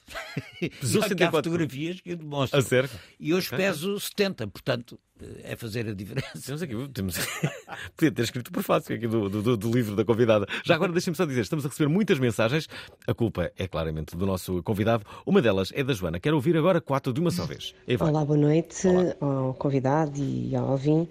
Pesou 0.80 1.02
e 1.18 1.22
há 1.22 1.30
fotografias 1.30 2.00
que 2.00 2.10
eu 2.10 2.16
demonstro. 2.16 2.58
A 2.58 2.62
sério? 2.62 2.90
E 3.18 3.32
hoje 3.32 3.50
peso 3.50 3.98
70, 3.98 4.46
portanto, 4.48 4.98
é 5.42 5.56
fazer 5.56 5.88
a 5.88 5.94
diferença. 5.94 6.38
Temos 6.44 6.62
aqui, 6.62 6.88
temos... 6.92 7.16
podia 7.96 8.12
ter 8.12 8.22
escrito 8.22 8.52
por 8.52 8.62
fácil 8.62 8.96
aqui 8.96 9.06
do, 9.06 9.28
do, 9.28 9.56
do 9.56 9.70
livro 9.70 9.96
da 9.96 10.04
convidada. 10.04 10.46
Já 10.64 10.74
agora 10.74 10.92
deixem-me 10.92 11.16
só 11.16 11.24
dizer, 11.24 11.40
estamos 11.40 11.64
a 11.64 11.68
receber 11.68 11.88
muitas 11.88 12.18
mensagens. 12.18 12.68
A 13.06 13.14
culpa 13.14 13.50
é 13.56 13.66
claramente 13.66 14.16
do 14.16 14.26
nosso 14.26 14.62
convidado. 14.62 15.04
Uma 15.26 15.42
delas 15.42 15.70
é 15.74 15.82
da 15.82 15.92
Joana. 15.92 16.20
Quero 16.20 16.36
ouvir 16.36 16.56
agora 16.56 16.80
quatro 16.80 17.12
de 17.12 17.20
uma 17.20 17.30
só 17.30 17.44
vez. 17.44 17.74
Olá, 18.00 18.24
boa 18.24 18.38
noite 18.38 18.86
Olá. 18.86 19.14
ao 19.20 19.54
convidado 19.54 20.20
e 20.20 20.54
ao 20.54 20.72
Alvin. 20.72 21.08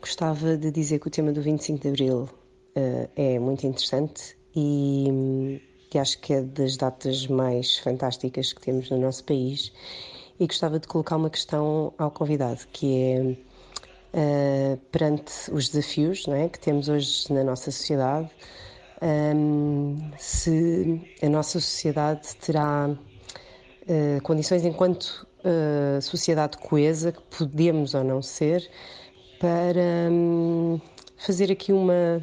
Gostava 0.00 0.56
de 0.56 0.70
dizer 0.70 0.98
que 0.98 1.08
o 1.08 1.10
tema 1.10 1.32
do 1.32 1.42
25 1.42 1.80
de 1.80 1.88
Abril 1.88 2.28
uh, 2.76 3.10
é 3.14 3.38
muito 3.38 3.66
interessante 3.66 4.36
e 4.56 5.60
que 5.90 5.98
acho 5.98 6.18
que 6.20 6.32
é 6.32 6.42
das 6.42 6.76
datas 6.76 7.26
mais 7.26 7.78
fantásticas 7.78 8.52
que 8.52 8.60
temos 8.60 8.90
no 8.90 8.98
nosso 8.98 9.24
país. 9.24 9.72
E 10.38 10.46
gostava 10.46 10.78
de 10.78 10.88
colocar 10.88 11.16
uma 11.16 11.28
questão 11.28 11.92
ao 11.98 12.10
convidado, 12.10 12.60
que 12.72 12.96
é 12.96 13.36
uh, 14.14 14.76
perante 14.92 15.32
os 15.52 15.68
desafios 15.68 16.26
é, 16.28 16.48
que 16.48 16.58
temos 16.58 16.88
hoje 16.88 17.32
na 17.32 17.44
nossa 17.44 17.70
sociedade, 17.70 18.30
um, 19.02 20.10
se 20.18 21.00
a 21.22 21.28
nossa 21.28 21.60
sociedade 21.60 22.34
terá 22.36 22.88
uh, 22.90 24.22
condições 24.22 24.64
enquanto 24.64 25.26
uh, 25.44 26.00
sociedade 26.02 26.58
coesa, 26.58 27.12
que 27.12 27.22
podemos 27.38 27.94
ou 27.94 28.04
não 28.04 28.20
ser, 28.20 28.68
para 29.38 30.10
um, 30.10 30.80
fazer 31.16 31.50
aqui 31.50 31.72
uma 31.72 32.22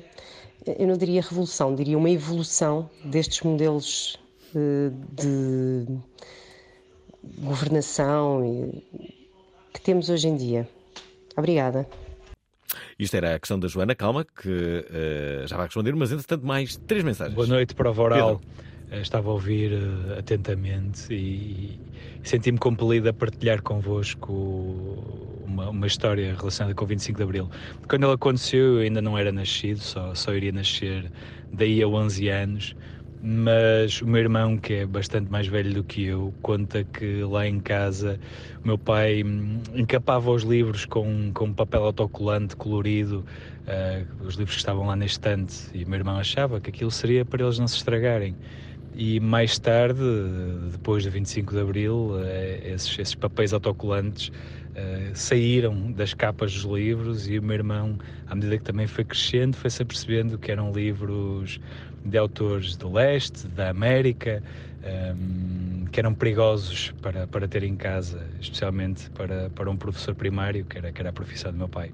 eu 0.77 0.87
não 0.87 0.97
diria 0.97 1.21
revolução, 1.21 1.73
diria 1.73 1.97
uma 1.97 2.09
evolução 2.09 2.89
destes 3.05 3.41
modelos 3.41 4.19
eh, 4.55 4.91
de 5.13 5.85
governação 7.39 8.41
que 9.73 9.81
temos 9.81 10.09
hoje 10.09 10.27
em 10.27 10.35
dia. 10.35 10.67
Obrigada. 11.37 11.87
Isto 12.97 13.15
era 13.15 13.35
a 13.35 13.39
questão 13.39 13.59
da 13.59 13.67
Joana, 13.67 13.93
calma, 13.93 14.25
que 14.25 14.49
uh, 14.49 15.47
já 15.47 15.55
vai 15.55 15.67
responder, 15.67 15.95
mas 15.95 16.11
entretanto 16.11 16.45
mais 16.45 16.75
três 16.75 17.03
mensagens. 17.03 17.35
Boa 17.35 17.47
noite, 17.47 17.75
para 17.75 17.89
o 17.89 17.93
Voral. 17.93 18.41
Eh, 18.89 19.01
estava 19.01 19.29
a 19.29 19.33
ouvir 19.33 19.73
uh, 19.73 20.17
atentamente 20.17 21.13
e 21.13 21.79
senti-me 22.23 22.57
compelido 22.57 23.09
a 23.09 23.13
partilhar 23.13 23.61
convosco 23.61 24.33
uma, 25.45 25.69
uma, 25.69 25.87
história 25.87 26.33
relacionada 26.35 26.73
com 26.73 26.85
o 26.85 26.87
25 26.87 27.17
de 27.17 27.23
Abril. 27.23 27.49
Quando 27.87 28.05
ele 28.05 28.13
aconteceu, 28.13 28.77
eu 28.77 28.79
ainda 28.79 29.01
não 29.01 29.17
era 29.17 29.31
nascido, 29.31 29.79
só, 29.79 30.15
só 30.15 30.33
iria 30.33 30.51
nascer 30.51 31.11
daí 31.53 31.83
a 31.83 31.87
11 31.87 32.29
anos. 32.29 32.75
Mas 33.19 33.99
o 34.01 34.07
meu 34.07 34.21
irmão, 34.21 34.59
que 34.59 34.73
é 34.73 34.85
bastante 34.85 35.31
mais 35.31 35.47
velho 35.47 35.73
do 35.73 35.83
que 35.83 36.03
eu, 36.05 36.35
conta 36.41 36.85
que 36.85 37.23
lá 37.23 37.47
em 37.47 37.59
casa 37.59 38.19
o 38.63 38.67
meu 38.67 38.77
pai 38.77 39.23
hum, 39.23 39.61
encapava 39.73 40.29
os 40.29 40.43
livros 40.43 40.85
com, 40.85 41.31
com 41.33 41.51
papel 41.53 41.83
autocolante 41.83 42.55
colorido, 42.55 43.25
uh, 43.67 44.23
os 44.23 44.35
livros 44.35 44.55
que 44.55 44.59
estavam 44.61 44.85
lá 44.85 44.95
na 44.95 45.05
estante, 45.05 45.55
e 45.73 45.83
o 45.83 45.89
meu 45.89 45.97
irmão 45.99 46.17
achava 46.17 46.61
que 46.61 46.69
aquilo 46.69 46.91
seria 46.91 47.25
para 47.25 47.43
eles 47.43 47.57
não 47.57 47.67
se 47.67 47.77
estragarem. 47.77 48.37
E 48.93 49.19
mais 49.19 49.59
tarde, 49.59 50.01
depois 50.71 51.03
do 51.03 51.11
25 51.11 51.53
de 51.53 51.59
Abril, 51.61 52.11
eh, 52.23 52.71
esses, 52.73 52.97
esses 52.99 53.15
papéis 53.15 53.53
autocolantes 53.53 54.29
uh, 54.75 55.15
saíram 55.15 55.91
das 55.91 56.13
capas 56.13 56.53
dos 56.53 56.63
livros 56.63 57.27
e 57.27 57.37
o 57.37 57.43
meu 57.43 57.55
irmão, 57.55 57.97
à 58.25 58.33
medida 58.35 58.57
que 58.57 58.63
também 58.63 58.87
foi 58.87 59.05
crescendo, 59.05 59.55
foi-se 59.57 59.83
apercebendo 59.83 60.39
que 60.39 60.51
eram 60.51 60.71
livros 60.71 61.59
de 62.07 62.17
autores 62.17 62.75
do 62.75 62.91
leste, 62.91 63.47
da 63.47 63.69
América, 63.69 64.41
um, 64.81 64.87
ehm, 64.87 65.85
que 65.91 65.99
eram 65.99 66.13
perigosos 66.13 66.93
para, 67.01 67.27
para 67.27 67.47
ter 67.47 67.63
em 67.63 67.75
casa, 67.75 68.25
especialmente 68.39 69.09
para, 69.11 69.49
para 69.49 69.69
um 69.69 69.77
professor 69.77 70.15
primário, 70.15 70.65
que 70.65 70.77
era, 70.77 70.91
que 70.91 71.01
era 71.01 71.09
a 71.09 71.13
profissão 71.13 71.51
do 71.51 71.57
meu 71.57 71.69
pai. 71.69 71.91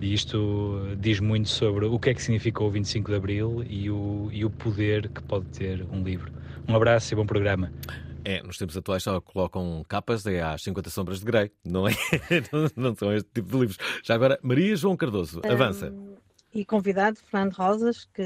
E 0.00 0.12
isto 0.12 0.96
diz 0.98 1.20
muito 1.20 1.48
sobre 1.48 1.86
o 1.86 1.98
que 1.98 2.10
é 2.10 2.14
que 2.14 2.22
significa 2.22 2.62
o 2.62 2.70
25 2.70 3.10
de 3.10 3.16
Abril 3.16 3.64
e 3.68 3.90
o, 3.90 4.28
e 4.30 4.44
o 4.44 4.50
poder 4.50 5.08
que 5.08 5.22
pode 5.22 5.46
ter 5.46 5.86
um 5.90 6.02
livro. 6.02 6.30
Um 6.68 6.76
abraço 6.76 7.14
e 7.14 7.16
bom 7.16 7.24
programa. 7.24 7.72
É, 8.24 8.42
nos 8.42 8.58
tempos 8.58 8.76
atuais 8.76 9.04
só 9.04 9.20
colocam 9.20 9.84
capas 9.88 10.26
é 10.26 10.42
às 10.42 10.60
50 10.64 10.90
sombras 10.90 11.20
de 11.20 11.24
Grey, 11.24 11.52
não 11.64 11.86
é? 11.86 11.92
não, 12.76 12.94
são 12.96 13.14
este 13.14 13.30
tipo 13.32 13.48
de 13.52 13.58
livros. 13.58 13.78
Já 14.02 14.16
agora, 14.16 14.36
Maria 14.42 14.74
João 14.74 14.96
Cardoso, 14.96 15.40
avança. 15.48 15.90
Um, 15.90 16.16
e 16.52 16.64
convidado, 16.64 17.18
Fernando 17.30 17.52
Rosas, 17.52 18.04
que 18.12 18.22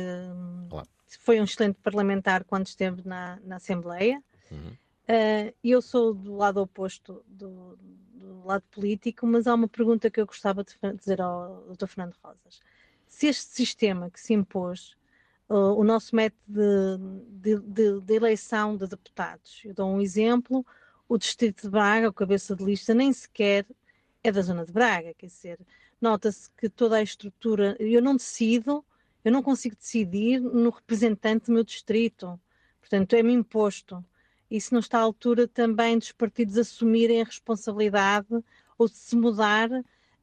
Olá. 0.70 0.84
Foi 1.18 1.40
um 1.40 1.44
excelente 1.44 1.76
parlamentar 1.82 2.44
quando 2.44 2.66
esteve 2.66 3.02
na, 3.06 3.38
na 3.44 3.56
Assembleia. 3.56 4.22
Uhum. 4.50 4.76
Uh, 5.10 5.52
eu 5.64 5.82
sou 5.82 6.14
do 6.14 6.36
lado 6.36 6.60
oposto 6.60 7.24
do, 7.26 7.76
do 8.14 8.46
lado 8.46 8.62
político, 8.70 9.26
mas 9.26 9.46
há 9.46 9.54
uma 9.54 9.66
pergunta 9.66 10.10
que 10.10 10.20
eu 10.20 10.26
gostava 10.26 10.62
de 10.62 10.74
fazer 10.74 11.20
ao 11.20 11.64
Dr. 11.74 11.86
Fernando 11.86 12.16
Rosas. 12.22 12.60
Se 13.06 13.26
este 13.26 13.50
sistema 13.52 14.08
que 14.08 14.20
se 14.20 14.34
impôs, 14.34 14.96
uh, 15.48 15.74
o 15.74 15.82
nosso 15.82 16.14
método 16.14 16.38
de, 17.28 17.58
de, 17.58 18.00
de, 18.00 18.14
eleição 18.14 18.76
de 18.76 18.86
deputados, 18.86 19.60
eu 19.64 19.74
dou 19.74 19.90
um 19.90 20.00
exemplo, 20.00 20.64
o 21.08 21.18
Distrito 21.18 21.62
de 21.62 21.70
Braga, 21.70 22.08
o 22.08 22.12
cabeça 22.12 22.54
de 22.54 22.62
lista, 22.62 22.94
nem 22.94 23.12
sequer 23.12 23.66
é 24.22 24.30
da 24.30 24.42
zona 24.42 24.64
de 24.64 24.72
Braga, 24.72 25.12
quer 25.14 25.26
dizer, 25.26 25.58
nota-se 26.00 26.50
que 26.56 26.68
toda 26.68 26.96
a 26.96 27.02
estrutura, 27.02 27.76
eu 27.80 28.00
não 28.00 28.14
decido, 28.16 28.84
eu 29.24 29.32
não 29.32 29.42
consigo 29.42 29.76
decidir 29.76 30.40
no 30.40 30.70
representante 30.70 31.46
do 31.46 31.52
meu 31.52 31.64
distrito, 31.64 32.40
portanto 32.80 33.14
é-me 33.14 33.32
imposto. 33.32 34.04
Isso 34.50 34.74
não 34.74 34.80
está 34.80 34.98
à 34.98 35.02
altura 35.02 35.46
também 35.46 35.98
dos 35.98 36.12
partidos 36.12 36.58
assumirem 36.58 37.20
a 37.20 37.24
responsabilidade 37.24 38.26
ou 38.76 38.88
de 38.88 38.96
se 38.96 39.14
mudar 39.14 39.70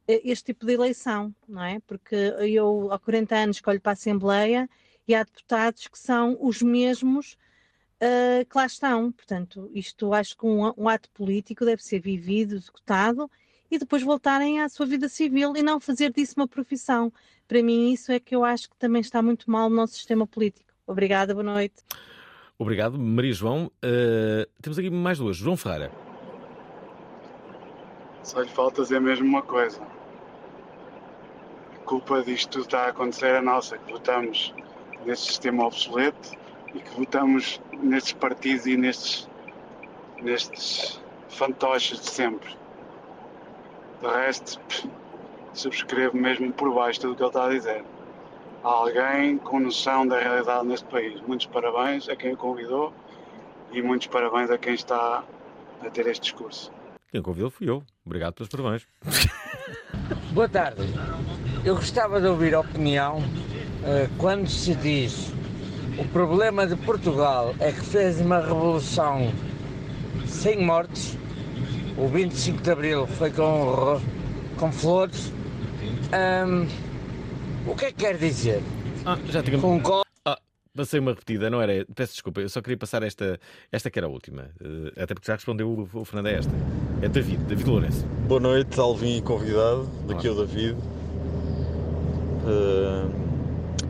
eh, 0.06 0.20
este 0.24 0.46
tipo 0.46 0.66
de 0.66 0.74
eleição, 0.74 1.34
não 1.48 1.62
é? 1.62 1.80
Porque 1.80 2.16
eu 2.40 2.92
há 2.92 2.98
40 2.98 3.36
anos 3.36 3.56
escolho 3.56 3.80
para 3.80 3.92
a 3.92 3.94
Assembleia 3.94 4.68
e 5.06 5.14
há 5.14 5.22
deputados 5.22 5.86
que 5.86 5.98
são 5.98 6.36
os 6.40 6.60
mesmos 6.60 7.38
uh, 8.02 8.44
que 8.44 8.56
lá 8.56 8.66
estão. 8.66 9.12
Portanto, 9.12 9.70
isto 9.72 10.12
acho 10.12 10.36
que 10.36 10.46
um, 10.46 10.72
um 10.76 10.88
ato 10.88 11.08
político 11.10 11.64
deve 11.64 11.82
ser 11.82 12.00
vivido, 12.00 12.56
executado 12.56 13.30
e 13.70 13.78
depois 13.78 14.02
voltarem 14.02 14.60
à 14.60 14.68
sua 14.68 14.86
vida 14.86 15.08
civil 15.08 15.54
e 15.56 15.62
não 15.62 15.80
fazer 15.80 16.12
disso 16.12 16.34
uma 16.36 16.48
profissão. 16.48 17.12
Para 17.46 17.62
mim, 17.62 17.92
isso 17.92 18.12
é 18.12 18.20
que 18.20 18.34
eu 18.34 18.44
acho 18.44 18.68
que 18.68 18.76
também 18.76 19.00
está 19.00 19.22
muito 19.22 19.50
mal 19.50 19.68
no 19.68 19.76
nosso 19.76 19.94
sistema 19.94 20.26
político. 20.26 20.72
Obrigada, 20.86 21.34
boa 21.34 21.44
noite. 21.44 21.76
Obrigado, 22.58 22.98
Maria 22.98 23.32
João. 23.32 23.70
Uh, 23.84 24.48
temos 24.60 24.78
aqui 24.78 24.90
mais 24.90 25.18
duas. 25.18 25.36
João 25.36 25.56
Ferreira. 25.56 25.92
Só 28.22 28.40
lhe 28.40 28.48
falta 28.48 28.82
dizer 28.82 29.00
mesmo 29.00 29.26
uma 29.26 29.42
coisa. 29.42 29.80
A 31.74 31.78
culpa 31.84 32.22
disto 32.22 32.50
tudo 32.50 32.64
está 32.64 32.86
a 32.86 32.88
acontecer 32.88 33.28
é 33.28 33.40
nossa, 33.40 33.78
que 33.78 33.92
votamos 33.92 34.52
neste 35.06 35.28
sistema 35.28 35.66
obsoleto 35.66 36.32
e 36.74 36.80
que 36.80 36.90
votamos 36.90 37.60
nestes 37.80 38.12
partidos 38.12 38.66
e 38.66 38.76
nestes, 38.76 39.28
nestes 40.20 41.00
fantoches 41.28 42.00
de 42.00 42.10
sempre. 42.10 42.57
De 44.00 44.06
resto, 44.06 44.60
subscrevo 45.52 46.16
mesmo 46.16 46.52
por 46.52 46.72
baixo 46.72 47.00
tudo 47.00 47.12
o 47.12 47.16
que 47.16 47.22
ele 47.22 47.28
está 47.28 47.46
a 47.46 47.48
dizer. 47.48 47.84
Há 48.62 48.68
alguém 48.68 49.38
com 49.38 49.60
noção 49.60 50.06
da 50.06 50.18
realidade 50.18 50.66
neste 50.66 50.86
país. 50.88 51.20
Muitos 51.22 51.46
parabéns 51.46 52.08
a 52.08 52.16
quem 52.16 52.32
o 52.32 52.36
convidou 52.36 52.92
e 53.72 53.82
muitos 53.82 54.06
parabéns 54.08 54.50
a 54.50 54.58
quem 54.58 54.74
está 54.74 55.24
a 55.80 55.90
ter 55.90 56.06
este 56.06 56.22
discurso. 56.22 56.72
Quem 57.10 57.22
convidou 57.22 57.50
fui 57.50 57.68
eu. 57.68 57.82
Obrigado 58.04 58.34
pelos 58.34 58.48
parabéns. 58.48 58.86
Boa 60.32 60.48
tarde. 60.48 60.82
Eu 61.64 61.74
gostava 61.74 62.20
de 62.20 62.26
ouvir 62.26 62.54
a 62.54 62.60
opinião 62.60 63.18
uh, 63.18 64.16
quando 64.18 64.48
se 64.48 64.74
diz 64.74 65.32
o 65.98 66.04
problema 66.12 66.64
de 66.64 66.76
Portugal 66.76 67.54
é 67.58 67.72
que 67.72 67.80
fez 67.80 68.20
uma 68.20 68.38
revolução 68.38 69.32
sem 70.24 70.64
mortes 70.64 71.18
o 71.98 72.06
25 72.06 72.62
de 72.62 72.70
Abril 72.70 73.06
foi 73.06 73.30
com, 73.32 74.00
com 74.56 74.72
flores. 74.72 75.32
Um, 76.46 76.66
o 77.68 77.74
que 77.74 77.86
é 77.86 77.88
que 77.88 78.04
quer 78.04 78.16
dizer? 78.16 78.62
Ah, 79.04 79.18
já 79.28 79.42
tinha... 79.42 79.58
Concordo. 79.58 80.04
Ah, 80.24 80.38
passei 80.74 81.00
uma 81.00 81.10
repetida, 81.10 81.50
não 81.50 81.60
era? 81.60 81.84
Peço 81.94 82.12
desculpa, 82.12 82.40
eu 82.40 82.48
só 82.48 82.62
queria 82.62 82.78
passar 82.78 83.02
esta, 83.02 83.40
esta 83.72 83.90
que 83.90 83.98
era 83.98 84.06
a 84.06 84.10
última. 84.10 84.50
Uh, 84.60 84.88
até 84.96 85.12
porque 85.12 85.26
já 85.26 85.34
respondeu 85.34 85.68
o, 85.68 86.00
o 86.00 86.04
Fernando 86.04 86.26
a 86.28 86.30
esta. 86.30 86.52
É 87.02 87.08
David, 87.08 87.42
David 87.44 87.68
Lourenço. 87.68 88.06
Boa 88.28 88.40
noite, 88.40 88.78
Alvin 88.78 89.16
e 89.16 89.22
convidado. 89.22 89.88
Daqui 90.06 90.28
é 90.28 90.30
o 90.30 90.34
David. 90.34 90.76
Uh, 92.44 93.10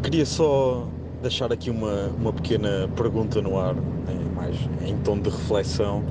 queria 0.02 0.24
só 0.24 0.88
deixar 1.20 1.52
aqui 1.52 1.68
uma, 1.68 2.06
uma 2.18 2.32
pequena 2.32 2.88
pergunta 2.96 3.42
no 3.42 3.58
ar, 3.58 3.74
em, 4.08 4.34
mais 4.34 4.56
em 4.82 4.96
tom 5.02 5.18
de 5.18 5.28
reflexão 5.28 6.02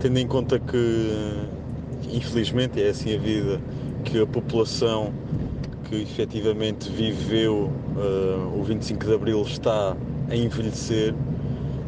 tendo 0.00 0.18
em 0.18 0.26
conta 0.26 0.58
que, 0.58 1.48
infelizmente, 2.12 2.80
é 2.82 2.90
assim 2.90 3.14
a 3.14 3.18
vida, 3.18 3.60
que 4.04 4.20
a 4.20 4.26
população 4.26 5.12
que 5.88 6.02
efetivamente 6.02 6.90
viveu 6.90 7.70
uh, 7.96 8.58
o 8.58 8.62
25 8.62 9.06
de 9.06 9.14
Abril 9.14 9.42
está 9.42 9.96
a 10.28 10.36
envelhecer 10.36 11.14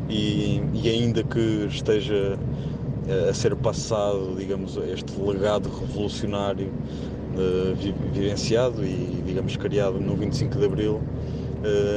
e, 0.08 0.62
e 0.72 0.88
ainda 0.88 1.22
que 1.22 1.66
esteja 1.68 2.38
uh, 2.38 3.28
a 3.28 3.34
ser 3.34 3.54
passado, 3.56 4.34
digamos, 4.36 4.76
este 4.92 5.20
legado 5.20 5.68
revolucionário 5.68 6.68
uh, 6.68 7.76
vivenciado 8.12 8.84
e, 8.84 9.22
digamos, 9.24 9.56
criado 9.56 10.00
no 10.00 10.16
25 10.16 10.58
de 10.58 10.64
Abril, 10.64 11.00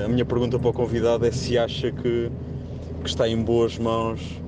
a 0.03 0.09
minha 0.09 0.25
pergunta 0.25 0.59
para 0.59 0.69
o 0.71 0.73
convidado 0.73 1.25
é 1.25 1.31
se 1.31 1.57
acha 1.57 1.89
que, 1.89 2.29
que 3.01 3.09
está 3.09 3.29
em 3.29 3.41
boas 3.41 3.79
mãos 3.79 4.19
uh, 4.19 4.42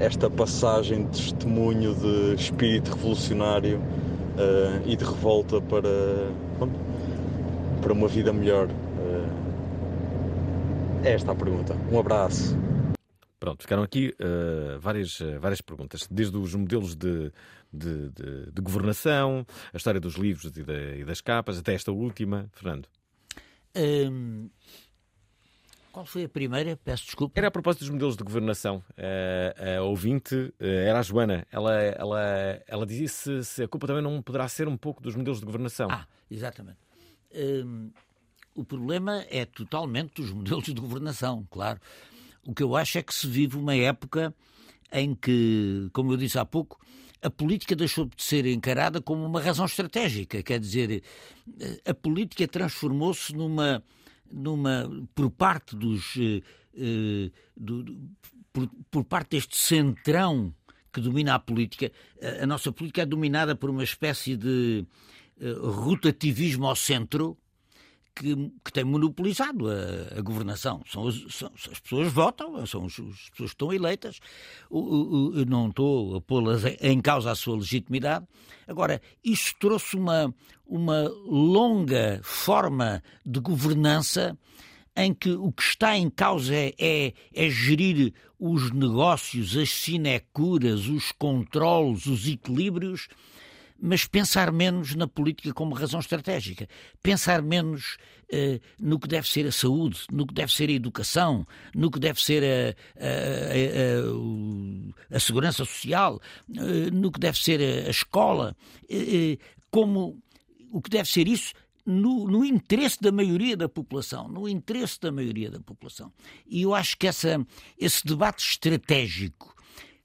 esta 0.00 0.30
passagem 0.30 1.06
de 1.06 1.32
testemunho 1.32 1.94
de 1.94 2.34
espírito 2.34 2.92
revolucionário 2.94 3.78
uh, 3.78 4.82
e 4.86 4.96
de 4.96 5.04
revolta 5.04 5.60
para, 5.60 5.88
para 7.82 7.92
uma 7.92 8.08
vida 8.08 8.32
melhor? 8.32 8.68
Uh, 8.68 9.44
é 11.04 11.12
esta 11.12 11.32
a 11.32 11.34
pergunta. 11.34 11.76
Um 11.90 11.98
abraço. 11.98 12.56
Pronto, 13.38 13.62
ficaram 13.62 13.82
aqui 13.82 14.14
uh, 14.20 14.78
várias, 14.80 15.20
uh, 15.20 15.38
várias 15.38 15.60
perguntas, 15.60 16.08
desde 16.10 16.36
os 16.36 16.54
modelos 16.54 16.96
de, 16.96 17.30
de, 17.70 18.08
de, 18.10 18.50
de 18.50 18.62
governação, 18.62 19.46
a 19.72 19.76
história 19.76 20.00
dos 20.00 20.14
livros 20.14 20.50
e, 20.56 21.00
e, 21.00 21.04
das 21.04 21.20
capas, 21.20 21.58
até 21.58 21.74
esta 21.74 21.92
última. 21.92 22.48
Fernando. 22.52 22.88
Um, 23.76 24.48
qual 25.94 26.04
foi 26.04 26.24
a 26.24 26.28
primeira? 26.28 26.76
Peço 26.76 27.04
desculpa. 27.04 27.38
Era 27.38 27.46
a 27.46 27.50
propósito 27.52 27.82
dos 27.82 27.90
modelos 27.90 28.16
de 28.16 28.24
governação. 28.24 28.82
A, 28.98 29.76
a 29.76 29.82
ouvinte 29.82 30.52
era 30.58 30.98
a 30.98 31.02
Joana. 31.02 31.46
Ela, 31.52 31.72
ela, 31.72 32.62
ela 32.66 32.84
dizia 32.84 33.06
se, 33.06 33.44
se 33.44 33.62
a 33.62 33.68
culpa 33.68 33.86
também 33.86 34.02
não 34.02 34.20
poderá 34.20 34.48
ser 34.48 34.66
um 34.66 34.76
pouco 34.76 35.00
dos 35.00 35.14
modelos 35.14 35.38
de 35.38 35.46
governação. 35.46 35.88
Ah, 35.88 36.04
exatamente. 36.28 36.78
Hum, 37.32 37.92
o 38.56 38.64
problema 38.64 39.24
é 39.30 39.44
totalmente 39.44 40.20
dos 40.20 40.32
modelos 40.32 40.64
de 40.64 40.74
governação, 40.74 41.46
claro. 41.48 41.80
O 42.44 42.52
que 42.52 42.64
eu 42.64 42.74
acho 42.74 42.98
é 42.98 43.02
que 43.02 43.14
se 43.14 43.28
vive 43.28 43.56
uma 43.56 43.76
época 43.76 44.34
em 44.92 45.14
que, 45.14 45.88
como 45.92 46.12
eu 46.12 46.16
disse 46.16 46.40
há 46.40 46.44
pouco, 46.44 46.76
a 47.22 47.30
política 47.30 47.76
deixou 47.76 48.06
de 48.06 48.20
ser 48.20 48.46
encarada 48.46 49.00
como 49.00 49.24
uma 49.24 49.40
razão 49.40 49.64
estratégica. 49.64 50.42
Quer 50.42 50.58
dizer, 50.58 51.04
a 51.86 51.94
política 51.94 52.48
transformou-se 52.48 53.32
numa 53.32 53.80
numa, 54.30 54.90
por 55.14 55.30
parte 55.30 55.76
dos. 55.76 56.16
Eh, 56.16 56.42
eh, 56.76 57.30
do, 57.56 57.84
por, 58.52 58.68
por 58.90 59.04
parte 59.04 59.30
deste 59.30 59.56
centrão 59.56 60.54
que 60.92 61.00
domina 61.00 61.34
a 61.34 61.38
política, 61.38 61.90
a, 62.22 62.44
a 62.44 62.46
nossa 62.46 62.72
política 62.72 63.02
é 63.02 63.06
dominada 63.06 63.56
por 63.56 63.68
uma 63.68 63.82
espécie 63.82 64.36
de 64.36 64.86
uh, 65.40 65.70
rotativismo 65.70 66.66
ao 66.66 66.76
centro 66.76 67.36
que, 68.14 68.34
que 68.64 68.72
tem 68.72 68.84
monopolizado 68.84 69.66
a, 69.68 70.18
a 70.18 70.20
governação. 70.20 70.82
São 70.86 71.08
as, 71.08 71.16
são, 71.30 71.50
as, 71.54 71.80
pessoas 71.80 72.12
votam, 72.12 72.64
são 72.66 72.86
as, 72.86 72.92
as, 72.92 72.98
pessoas 73.30 73.30
que 73.36 73.44
estão 73.44 73.72
eleitas. 73.72 74.20
O, 74.70 75.32
eu 75.34 75.46
não 75.46 75.68
estou 75.68 76.16
a 76.16 76.20
pô-las 76.20 76.62
em 76.80 77.00
causa 77.00 77.30
a 77.30 77.34
sua 77.34 77.56
legitimidade. 77.56 78.26
Agora, 78.66 79.00
isto 79.22 79.56
trouxe 79.58 79.96
uma, 79.96 80.34
uma 80.66 81.08
longa 81.26 82.20
forma 82.22 83.02
de 83.24 83.40
governança 83.40 84.38
em 84.96 85.12
que 85.12 85.30
o 85.30 85.50
que 85.50 85.62
está 85.62 85.96
em 85.96 86.08
causa 86.08 86.54
é, 86.54 86.72
é, 86.78 87.12
é 87.34 87.50
gerir 87.50 88.14
os 88.38 88.70
negócios, 88.70 89.56
as 89.56 89.70
sinecuras, 89.70 90.86
os 90.86 91.10
controles, 91.12 92.06
os 92.06 92.28
equilíbrios 92.28 93.08
mas 93.86 94.06
pensar 94.06 94.50
menos 94.50 94.94
na 94.94 95.06
política 95.06 95.52
como 95.52 95.74
razão 95.74 96.00
estratégica, 96.00 96.66
pensar 97.02 97.42
menos 97.42 97.98
uh, 98.32 98.58
no 98.80 98.98
que 98.98 99.06
deve 99.06 99.28
ser 99.28 99.46
a 99.46 99.52
saúde, 99.52 100.06
no 100.10 100.26
que 100.26 100.32
deve 100.32 100.50
ser 100.50 100.70
a 100.70 100.72
educação, 100.72 101.46
no 101.74 101.90
que 101.90 102.00
deve 102.00 102.18
ser 102.18 102.42
a, 102.42 102.74
a, 102.98 103.10
a, 105.12 105.16
a 105.16 105.20
segurança 105.20 105.66
social, 105.66 106.18
uh, 106.48 106.94
no 106.94 107.12
que 107.12 107.20
deve 107.20 107.38
ser 107.38 107.60
a, 107.60 107.90
escola, 107.90 108.56
uh, 108.84 109.38
como 109.70 110.18
o 110.72 110.80
que 110.80 110.88
deve 110.88 111.10
ser 111.10 111.28
isso 111.28 111.52
no, 111.84 112.26
no, 112.26 112.42
interesse 112.42 112.98
da 113.02 113.12
maioria 113.12 113.54
da 113.54 113.68
população, 113.68 114.28
no 114.28 114.48
interesse 114.48 114.98
da 114.98 115.12
maioria 115.12 115.50
da 115.50 115.60
população. 115.60 116.10
E 116.46 116.62
eu 116.62 116.74
acho 116.74 116.96
que 116.96 117.06
essa, 117.06 117.46
esse 117.78 118.02
debate 118.06 118.48
estratégico 118.48 119.54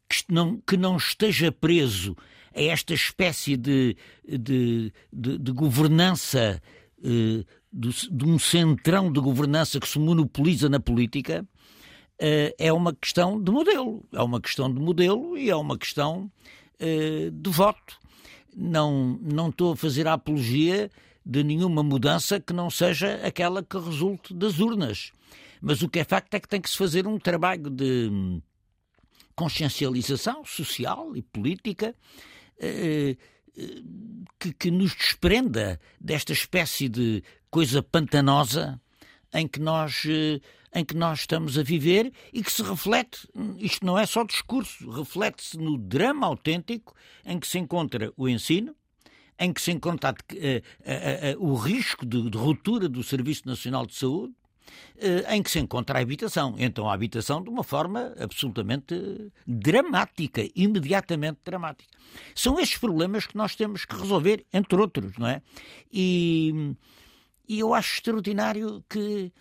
que 0.10 0.26
não, 0.28 0.60
que 0.60 0.76
não 0.76 0.98
esteja 0.98 1.50
preso 1.50 2.18
a 2.56 2.62
esta 2.62 2.94
espécie 2.94 3.56
de, 3.56 3.96
de, 4.28 4.92
de, 5.12 5.38
de 5.38 5.52
governança, 5.52 6.62
eh, 7.04 7.44
de, 7.72 8.10
de, 8.12 8.26
um 8.26 8.40
centrão 8.40 9.12
de 9.12 9.20
governança 9.20 9.80
que 9.80 9.88
se 9.88 10.00
monopoliza 10.00 10.70
na 10.70 10.80
política, 10.80 11.48
eh, 12.20 12.56
é 12.58 12.74
uma 12.74 12.94
questão 12.94 13.42
de 13.42 13.52
modelo. 13.52 14.04
É 14.12 14.22
uma 14.22 14.42
questão 14.42 14.74
de 14.74 14.80
modelo 14.80 15.38
e 15.38 15.50
é 15.50 15.56
uma 15.56 15.78
questão 15.78 16.32
uh, 16.82 17.32
de 17.32 17.50
voto. 17.50 17.98
Não, 18.56 19.18
não 19.22 19.50
estou 19.50 19.74
a 19.74 19.78
fazer 19.78 20.08
a 20.08 20.14
apologia 20.14 20.90
de 21.26 21.44
nenhuma 21.44 21.84
mudança 21.84 22.40
que 22.40 22.52
não 22.52 22.70
seja 22.70 23.22
aquela 23.24 23.64
que 23.64 23.78
resulte 23.78 24.34
das 24.34 24.60
urnas. 24.60 25.12
Mas 25.62 25.82
o 25.82 25.90
que 25.90 26.00
é 26.00 26.04
facto 26.04 26.34
é 26.34 26.40
que 26.40 26.48
tem 26.48 26.60
que 26.60 26.70
se 26.70 26.78
fazer 26.78 27.06
um 27.06 27.20
trabalho 27.20 27.70
de 27.70 28.42
consciencialização 29.36 30.44
social 30.44 31.16
e 31.16 31.22
política 31.22 31.96
que, 34.38 34.54
que 34.54 34.72
nos 34.72 34.94
desprenda 34.96 35.80
desta 36.00 36.34
espécie 36.34 36.88
de 36.88 37.24
coisa 37.50 37.82
pantanosa 37.82 38.80
em 39.34 39.48
que 39.48 39.60
nós 39.60 40.04
eh, 40.08 40.40
em 40.74 40.86
que 40.86 40.96
nós 40.96 41.22
estamos 41.22 41.58
a 41.58 41.64
viver 41.64 42.14
e 42.32 42.44
que 42.44 42.52
se 42.52 42.62
reflete, 42.62 43.28
isto 43.58 43.84
não 43.84 43.98
é 43.98 44.06
só 44.06 44.24
discurso, 44.24 44.88
reflete-se 44.92 45.58
no 45.58 45.80
drama 45.80 46.28
autêntico 46.28 46.94
em 47.26 47.40
que 47.40 47.48
se 47.48 47.58
encontra 47.58 48.14
o 48.16 48.30
ensino, 48.30 48.76
em 49.40 49.52
que 49.52 49.62
se 49.62 49.72
encontra 49.72 50.14
o 51.40 51.56
risco 51.56 52.06
de, 52.06 52.38
ruptura 52.38 52.88
do 52.88 53.02
Serviço 53.02 53.48
Nacional 53.48 53.86
de 53.88 53.96
Saúde, 53.96 54.34
eh, 54.34 54.39
em 55.30 55.42
que 55.42 55.52
se 55.52 55.60
encontra 55.60 56.00
a 56.00 56.02
habitação. 56.02 56.56
Então, 56.58 56.90
a 56.90 56.94
habitação 56.94 57.42
de 57.42 57.50
uma 57.50 57.64
forma 57.64 58.14
absolutamente 58.20 59.32
dramática, 59.46 60.42
imediatamente 60.56 61.40
dramática. 61.44 61.98
São 62.36 62.60
estes 62.60 62.78
problemas 62.78 63.26
que 63.26 63.38
nós 63.38 63.56
temos 63.56 63.86
que 63.86 63.96
resolver, 63.96 64.46
entre 64.54 64.80
outros, 64.80 65.18
não 65.18 65.28
é? 65.28 65.42
E, 65.92 66.76
e 67.48 67.60
eu 67.60 67.74
acho 67.74 67.96
extraordinário 67.96 68.84
que 68.90 69.32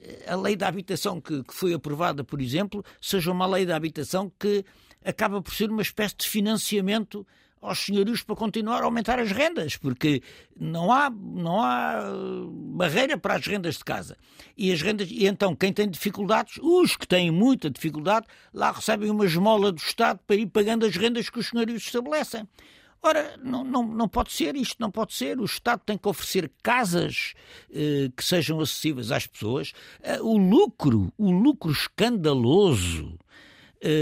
eh, 0.00 0.24
a 0.26 0.36
lei 0.36 0.56
da 0.56 0.68
habitação 0.68 1.20
que, 1.20 1.42
que 1.42 1.54
foi 1.54 1.74
aprovada, 1.74 2.22
por 2.24 2.40
exemplo, 2.40 2.84
seja 3.00 3.30
uma 3.30 3.46
lei 3.46 3.66
da 3.66 3.76
habitação 3.76 4.32
que 4.38 4.64
acaba 5.04 5.40
por 5.42 5.52
ser 5.52 5.70
uma 5.70 5.82
espécie 5.82 6.16
de 6.16 6.28
financiamento 6.28 7.26
aos 7.60 7.78
senhorios 7.78 8.22
para 8.22 8.36
continuar 8.36 8.82
a 8.82 8.84
aumentar 8.84 9.18
as 9.18 9.30
rendas, 9.30 9.76
porque 9.76 10.22
não 10.58 10.92
há, 10.92 11.10
não 11.10 11.62
há 11.62 12.10
uh, 12.10 12.50
barreira 12.50 13.16
para 13.18 13.34
as 13.34 13.46
rendas 13.46 13.76
de 13.76 13.84
casa. 13.84 14.16
E 14.56 14.72
as 14.72 14.80
rendas, 14.80 15.08
e 15.10 15.26
então 15.26 15.54
quem 15.54 15.72
tem 15.72 15.88
dificuldades, 15.88 16.58
os 16.62 16.96
que 16.96 17.06
têm 17.06 17.30
muita 17.30 17.70
dificuldade, 17.70 18.26
lá 18.52 18.70
recebem 18.70 19.10
uma 19.10 19.24
esmola 19.24 19.72
do 19.72 19.78
Estado 19.78 20.20
para 20.26 20.36
ir 20.36 20.46
pagando 20.46 20.86
as 20.86 20.96
rendas 20.96 21.28
que 21.30 21.38
os 21.38 21.48
senhorios 21.48 21.84
estabelecem. 21.84 22.46
Ora, 23.00 23.36
não, 23.42 23.62
não, 23.62 23.86
não 23.86 24.08
pode 24.08 24.32
ser 24.32 24.56
isto, 24.56 24.76
não 24.80 24.90
pode 24.90 25.14
ser. 25.14 25.38
O 25.38 25.44
Estado 25.44 25.80
tem 25.86 25.96
que 25.96 26.08
oferecer 26.08 26.50
casas 26.62 27.34
eh, 27.70 28.10
que 28.16 28.24
sejam 28.24 28.60
acessíveis 28.60 29.12
às 29.12 29.26
pessoas. 29.26 29.72
Eh, 30.02 30.20
o 30.20 30.36
lucro, 30.36 31.12
o 31.16 31.30
lucro 31.30 31.70
escandaloso 31.70 33.16
eh, 33.16 33.28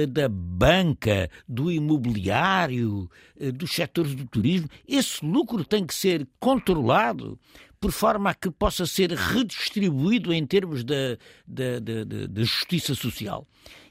da 0.09 0.29
banca, 0.29 1.31
do 1.47 1.71
imobiliário, 1.71 3.11
eh, 3.39 3.53
dos 3.53 3.73
setores 3.73 4.15
do 4.15 4.25
turismo, 4.27 4.69
esse 4.89 5.25
lucro 5.25 5.65
tem 5.65 5.87
que 5.87 5.95
ser 5.95 6.27
controlado 6.41 7.39
por 7.79 7.93
forma 7.93 8.31
a 8.31 8.35
que 8.35 8.51
possa 8.51 8.87
ser 8.87 9.13
redistribuído 9.13 10.33
em 10.33 10.47
termos 10.47 10.83
da, 10.83 11.19
da, 11.47 11.79
da, 11.79 12.27
da 12.27 12.43
justiça 12.43 12.95
social. 12.95 13.47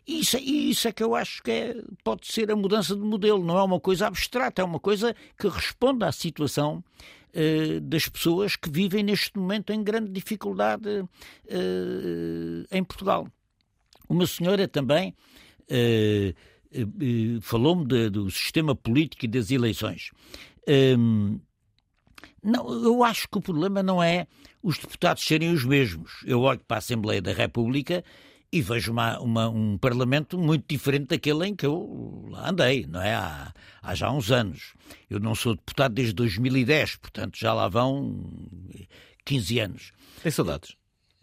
E 0.07 0.19
isso, 0.19 0.37
isso 0.37 0.87
é 0.87 0.91
que 0.91 1.03
eu 1.03 1.15
acho 1.15 1.41
que 1.41 1.51
é, 1.51 1.75
pode 2.03 2.27
ser 2.27 2.51
a 2.51 2.55
mudança 2.55 2.95
de 2.95 3.01
modelo, 3.01 3.43
não 3.43 3.57
é 3.57 3.63
uma 3.63 3.79
coisa 3.79 4.07
abstrata, 4.07 4.61
é 4.61 4.65
uma 4.65 4.79
coisa 4.79 5.15
que 5.37 5.47
responde 5.47 6.03
à 6.03 6.11
situação 6.11 6.83
uh, 7.33 7.79
das 7.81 8.07
pessoas 8.07 8.55
que 8.55 8.69
vivem 8.69 9.03
neste 9.03 9.37
momento 9.37 9.71
em 9.71 9.83
grande 9.83 10.11
dificuldade 10.11 10.87
uh, 10.89 11.07
em 12.71 12.83
Portugal. 12.83 13.27
Uma 14.07 14.27
senhora 14.27 14.67
também 14.67 15.15
falou-me 17.41 18.09
do 18.09 18.29
sistema 18.29 18.75
político 18.75 19.25
e 19.25 19.27
das 19.27 19.51
eleições. 19.51 20.11
Um, 20.67 21.39
não, 22.43 22.71
eu 22.83 23.03
acho 23.03 23.27
que 23.27 23.37
o 23.37 23.41
problema 23.41 23.81
não 23.81 24.01
é 24.01 24.27
os 24.61 24.77
deputados 24.77 25.23
serem 25.23 25.51
os 25.51 25.63
mesmos. 25.63 26.23
Eu 26.25 26.41
olho 26.41 26.59
para 26.59 26.77
a 26.77 26.79
Assembleia 26.79 27.21
da 27.21 27.33
República 27.33 28.03
e 28.51 28.61
vejo 28.61 28.91
uma, 28.91 29.19
uma, 29.19 29.49
um 29.49 29.77
Parlamento 29.77 30.37
muito 30.37 30.65
diferente 30.67 31.07
daquele 31.07 31.47
em 31.47 31.55
que 31.55 31.65
eu 31.65 32.25
lá 32.29 32.49
andei, 32.49 32.85
não 32.87 33.01
é? 33.01 33.13
Há, 33.13 33.53
há, 33.81 33.95
já 33.95 34.11
uns 34.11 34.31
anos. 34.31 34.73
Eu 35.09 35.19
não 35.19 35.35
sou 35.35 35.55
deputado 35.55 35.93
desde 35.93 36.13
2010, 36.13 36.97
portanto 36.97 37.37
já 37.37 37.53
lá 37.53 37.67
vão 37.67 38.31
15 39.25 39.59
anos. 39.59 39.91
Tem 40.21 40.31
saudades? 40.31 40.75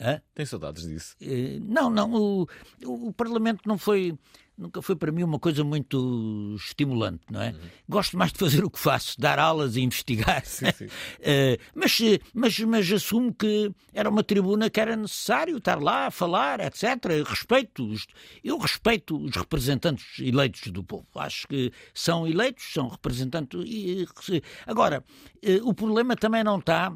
Hã? 0.03 0.21
Tem 0.35 0.45
saudades 0.45 0.83
disso? 0.83 1.15
Eh, 1.21 1.61
não, 1.61 1.89
não. 1.89 2.13
O, 2.13 2.49
o 2.85 3.13
Parlamento 3.13 3.61
não 3.67 3.79
foi 3.79 4.19
nunca 4.57 4.83
foi 4.83 4.95
para 4.95 5.11
mim 5.11 5.23
uma 5.23 5.39
coisa 5.39 5.65
muito 5.65 6.55
estimulante, 6.57 7.23
não 7.31 7.43
é? 7.43 7.51
Uhum. 7.51 7.59
Gosto 7.89 8.17
mais 8.17 8.33
de 8.33 8.39
fazer 8.39 8.65
o 8.65 8.71
que 8.71 8.79
faço, 8.79 9.19
dar 9.19 9.39
aulas 9.39 9.77
e 9.77 9.81
investigar. 9.81 10.45
Sim, 10.45 10.67
sim. 10.73 10.87
uh, 10.87 11.59
mas, 11.75 11.99
mas, 12.35 12.59
mas 12.61 12.93
assumo 12.93 13.35
que 13.35 13.73
era 13.93 14.09
uma 14.09 14.23
tribuna 14.23 14.71
que 14.71 14.81
era 14.81 14.95
necessário 14.97 15.57
estar 15.57 15.81
lá 15.81 16.07
a 16.07 16.11
falar, 16.11 16.61
etc. 16.61 16.85
Eu 17.11 17.25
respeito, 17.25 17.87
os, 17.87 18.07
eu 18.45 18.59
respeito 18.59 19.17
os 19.17 19.35
representantes 19.35 20.19
eleitos 20.21 20.71
do 20.71 20.85
povo. 20.85 21.07
Acho 21.17 21.49
que 21.49 21.73
são 21.95 22.27
eleitos, 22.27 22.73
são 22.73 22.89
representantes. 22.89 23.61
E, 23.67 24.07
agora, 24.67 25.05
uh, 25.45 25.69
o 25.69 25.75
problema 25.75 26.15
também 26.15 26.45
não 26.45 26.59
está 26.59 26.93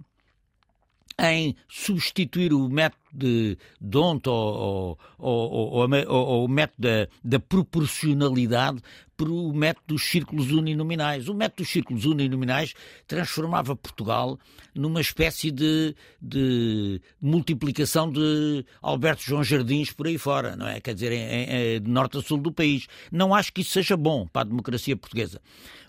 em 1.18 1.56
substituir 1.68 2.52
o 2.52 2.68
método 2.68 3.06
de 3.12 3.56
D'Hondt 3.80 4.28
ou, 4.28 4.98
ou, 5.18 5.88
ou, 5.88 6.44
o 6.44 6.48
método 6.48 6.88
da, 6.88 7.08
da, 7.24 7.40
proporcionalidade 7.40 8.82
por 9.16 9.30
o 9.30 9.50
método 9.54 9.94
dos 9.94 10.02
círculos 10.02 10.52
uninominais. 10.52 11.26
O 11.26 11.34
método 11.34 11.62
dos 11.62 11.72
círculos 11.72 12.04
uninominais 12.04 12.74
transformava 13.06 13.74
Portugal 13.74 14.38
numa 14.74 15.00
espécie 15.00 15.50
de, 15.50 15.96
de 16.20 17.00
multiplicação 17.18 18.12
de 18.12 18.64
Alberto 18.82 19.22
João 19.22 19.42
Jardins 19.42 19.90
por 19.90 20.06
aí 20.06 20.18
fora, 20.18 20.54
não 20.54 20.68
é? 20.68 20.78
Quer 20.80 20.92
dizer, 20.92 21.12
em, 21.12 21.76
em, 21.76 21.80
de 21.80 21.90
norte 21.90 22.18
a 22.18 22.22
sul 22.22 22.36
do 22.36 22.52
país. 22.52 22.86
Não 23.10 23.34
acho 23.34 23.50
que 23.54 23.62
isso 23.62 23.72
seja 23.72 23.96
bom 23.96 24.26
para 24.26 24.42
a 24.42 24.44
democracia 24.44 24.94
portuguesa. 24.94 25.40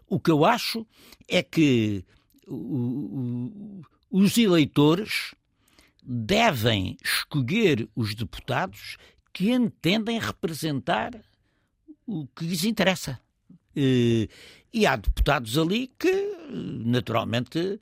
O 0.08 0.22
que 0.22 0.32
eu 0.32 0.46
acho 0.46 0.88
é 1.28 1.44
que 1.44 2.06
o, 2.48 2.56
o 2.56 3.82
os 4.10 4.38
eleitores 4.38 5.36
devem 6.02 6.98
escolher 7.04 7.90
os 7.96 8.16
deputados 8.16 8.98
que 9.34 9.52
entendem 9.52 10.20
representar 10.20 11.12
o 12.06 12.26
que 12.28 12.46
lhes 12.46 12.64
interessa. 12.64 13.20
Eh, 13.76 14.28
e 14.74 14.86
há 14.86 14.96
deputados 14.96 15.58
ali 15.58 15.92
que, 16.00 16.36
naturalmente, 16.50 17.80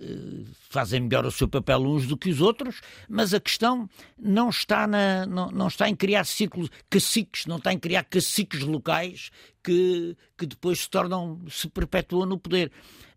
eh, 0.00 0.44
fazem 0.70 1.00
melhor 1.00 1.26
o 1.26 1.30
seu 1.30 1.48
papel 1.48 1.80
uns 1.80 2.06
do 2.06 2.16
que 2.16 2.30
os 2.30 2.40
outros, 2.40 2.80
mas 3.08 3.34
a 3.34 3.40
questão 3.40 3.88
não 4.18 4.50
está, 4.50 4.86
na, 4.86 5.26
não, 5.26 5.50
não 5.50 5.66
está 5.66 5.88
em 5.88 5.96
criar 5.96 6.24
círculos, 6.24 6.70
caciques, 6.88 7.46
não 7.46 7.56
está 7.56 7.72
em 7.72 7.78
criar 7.78 8.04
caciques 8.04 8.60
locais 8.60 9.30
que, 9.62 10.16
que 10.36 10.46
depois 10.46 10.80
se 10.80 10.90
tornam, 10.90 11.40
se 11.50 11.68
perpetuam 11.68 12.26
no 12.26 12.38
poder. 12.38 12.70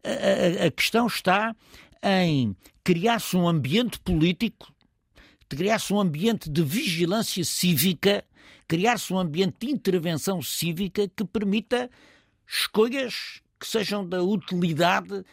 A, 0.04 0.64
a, 0.64 0.68
a 0.68 0.72
questão 0.72 1.08
está 1.08 1.56
em 2.04 2.56
criar-se 2.84 3.36
um 3.36 3.48
ambiente 3.48 4.00
político, 4.00 4.72
criar-se 5.50 5.94
um 5.94 6.00
ambiente 6.00 6.50
de 6.50 6.64
vigilância 6.64 7.44
cívica, 7.44 8.24
criar-se 8.68 9.14
um 9.14 9.20
ambiente 9.20 9.66
de 9.66 9.72
intervenção 9.72 10.42
cívica 10.42 11.08
que 11.08 11.24
permita 11.26 11.90
escolhas 12.48 13.42
que 13.60 13.68
sejam 13.68 14.08
da 14.08 14.22
utilidade 14.22 15.24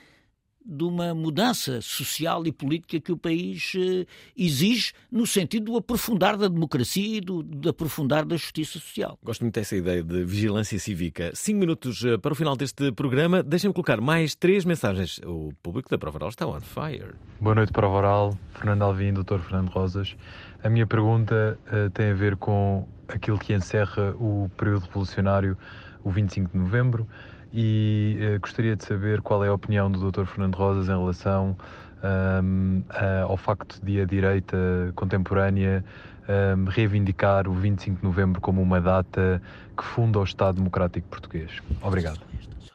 de 0.64 0.84
uma 0.84 1.14
mudança 1.14 1.80
social 1.80 2.46
e 2.46 2.52
política 2.52 3.00
que 3.00 3.12
o 3.12 3.16
país 3.16 3.72
eh, 3.76 4.06
exige 4.36 4.92
no 5.10 5.26
sentido 5.26 5.72
do 5.72 5.76
aprofundar 5.76 6.36
da 6.36 6.48
democracia 6.48 7.18
e 7.18 7.20
do, 7.20 7.42
do 7.42 7.68
aprofundar 7.68 8.24
da 8.24 8.36
justiça 8.36 8.78
social. 8.78 9.18
Gosto 9.22 9.42
muito 9.42 9.54
dessa 9.54 9.76
ideia 9.76 10.02
de 10.02 10.24
vigilância 10.24 10.78
cívica. 10.78 11.30
Cinco 11.34 11.60
minutos 11.60 12.04
eh, 12.04 12.16
para 12.16 12.32
o 12.32 12.34
final 12.34 12.56
deste 12.56 12.92
programa. 12.92 13.42
Deixem-me 13.42 13.74
colocar 13.74 14.00
mais 14.00 14.34
três 14.34 14.64
mensagens. 14.64 15.20
O 15.24 15.52
público 15.62 15.88
da 15.90 15.98
Prova 15.98 16.18
Oral 16.18 16.28
está 16.30 16.46
on 16.46 16.60
fire. 16.60 17.14
Boa 17.40 17.54
noite, 17.54 17.72
Prova 17.72 17.96
Oral. 17.96 18.38
Fernando 18.54 18.82
Alvim, 18.82 19.12
Dr. 19.12 19.38
Fernando 19.38 19.68
Rosas. 19.68 20.16
A 20.62 20.68
minha 20.68 20.86
pergunta 20.86 21.58
uh, 21.66 21.90
tem 21.90 22.10
a 22.10 22.14
ver 22.14 22.36
com 22.36 22.86
aquilo 23.08 23.38
que 23.38 23.52
encerra 23.52 24.14
o 24.18 24.48
período 24.56 24.86
revolucionário, 24.86 25.58
o 26.04 26.10
25 26.10 26.50
de 26.52 26.58
novembro 26.58 27.06
e 27.52 28.18
uh, 28.20 28.40
gostaria 28.40 28.74
de 28.74 28.84
saber 28.84 29.20
qual 29.20 29.44
é 29.44 29.48
a 29.48 29.54
opinião 29.54 29.90
do 29.90 30.10
Dr. 30.10 30.24
Fernando 30.24 30.54
Rosas 30.54 30.86
em 30.86 30.98
relação 30.98 31.56
um, 32.02 32.82
a, 32.88 33.22
ao 33.22 33.36
facto 33.36 33.80
de 33.84 34.00
a 34.00 34.04
direita 34.04 34.56
contemporânea 34.94 35.84
um, 36.28 36.64
reivindicar 36.64 37.48
o 37.48 37.54
25 37.54 37.98
de 37.98 38.04
novembro 38.04 38.40
como 38.40 38.62
uma 38.62 38.80
data 38.80 39.42
que 39.76 39.84
funda 39.84 40.18
o 40.18 40.24
Estado 40.24 40.56
Democrático 40.56 41.08
Português. 41.08 41.50
Obrigado. 41.82 42.20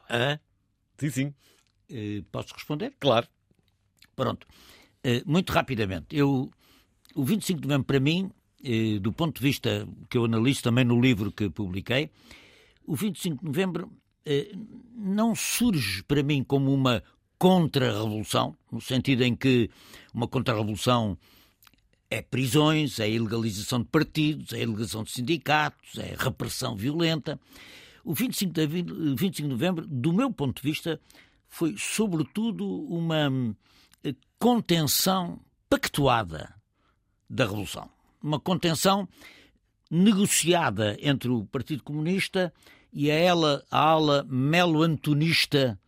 Ah, 0.08 0.38
sim, 0.96 1.10
sim. 1.10 1.34
Uh, 1.90 2.22
posso 2.30 2.54
responder? 2.54 2.94
Claro. 3.00 3.26
Pronto. 4.14 4.46
Uh, 5.04 5.22
muito 5.26 5.52
rapidamente. 5.52 6.06
Eu, 6.16 6.50
o 7.14 7.24
25 7.24 7.60
de 7.60 7.68
novembro, 7.68 7.86
para 7.86 8.00
mim, 8.00 8.30
do 9.00 9.12
ponto 9.12 9.36
de 9.36 9.42
vista 9.42 9.86
que 10.10 10.18
eu 10.18 10.24
analiso 10.24 10.62
também 10.62 10.84
no 10.84 11.00
livro 11.00 11.30
que 11.30 11.48
publiquei, 11.48 12.10
o 12.84 12.96
25 12.96 13.38
de 13.38 13.44
novembro 13.44 13.90
não 14.94 15.34
surge 15.34 16.02
para 16.02 16.22
mim 16.22 16.42
como 16.42 16.72
uma 16.72 17.02
contra-revolução, 17.38 18.56
no 18.70 18.80
sentido 18.80 19.22
em 19.22 19.34
que 19.34 19.70
uma 20.12 20.26
contra-revolução 20.26 21.16
é 22.10 22.20
prisões, 22.22 22.98
é 22.98 23.08
ilegalização 23.08 23.80
de 23.80 23.86
partidos, 23.86 24.52
é 24.52 24.62
ilegalização 24.62 25.04
de 25.04 25.12
sindicatos, 25.12 25.98
é 25.98 26.16
repressão 26.18 26.74
violenta. 26.74 27.38
O 28.04 28.14
25 28.14 28.52
de, 28.52 28.66
25 28.66 29.32
de 29.32 29.42
novembro, 29.48 29.86
do 29.86 30.12
meu 30.12 30.32
ponto 30.32 30.60
de 30.60 30.68
vista, 30.68 31.00
foi 31.48 31.74
sobretudo 31.76 32.66
uma 32.66 33.30
eh, 34.02 34.14
contenção 34.38 35.40
pactuada 35.68 36.54
da 37.28 37.44
Revolução. 37.44 37.90
Uma 38.22 38.40
contenção 38.40 39.06
negociada 39.90 40.96
entre 41.00 41.28
o 41.28 41.44
Partido 41.44 41.82
Comunista 41.82 42.52
e 42.92 43.10
a, 43.10 43.14
ela, 43.14 43.64
a 43.70 43.78
ala 43.78 44.26
melo-antonista 44.28 45.78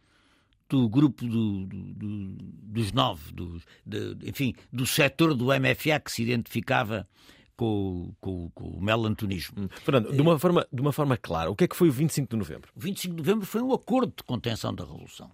do 0.68 0.88
grupo 0.88 1.26
do, 1.26 1.66
do, 1.66 1.76
do, 1.94 2.36
dos 2.38 2.92
nove, 2.92 3.32
do, 3.32 3.61
de, 3.84 4.16
enfim, 4.24 4.55
do 4.72 4.86
setor 4.86 5.34
do 5.34 5.46
MFA 5.46 5.98
que 5.98 6.12
se 6.12 6.22
identificava 6.22 7.09
com, 7.57 8.14
com, 8.20 8.48
com 8.51 8.64
o 8.64 8.80
melantonismo. 8.80 9.64
Hum. 9.64 9.68
Fernando, 9.84 10.12
de 10.12 10.22
uma, 10.22 10.38
forma, 10.38 10.66
de 10.72 10.80
uma 10.80 10.92
forma 10.92 11.16
clara, 11.16 11.51
o 11.51 11.57
que 11.57 11.64
é 11.64 11.68
que 11.68 11.76
foi 11.76 11.88
o 11.88 11.92
25 11.92 12.30
de 12.30 12.36
novembro? 12.36 12.70
O 12.74 12.80
25 12.80 13.16
de 13.16 13.22
novembro 13.22 13.46
foi 13.46 13.61
um 13.61 13.72
acordo 13.72 14.14
de 14.16 14.22
contenção 14.22 14.74
da 14.74 14.84
Revolução. 14.84 15.30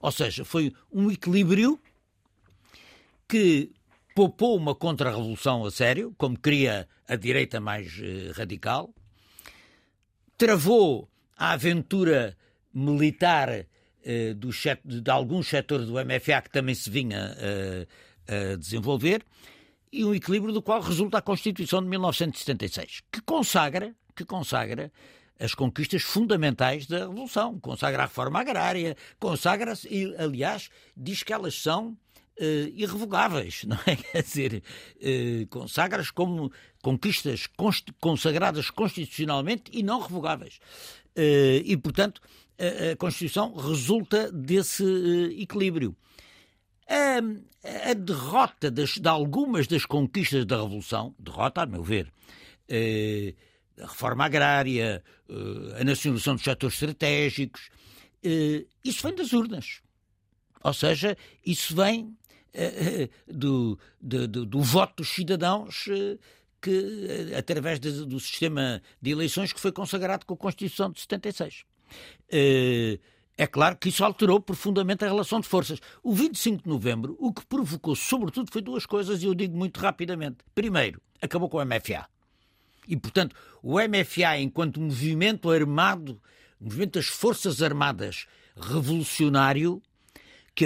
Ou 0.00 0.10
seja, 0.10 0.44
foi 0.44 0.72
um 0.92 1.10
equilíbrio 1.10 1.78
que 3.28 3.70
poupou 4.14 4.56
uma 4.56 4.74
contra-revolução 4.74 5.64
a 5.64 5.70
sério, 5.70 6.12
como 6.18 6.38
queria 6.38 6.88
a 7.08 7.16
direita 7.16 7.60
mais 7.60 7.98
eh, 8.02 8.32
radical, 8.34 8.92
travou 10.36 11.09
a 11.40 11.52
aventura 11.52 12.36
militar 12.72 13.66
eh, 14.04 14.34
do, 14.34 14.50
de 14.84 15.10
alguns 15.10 15.48
setores 15.48 15.86
do 15.86 15.94
MFA 15.94 16.42
que 16.42 16.50
também 16.50 16.74
se 16.74 16.90
vinha 16.90 17.34
eh, 17.38 17.86
a 18.28 18.56
desenvolver, 18.56 19.24
e 19.90 20.04
um 20.04 20.14
equilíbrio 20.14 20.52
do 20.52 20.60
qual 20.62 20.82
resulta 20.82 21.16
a 21.16 21.22
Constituição 21.22 21.82
de 21.82 21.88
1976, 21.88 23.00
que 23.10 23.22
consagra, 23.22 23.94
que 24.14 24.24
consagra 24.24 24.92
as 25.40 25.54
conquistas 25.54 26.02
fundamentais 26.02 26.86
da 26.86 26.98
Revolução, 26.98 27.58
consagra 27.58 28.02
a 28.02 28.06
reforma 28.06 28.38
agrária, 28.38 28.94
consagra, 29.18 29.72
e 29.88 30.14
aliás, 30.18 30.68
diz 30.94 31.22
que 31.22 31.32
elas 31.32 31.54
são 31.54 31.96
uh, 32.40 32.72
irrevogáveis, 32.74 33.64
não 33.68 33.78
é? 33.86 33.96
Quer 33.96 34.22
dizer, 34.22 34.62
uh, 34.96 35.46
consagra-as 35.48 36.10
como 36.10 36.50
conquistas 36.82 37.46
const 37.46 37.92
consagradas 38.00 38.70
constitucionalmente 38.70 39.70
e 39.72 39.82
não 39.82 40.00
revogáveis. 40.00 40.58
Uh, 41.16 41.60
e, 41.64 41.76
portanto, 41.76 42.20
a, 42.58 42.92
a, 42.92 42.96
Constituição 42.96 43.54
resulta 43.54 44.32
desse 44.32 44.84
equilíbrio. 45.38 45.94
A, 46.88 47.90
a 47.90 47.94
derrota 47.94 48.70
das, 48.70 48.96
de 48.96 49.08
algumas 49.08 49.66
das 49.66 49.84
conquistas 49.84 50.44
da 50.46 50.56
Revolução, 50.56 51.14
derrota, 51.18 51.62
a 51.62 51.66
meu 51.66 51.82
ver, 51.82 52.10
a 53.78 53.86
reforma 53.86 54.24
agrária, 54.24 55.02
a 55.78 55.84
nacionalização 55.84 56.34
dos 56.34 56.44
setores 56.44 56.74
estratégicos, 56.74 57.70
isso 58.84 59.02
vem 59.06 59.14
das 59.14 59.32
urnas. 59.32 59.82
Ou 60.62 60.74
seja, 60.74 61.16
isso 61.44 61.74
vem 61.76 62.16
do, 63.26 63.78
do, 64.00 64.28
do, 64.28 64.46
do, 64.46 64.60
voto 64.60 64.96
dos 64.96 65.08
cidadãos 65.08 65.86
eh, 65.88 66.18
que, 66.60 67.32
através 67.36 67.78
de, 67.78 68.04
do 68.04 68.18
sistema 68.18 68.82
de 69.00 69.10
eleições 69.10 69.52
que 69.52 69.60
foi 69.60 69.72
consagrado 69.72 70.26
com 70.26 70.34
a 70.34 70.36
Constituição 70.36 70.90
de 70.90 71.00
76. 71.00 71.64
É 73.40 73.46
claro 73.46 73.76
que 73.78 73.88
isso 73.88 74.04
alterou 74.04 74.38
profundamente 74.38 75.02
a 75.02 75.08
relação 75.08 75.40
de 75.40 75.48
forças. 75.48 75.80
O 76.02 76.12
25 76.12 76.64
de 76.64 76.68
novembro, 76.68 77.16
o 77.18 77.32
que 77.32 77.42
provocou, 77.46 77.96
sobretudo, 77.96 78.50
foi 78.52 78.60
duas 78.60 78.84
coisas, 78.84 79.22
e 79.22 79.26
eu 79.26 79.34
digo 79.34 79.56
muito 79.56 79.80
rapidamente. 79.80 80.38
Primeiro, 80.54 81.00
acabou 81.22 81.48
com 81.48 81.56
o 81.56 81.64
MFA. 81.64 82.06
E, 82.86 82.96
portanto, 82.98 83.34
o 83.62 83.78
MFA, 83.78 84.38
enquanto 84.38 84.78
movimento 84.78 85.50
armado, 85.50 86.20
movimento 86.60 86.98
das 86.98 87.06
Forças 87.06 87.62
Armadas 87.62 88.26
revolucionário, 88.54 89.82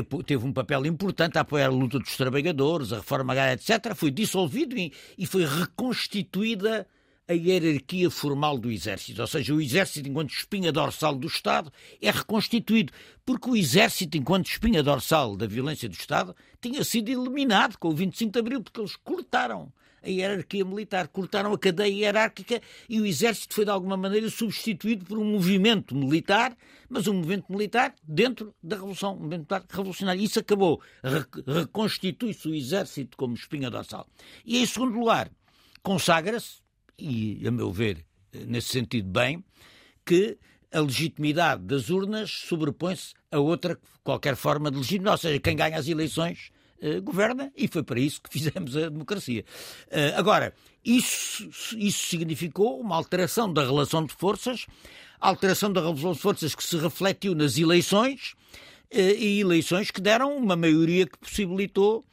que 0.03 0.25
teve 0.25 0.45
um 0.45 0.53
papel 0.53 0.87
importante 0.87 1.39
a 1.39 1.43
apoiar 1.43 1.67
a 1.67 1.71
luta 1.71 2.01
dos 2.01 2.17
trabalhadores, 2.17 2.93
a 2.93 2.97
reforma 2.97 3.33
agrária, 3.33 3.55
etc., 3.55 3.95
foi 3.95 4.11
dissolvido 4.11 4.75
e 4.77 5.27
foi 5.27 5.45
reconstituída 5.45 6.85
a 7.29 7.33
hierarquia 7.33 8.11
formal 8.11 8.59
do 8.59 8.71
Exército. 8.71 9.21
Ou 9.21 9.27
seja, 9.27 9.55
o 9.55 9.61
Exército, 9.61 10.09
enquanto 10.09 10.31
espinha 10.31 10.73
dorsal 10.73 11.15
do 11.15 11.29
Estado, 11.29 11.73
é 12.03 12.11
reconstituído. 12.11 12.93
Porque 13.25 13.49
o 13.49 13.57
Exército, 13.57 14.19
enquanto 14.19 14.47
espinha 14.47 14.83
dorsal 14.83 15.37
da 15.37 15.47
violência 15.47 15.89
do 15.89 15.95
Estado, 15.95 16.35
tinha 16.61 16.83
sido 16.83 17.09
eliminado 17.11 17.79
com 17.79 17.89
o 17.89 17.95
25 17.95 18.33
de 18.33 18.39
Abril, 18.41 18.63
porque 18.63 18.81
eles 18.81 18.97
cortaram 18.97 19.73
a 20.05 20.09
hierarquia 20.09 20.65
militar, 20.65 21.09
cortaram 21.09 21.53
a 21.53 21.59
cadeia 21.59 21.93
hierárquica 21.93 22.61
e 22.89 23.01
o 23.01 23.07
exército 23.07 23.55
foi 23.55 23.65
de 23.65 23.71
alguma 23.71 23.97
maneira 23.97 24.29
substituído 24.29 25.05
por 25.05 25.19
um 25.19 25.25
movimento 25.25 25.95
militar, 25.95 26.57
mas 26.89 27.07
um 27.07 27.15
movimento 27.15 27.51
militar 27.51 27.95
dentro 28.07 28.55
da 28.63 28.77
revolução, 28.77 29.13
um 29.13 29.17
movimento 29.17 29.41
militar 29.41 29.65
revolucionário. 29.69 30.23
Isso 30.23 30.39
acabou, 30.39 30.81
reconstitui-se 31.47 32.47
o 32.49 32.55
exército 32.55 33.17
como 33.17 33.35
espinha 33.35 33.71
dorsal. 33.71 34.07
E 34.45 34.59
em 34.59 34.67
segundo 34.67 34.99
lugar, 34.99 35.31
consagra-se, 35.83 36.63
e 36.99 37.47
a 37.47 37.51
meu 37.51 37.73
ver, 37.73 38.05
nesse 38.47 38.69
sentido 38.69 39.09
bem, 39.09 39.43
que 40.05 40.39
a 40.71 40.81
legitimidade 40.81 41.63
das 41.63 41.89
urnas 41.89 42.31
sobrepõe-se 42.31 43.15
a 43.31 43.39
outra 43.39 43.79
qualquer 44.03 44.37
forma 44.37 44.71
de 44.71 44.77
legitimidade. 44.77 45.15
Ou 45.15 45.19
seja, 45.19 45.41
quem 45.41 45.57
ganha 45.57 45.79
as 45.79 45.89
eleições 45.89 46.51
uh, 46.83 47.03
governa 47.03 47.53
e 47.57 47.68
foi 47.68 47.83
para 47.83 48.01
isso 48.01 48.20
que 48.22 48.31
fizemos 48.33 48.77
a 48.77 48.89
democracia. 48.89 49.45
Uh, 49.89 50.16
agora, 50.16 50.55
isso, 50.85 51.49
isso 51.77 52.07
significou 52.07 52.81
uma 52.81 52.97
alteração 52.97 53.53
da 53.53 53.64
relação 53.64 54.05
de 54.05 54.14
forças, 54.14 54.66
alteração 55.20 55.72
da 55.72 55.81
relação 55.81 56.12
de 56.12 56.18
forças 56.18 56.55
que 56.55 56.62
se 56.62 56.77
refletiu 56.77 57.35
nas 57.35 57.59
eleições 57.59 58.35
uh, 58.93 58.99
e 58.99 59.41
eleições 59.41 59.91
que 59.91 60.01
deram 60.01 60.37
uma 60.37 60.57
maioria 60.57 61.07
que 61.07 61.18
possibilitou 61.18 62.05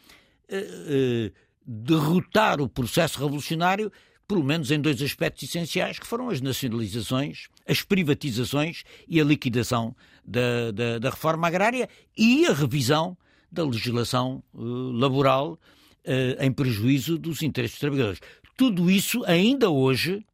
derrotar 1.66 2.60
o 2.60 2.68
processo 2.68 3.18
revolucionário 3.18 3.90
pelo 4.32 4.46
menos 4.46 4.72
em 4.72 4.80
dois 4.80 5.02
aspectos 5.02 5.44
essenciais, 5.44 6.00
que 6.00 6.08
foram 6.08 6.30
as 6.30 6.40
nacionalizações, 6.40 7.50
as 7.68 7.82
privatizações 7.82 8.86
e 9.06 9.20
a 9.20 9.26
liquidação 9.26 9.94
da, 10.26 10.72
da, 10.72 11.00
da 11.00 11.10
reforma 11.10 11.48
agrária 11.48 11.90
e 12.18 12.46
a 12.48 12.54
revisão 12.54 13.18
da 13.52 13.64
legislação 13.66 14.42
uh, 14.54 14.92
laboral 14.92 15.54
uh, 15.54 16.44
em 16.44 16.52
prejuízo 16.52 17.18
dos 17.18 17.42
interesses 17.42 17.76
dos 17.76 17.82
trabalhadores. 17.82 18.22
Tudo 18.56 18.90
isso, 18.90 19.24
ainda 19.26 19.70
hoje, 19.70 20.26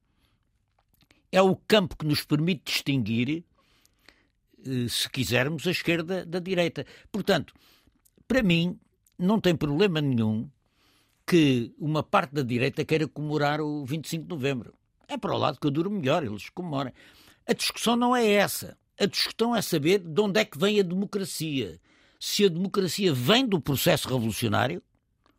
é 1.32 1.41
o 1.41 1.55
campo 1.55 1.97
que 1.97 2.05
nos 2.05 2.24
permite 2.24 2.72
distinguir, 2.72 3.43
uh, 4.59 4.89
se 4.89 5.09
quisermos, 5.09 5.65
a 5.65 5.72
esquerda 5.72 6.26
da 6.26 6.39
direita. 6.39 6.86
Portanto, 7.11 7.53
para 8.28 8.43
mim, 8.43 8.80
não 9.18 9.39
tem 9.39 9.55
problema 9.55 9.99
nenhum 9.99 10.49
que 11.26 11.74
uma 11.78 12.03
parte 12.03 12.36
da 12.36 12.41
direita 12.41 12.86
queira 12.86 13.07
comemorar 13.07 13.59
o 13.59 13.84
25 13.86 14.24
de 14.24 14.30
novembro. 14.30 14.74
É 15.07 15.18
para 15.18 15.34
o 15.34 15.38
lado 15.38 15.59
que 15.59 15.68
eu 15.68 15.72
duro 15.72 15.89
melhor, 15.89 16.24
eles 16.24 16.49
comemorem. 16.49 16.93
A 17.45 17.53
discussão 17.53 17.95
não 17.95 18.15
é 18.15 18.26
essa. 18.28 18.78
A 18.99 19.05
discussão 19.05 19.55
é 19.55 19.61
saber 19.61 19.99
de 19.99 20.22
onde 20.22 20.39
é 20.39 20.45
que 20.45 20.57
vem 20.57 20.80
a 20.80 20.84
democracia 20.84 21.80
se 22.20 22.45
a 22.45 22.49
democracia 22.49 23.13
vem 23.13 23.47
do 23.47 23.59
processo 23.59 24.07
revolucionário 24.07 24.82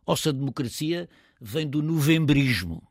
ou 0.07 0.17
se 0.17 0.29
a 0.29 0.33
democracia 0.33 1.09
vem 1.41 1.69
do 1.69 1.83
novembrismo. 1.83 2.83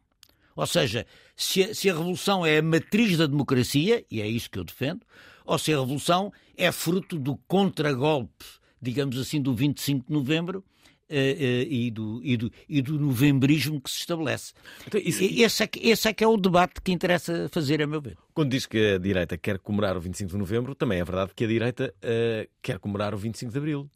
Ou 0.56 0.66
seja, 0.66 1.06
se 1.36 1.64
a, 1.64 1.74
se 1.74 1.90
a, 1.90 1.94
revolução 1.94 2.46
é 2.46 2.58
a 2.58 2.64
matriz 2.64 3.18
da 3.18 3.28
democracia, 3.28 4.04
e 4.10 4.22
é 4.22 4.28
isso 4.28 4.50
que 4.50 4.58
eu 4.58 4.64
defendo, 4.64 5.02
ou 5.46 5.58
se 5.58 5.72
a 5.72 5.80
revolução 5.80 6.34
é 6.56 6.72
fruto 6.72 7.18
do 7.18 7.38
contragolpe, 7.48 8.46
digamos 8.82 9.18
assim, 9.18 9.42
do 9.42 9.54
25 9.54 10.08
de 10.08 10.14
novembro, 10.14 10.64
e, 11.10 11.92
do, 11.92 12.20
e, 12.24 12.38
do, 12.38 12.52
e 12.68 12.82
do 12.82 13.00
novembrismo 13.00 13.80
que 13.80 13.90
se 13.90 14.00
estabelece. 14.00 14.54
Então, 14.86 15.00
isso... 15.04 15.24
esse, 15.24 15.64
é 15.64 15.68
que, 15.68 15.88
esse 15.88 16.08
é 16.08 16.14
que 16.14 16.24
é 16.24 16.28
o 16.28 16.38
debate 16.38 16.82
que 16.82 16.92
interessa 16.92 17.48
fazer, 17.52 17.82
a 17.82 17.88
meu 17.88 18.02
ver. 18.02 18.18
Quando 18.34 18.52
diz 18.52 18.66
que 18.66 18.96
a 18.96 18.98
direita 18.98 19.38
quer 19.38 19.60
comemorar 19.60 19.96
o 19.98 20.02
25 20.02 20.32
de 20.32 20.38
novembro, 20.38 20.76
também 20.76 21.00
é 21.00 21.04
verdade 21.04 21.32
que 21.36 21.44
a 21.44 21.48
direita 21.48 21.94
uh, 21.98 22.50
quer 22.62 22.80
comemorar 22.80 23.14
o 23.14 23.18
25 23.18 23.52
de 23.52 23.58
abril. 23.58 23.90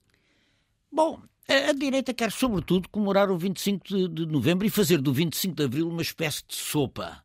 Bom, 0.91 1.21
a, 1.47 1.69
a, 1.69 1.73
direita 1.73 2.13
quer, 2.13 2.31
sobretudo, 2.31 2.87
comemorar 2.89 3.29
o 3.29 3.37
25 3.37 3.87
de, 3.87 4.07
de 4.07 4.25
novembro 4.25 4.65
e 4.65 4.69
fazer 4.69 4.99
do 5.01 5.13
25 5.13 5.55
de 5.55 5.63
abril 5.63 5.89
uma 5.89 6.01
espécie 6.01 6.43
de 6.47 6.55
sopa 6.55 7.23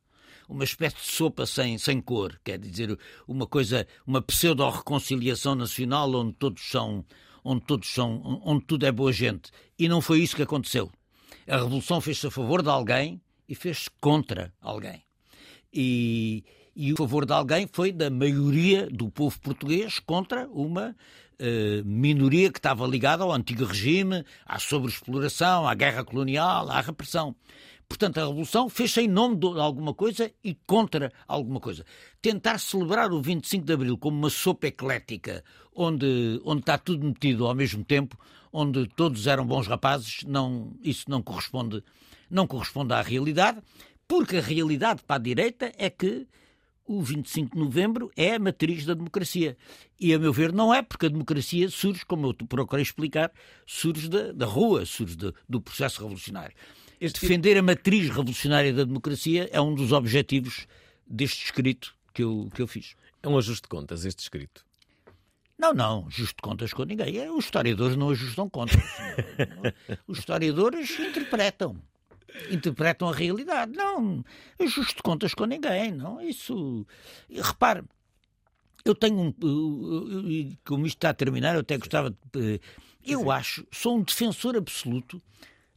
uma 0.49 0.63
espécie 0.63 0.95
de 0.95 1.03
sopa 1.03 1.45
sem, 1.45 1.77
sem 1.77 2.01
cor, 2.01 2.39
quer 2.45 2.57
dizer, 2.57 2.97
uma 3.27 3.49
coisa, 3.49 3.87
uma 4.07 4.23
pseudo-reconciliação 4.23 5.57
nacional 5.57 6.15
onde 6.15 6.35
todos 6.35 6.63
são 6.71 7.05
onde 7.47 7.63
todos 7.63 7.89
são, 7.89 8.41
onde 8.45 8.65
tudo 8.65 8.85
é 8.85 8.93
boa 8.93 9.13
gente. 9.13 9.51
E 9.79 9.89
não 9.89 10.01
foi 10.01 10.21
isso 10.21 10.37
que 10.37 10.43
aconteceu. 10.43 10.91
A 11.47 11.57
revolução 11.57 12.01
fez-se 12.01 12.27
a 12.27 12.31
favor 12.31 12.63
de 12.63 12.69
alguém 12.69 13.21
e 13.49 13.55
fez-se 13.55 13.89
contra 14.01 14.53
alguém. 14.61 15.03
E, 15.73 16.45
e 16.75 16.93
o 16.93 16.97
favor 16.97 17.25
de 17.25 17.33
alguém 17.33 17.69
foi 17.71 17.93
da 17.93 18.11
maioria 18.11 18.89
do 18.91 19.11
povo 19.11 19.39
português 19.41 19.99
contra 19.99 20.49
uma 20.49 20.91
uh, 21.41 21.85
minoria 21.85 22.51
que 22.51 22.59
estava 22.59 22.87
ligada 22.87 23.23
ao 23.23 23.33
antigo 23.33 23.65
regime, 23.65 24.25
à 24.45 24.59
sobreexploração, 24.59 25.69
à 25.69 25.75
guerra 25.75 26.05
colonial, 26.05 26.69
à 26.71 26.81
repressão. 26.81 27.35
Portanto, 27.89 28.19
a 28.19 28.27
Revolução 28.27 28.69
fez-se 28.69 29.01
em 29.01 29.09
nome 29.09 29.37
de 29.37 29.47
alguma 29.47 29.95
coisa 29.95 30.31
e 30.43 30.55
contra 30.67 31.13
alguma 31.27 31.61
coisa. 31.61 31.85
Tentar 32.21 32.59
celebrar 32.59 33.13
o 33.13 33.23
25 33.23 33.65
de 33.65 33.73
Abril 33.73 33.97
como 33.97 34.19
uma 34.19 34.31
sopa 34.31 34.67
eclética, 34.67 35.45
onde, 35.75 36.41
onde 36.45 36.61
está 36.61 36.77
tudo 36.77 37.07
metido 37.07 37.47
ao 37.47 37.55
mesmo 37.55 37.85
tempo, 37.85 38.19
onde 38.53 38.89
todos 38.89 39.27
eram 39.27 39.47
bons 39.47 39.67
rapazes, 39.67 40.25
não, 40.25 40.77
isso 40.83 41.05
não 41.09 41.23
corresponde, 41.23 41.83
não 42.31 42.47
corresponde 42.47 42.93
à 42.93 43.03
realidade, 43.03 43.63
porque 44.09 44.39
a 44.39 44.41
realidade 44.41 45.03
para 45.05 45.17
a 45.17 45.21
direita 45.21 45.73
é 45.77 45.89
que 45.89 46.27
o 46.87 47.03
25 47.03 47.57
de 47.57 47.63
novembro 47.63 48.11
é 48.17 48.35
a 48.35 48.39
matriz 48.39 48.85
da 48.85 48.95
democracia. 48.95 49.57
E, 49.99 50.15
a 50.15 50.19
meu 50.19 50.33
ver, 50.33 50.53
não 50.53 50.73
é, 50.73 50.83
porque 50.83 51.07
a 51.07 51.09
democracia 51.09 51.69
surge, 51.69 52.05
como 52.07 52.27
eu 52.29 52.35
procurei 52.47 52.83
explicar, 52.83 53.33
surge 53.67 54.09
da, 54.09 54.33
da 54.33 54.47
rua, 54.47 54.85
surge 54.87 55.17
de, 55.17 55.33
do 55.49 55.61
processo 55.61 56.01
revolucionário. 56.03 56.55
Este 57.01 57.21
Defender 57.21 57.59
a 57.59 57.63
matriz 57.63 58.09
revolucionária 58.09 58.73
da 58.73 58.85
democracia 58.85 59.49
é 59.53 59.61
um 59.61 59.75
dos 59.75 59.93
objetivos 59.93 60.67
deste 61.07 61.45
escrito 61.45 61.95
que 62.15 62.23
eu, 62.23 62.49
que 62.55 62.63
eu 62.63 62.67
fiz. 62.67 62.95
É 63.23 63.29
um 63.29 63.37
ajuste 63.37 63.63
de 63.63 63.69
contas, 63.69 64.05
este 64.05 64.21
escrito? 64.21 64.65
Não, 65.59 65.73
não, 65.73 66.07
ajuste 66.07 66.37
contas 66.43 66.73
com 66.73 66.85
ninguém. 66.85 67.19
É, 67.19 67.31
os 67.31 67.45
historiadores 67.45 67.97
não 67.97 68.11
ajustam 68.11 68.49
contas. 68.49 68.77
Os 70.07 70.19
historiadores 70.19 70.99
interpretam. 70.99 71.81
Interpretam 72.51 73.09
a 73.09 73.15
realidade. 73.15 73.73
Não, 73.73 74.23
ajuste 74.61 75.03
contas 75.03 75.33
com 75.33 75.47
ninguém. 75.47 75.93
Não, 75.93 76.21
isso. 76.21 76.87
Repare, 77.31 77.83
eu 78.85 78.95
tenho 78.95 79.19
um. 79.19 80.55
Como 80.65 80.87
isto 80.87 80.99
está 80.99 81.11
a 81.11 81.15
terminar, 81.15 81.55
eu 81.55 81.61
até 81.61 81.79
gostava 81.79 82.15
de. 82.33 82.61
Eu 83.05 83.31
acho, 83.31 83.67
sou 83.71 83.97
um 83.97 84.03
defensor 84.03 84.57
absoluto 84.57 85.23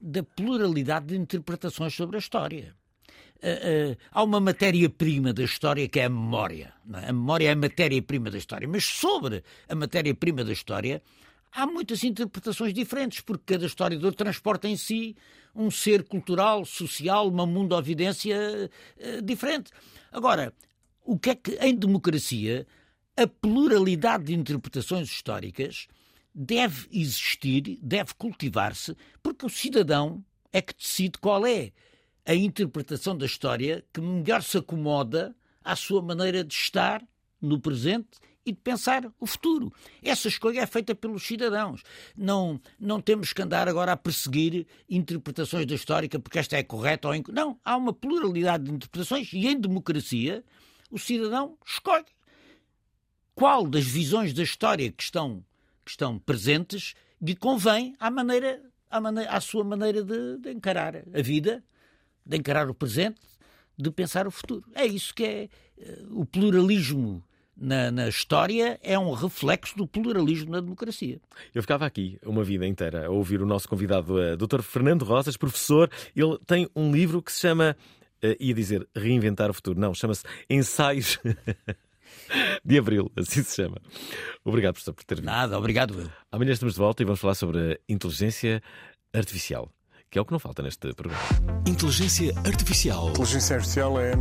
da 0.02 0.24
pluralidade 0.24 1.08
de 1.08 1.18
interpretações 1.18 1.93
sobre 1.93 2.16
a 2.18 2.20
história. 2.20 2.76
Uh, 3.38 3.91
uh, 3.91 3.97
há 4.12 4.24
uma 4.24 4.39
matéria-prima 4.39 5.32
da 5.32 5.43
história 5.43 5.88
que 5.88 6.00
é 6.00 6.06
a 6.06 6.10
memória. 6.10 6.74
É? 6.93 7.10
A 7.10 7.14
memória 7.14 7.47
é 7.47 7.52
a 7.52 7.56
matéria-prima 7.56 8.30
da 8.30 8.38
história. 8.38 8.68
Mas 8.68 8.84
sobre 8.84 9.43
a 9.68 9.76
matéria-prima 9.76 10.43
da 10.43 10.52
história 10.52 11.02
há 11.52 11.66
muitas 11.66 12.04
interpretações 12.04 12.74
diferentes, 12.74 13.22
porque 13.22 13.54
cada 13.54 13.66
historiador 13.66 14.14
transporta 14.14 14.68
em 14.68 14.76
si 14.76 15.16
um 15.56 15.72
ser 15.72 16.04
cultural, 16.04 16.66
social, 16.66 17.28
uma 17.28 17.45
mundo-ovidência 17.45 18.38
uh, 18.38 19.22
diferente. 19.22 19.72
Agora, 20.12 20.54
o 21.06 21.18
que 21.18 21.30
é 21.30 21.36
que 21.36 21.52
em 21.62 21.76
democracia 21.76 22.68
a 23.18 23.28
pluralidade 23.28 24.26
de 24.26 24.36
interpretações 24.36 25.10
históricas 25.10 25.88
deve 26.34 26.88
existir, 26.92 27.80
deve 27.82 28.14
cultivar-se, 28.14 28.96
porque 29.22 29.46
o 29.46 29.50
cidadão 29.50 30.24
é 30.52 30.62
que 30.62 30.76
decide 30.76 31.18
qual 31.20 31.46
é 31.46 31.72
a 32.26 32.36
interpretação 32.36 33.18
da 33.18 33.26
história 33.26 33.84
que 33.94 34.02
melhor 34.02 34.44
se 34.44 34.58
acomoda 34.58 35.36
à 35.64 35.76
sua 35.76 36.02
maneira 36.02 36.44
de 36.44 36.54
estar 36.54 37.04
no 37.42 37.60
presente 37.60 38.20
e 38.46 38.52
de 38.52 38.60
pensar 38.60 39.12
o 39.20 39.28
futuro. 39.28 39.72
Essa 40.02 40.28
escolha 40.28 40.62
é 40.62 40.66
feita 40.66 40.96
pelos 40.96 41.24
cidadãos. 41.24 41.84
Não, 42.16 42.60
não 42.80 43.02
temos 43.02 43.34
que 43.34 43.42
andar 43.42 43.68
agora 43.68 43.92
a 43.92 43.98
perseguir 43.98 44.68
interpretações 44.90 45.66
da 45.66 45.76
história 45.76 46.10
porque 46.20 46.40
esta 46.40 46.58
é 46.58 46.64
correta 46.64 47.08
ou 47.08 47.16
incorreta. 47.16 47.42
Não, 47.42 47.60
há 47.64 47.76
uma 47.78 47.94
pluralidade 47.94 48.64
de 48.64 48.72
interpretações 48.72 49.32
e 49.34 49.48
em 49.48 49.60
democracia 49.60 50.44
o 50.90 50.98
cidadão 50.98 51.58
escolhe 51.66 52.06
qual 53.36 53.68
das 53.68 53.86
visões 53.86 54.34
da 54.34 54.44
história 54.44 54.92
que 54.92 55.04
estão 55.04 55.44
que 55.90 55.94
estão 55.94 56.20
presentes 56.20 56.94
lhe 57.20 57.36
convém 57.36 57.96
à, 58.00 58.12
maneira, 58.12 58.62
à, 58.90 59.02
maneira, 59.02 59.32
à 59.32 59.42
sua 59.42 59.64
maneira 59.64 60.04
de, 60.04 60.38
de 60.38 60.52
encarar 60.52 60.96
a 60.96 61.22
vida, 61.22 61.64
de 62.24 62.38
encarar 62.38 62.70
o 62.70 62.76
presente, 62.76 63.20
de 63.76 63.90
pensar 63.90 64.28
o 64.28 64.32
futuro. 64.32 64.70
É 64.76 64.86
isso 64.86 65.14
que 65.14 65.24
é 65.24 65.50
uh, 65.78 66.22
o 66.22 66.26
pluralismo 66.26 67.24
na, 67.58 67.92
na, 67.92 68.08
história 68.08 68.80
é 68.84 68.98
um 68.98 69.12
reflexo 69.12 69.76
do 69.76 69.88
pluralismo 69.88 70.52
na 70.52 70.62
democracia. 70.62 71.20
Eu 71.54 71.62
ficava 71.64 71.86
aqui 71.86 72.20
uma 72.24 72.44
vida 72.44 72.66
inteira 72.66 73.08
a 73.08 73.10
ouvir 73.10 73.42
o 73.42 73.46
nosso 73.46 73.68
convidado, 73.68 74.16
uh, 74.16 74.38
Dr. 74.38 74.62
Fernando 74.62 75.04
Rosas, 75.04 75.36
professor. 75.36 75.90
Ele 76.16 76.38
tem 76.46 76.70
um 76.76 76.92
livro 76.92 77.22
que 77.22 77.32
se 77.32 77.42
chama, 77.42 77.76
uh, 78.24 78.36
ia 78.40 78.54
dizer 78.54 78.88
Reinventar 78.96 79.50
o 79.50 79.54
Futuro, 79.56 79.80
não, 79.80 79.94
chama-se 79.94 80.24
Ensaios 80.48 81.18
de 82.64 82.78
Abril, 82.78 83.12
assim 83.18 83.43
se 83.43 83.55
chama. 83.55 83.78
Obrigado, 84.43 84.74
professor, 84.74 84.93
por 84.93 85.03
ter 85.03 85.16
vindo. 85.16 85.26
Nada, 85.26 85.57
obrigado 85.57 85.99
eu. 85.99 86.10
Amanhã 86.32 86.51
estamos 86.51 86.76
de 86.76 86.80
volta 86.80 87.01
e 87.01 87.05
vamos 87.05 87.20
falar 87.20 87.36
sobre 87.36 87.74
a 87.74 87.78
inteligência 87.88 88.62
artificial, 89.14 89.70
que 90.10 90.18
é 90.18 90.22
o 90.22 90.26
que 90.26 90.32
não 90.32 90.39
falta 90.39 90.62
neste 90.62 90.93
programa. 90.93 91.22
Inteligência 91.68 92.34
artificial. 92.45 93.10
Inteligência 93.10 93.55
artificial 93.55 93.99
é 93.99 94.14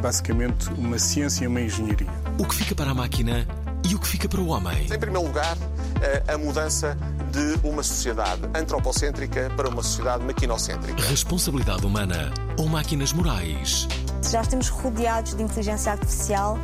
basicamente 0.00 0.68
uma 0.70 0.98
ciência 0.98 1.44
e 1.44 1.46
uma 1.46 1.60
engenharia. 1.60 2.08
O 2.38 2.46
que 2.46 2.54
fica 2.54 2.74
para 2.74 2.90
a 2.90 2.94
máquina 2.94 3.46
e 3.84 3.94
o 3.94 3.98
que 3.98 4.08
fica 4.08 4.28
para 4.28 4.40
o 4.40 4.48
homem. 4.48 4.84
Em 4.84 4.98
primeiro 4.98 5.26
lugar, 5.26 5.56
eh, 6.00 6.22
a 6.28 6.38
mudança 6.38 6.96
de 7.30 7.68
uma 7.68 7.82
sociedade 7.82 8.42
antropocêntrica 8.54 9.50
para 9.56 9.68
uma 9.68 9.82
sociedade 9.82 10.24
maquinocêntrica. 10.24 11.02
Responsabilidade 11.02 11.84
humana 11.84 12.32
ou 12.56 12.68
máquinas 12.68 13.12
morais. 13.12 13.88
Já 14.30 14.40
estamos 14.40 14.68
rodeados 14.68 15.34
de 15.34 15.42
inteligência 15.42 15.92
artificial 15.92 16.58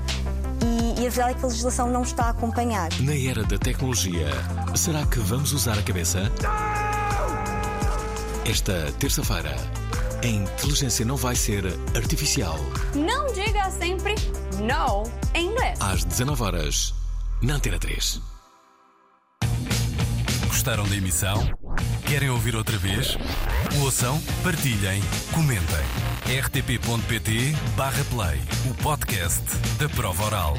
e, 0.63 1.03
e, 1.03 1.07
a 1.07 1.11
verdade 1.11 1.33
é 1.33 1.35
que 1.35 1.45
a 1.45 1.49
legislação 1.49 1.91
não 1.91 2.03
está 2.03 2.25
a 2.27 2.31
acompanhar. 2.31 2.91
Na 3.01 3.17
era 3.17 3.43
da 3.45 3.59
tecnologia, 3.59 4.29
será 4.75 5.05
que 5.07 5.19
vamos 5.19 5.53
usar 5.53 5.79
a 5.79 5.83
cabeça? 5.83 6.31
Esta 8.45 8.93
terça-feira, 8.99 9.57
a 10.23 10.27
inteligência 10.27 11.05
não 11.05 11.17
vai 11.17 11.35
ser 11.35 11.65
artificial. 11.97 12.59
Não 12.95 13.33
diga 13.33 13.71
sempre 13.71 14.15
no 14.61 15.05
em 15.35 15.47
inglês. 15.47 15.81
Às 15.81 16.05
19 16.05 16.43
horas, 16.43 16.95
na 17.43 17.55
Antena 17.55 17.79
3. 17.79 18.21
Gostaram 20.47 20.87
da 20.87 20.95
emissão? 20.97 21.39
Querem 22.07 22.29
ouvir 22.29 22.55
outra 22.55 22.77
vez? 22.77 23.17
Ouçam, 23.81 24.21
partilhem, 24.43 25.03
comentem. 25.33 25.65
rtp.pt/play 26.45 28.41
o 28.71 28.75
podcast 28.83 29.43
da 29.79 29.89
prova 29.89 30.25
oral. 30.25 30.55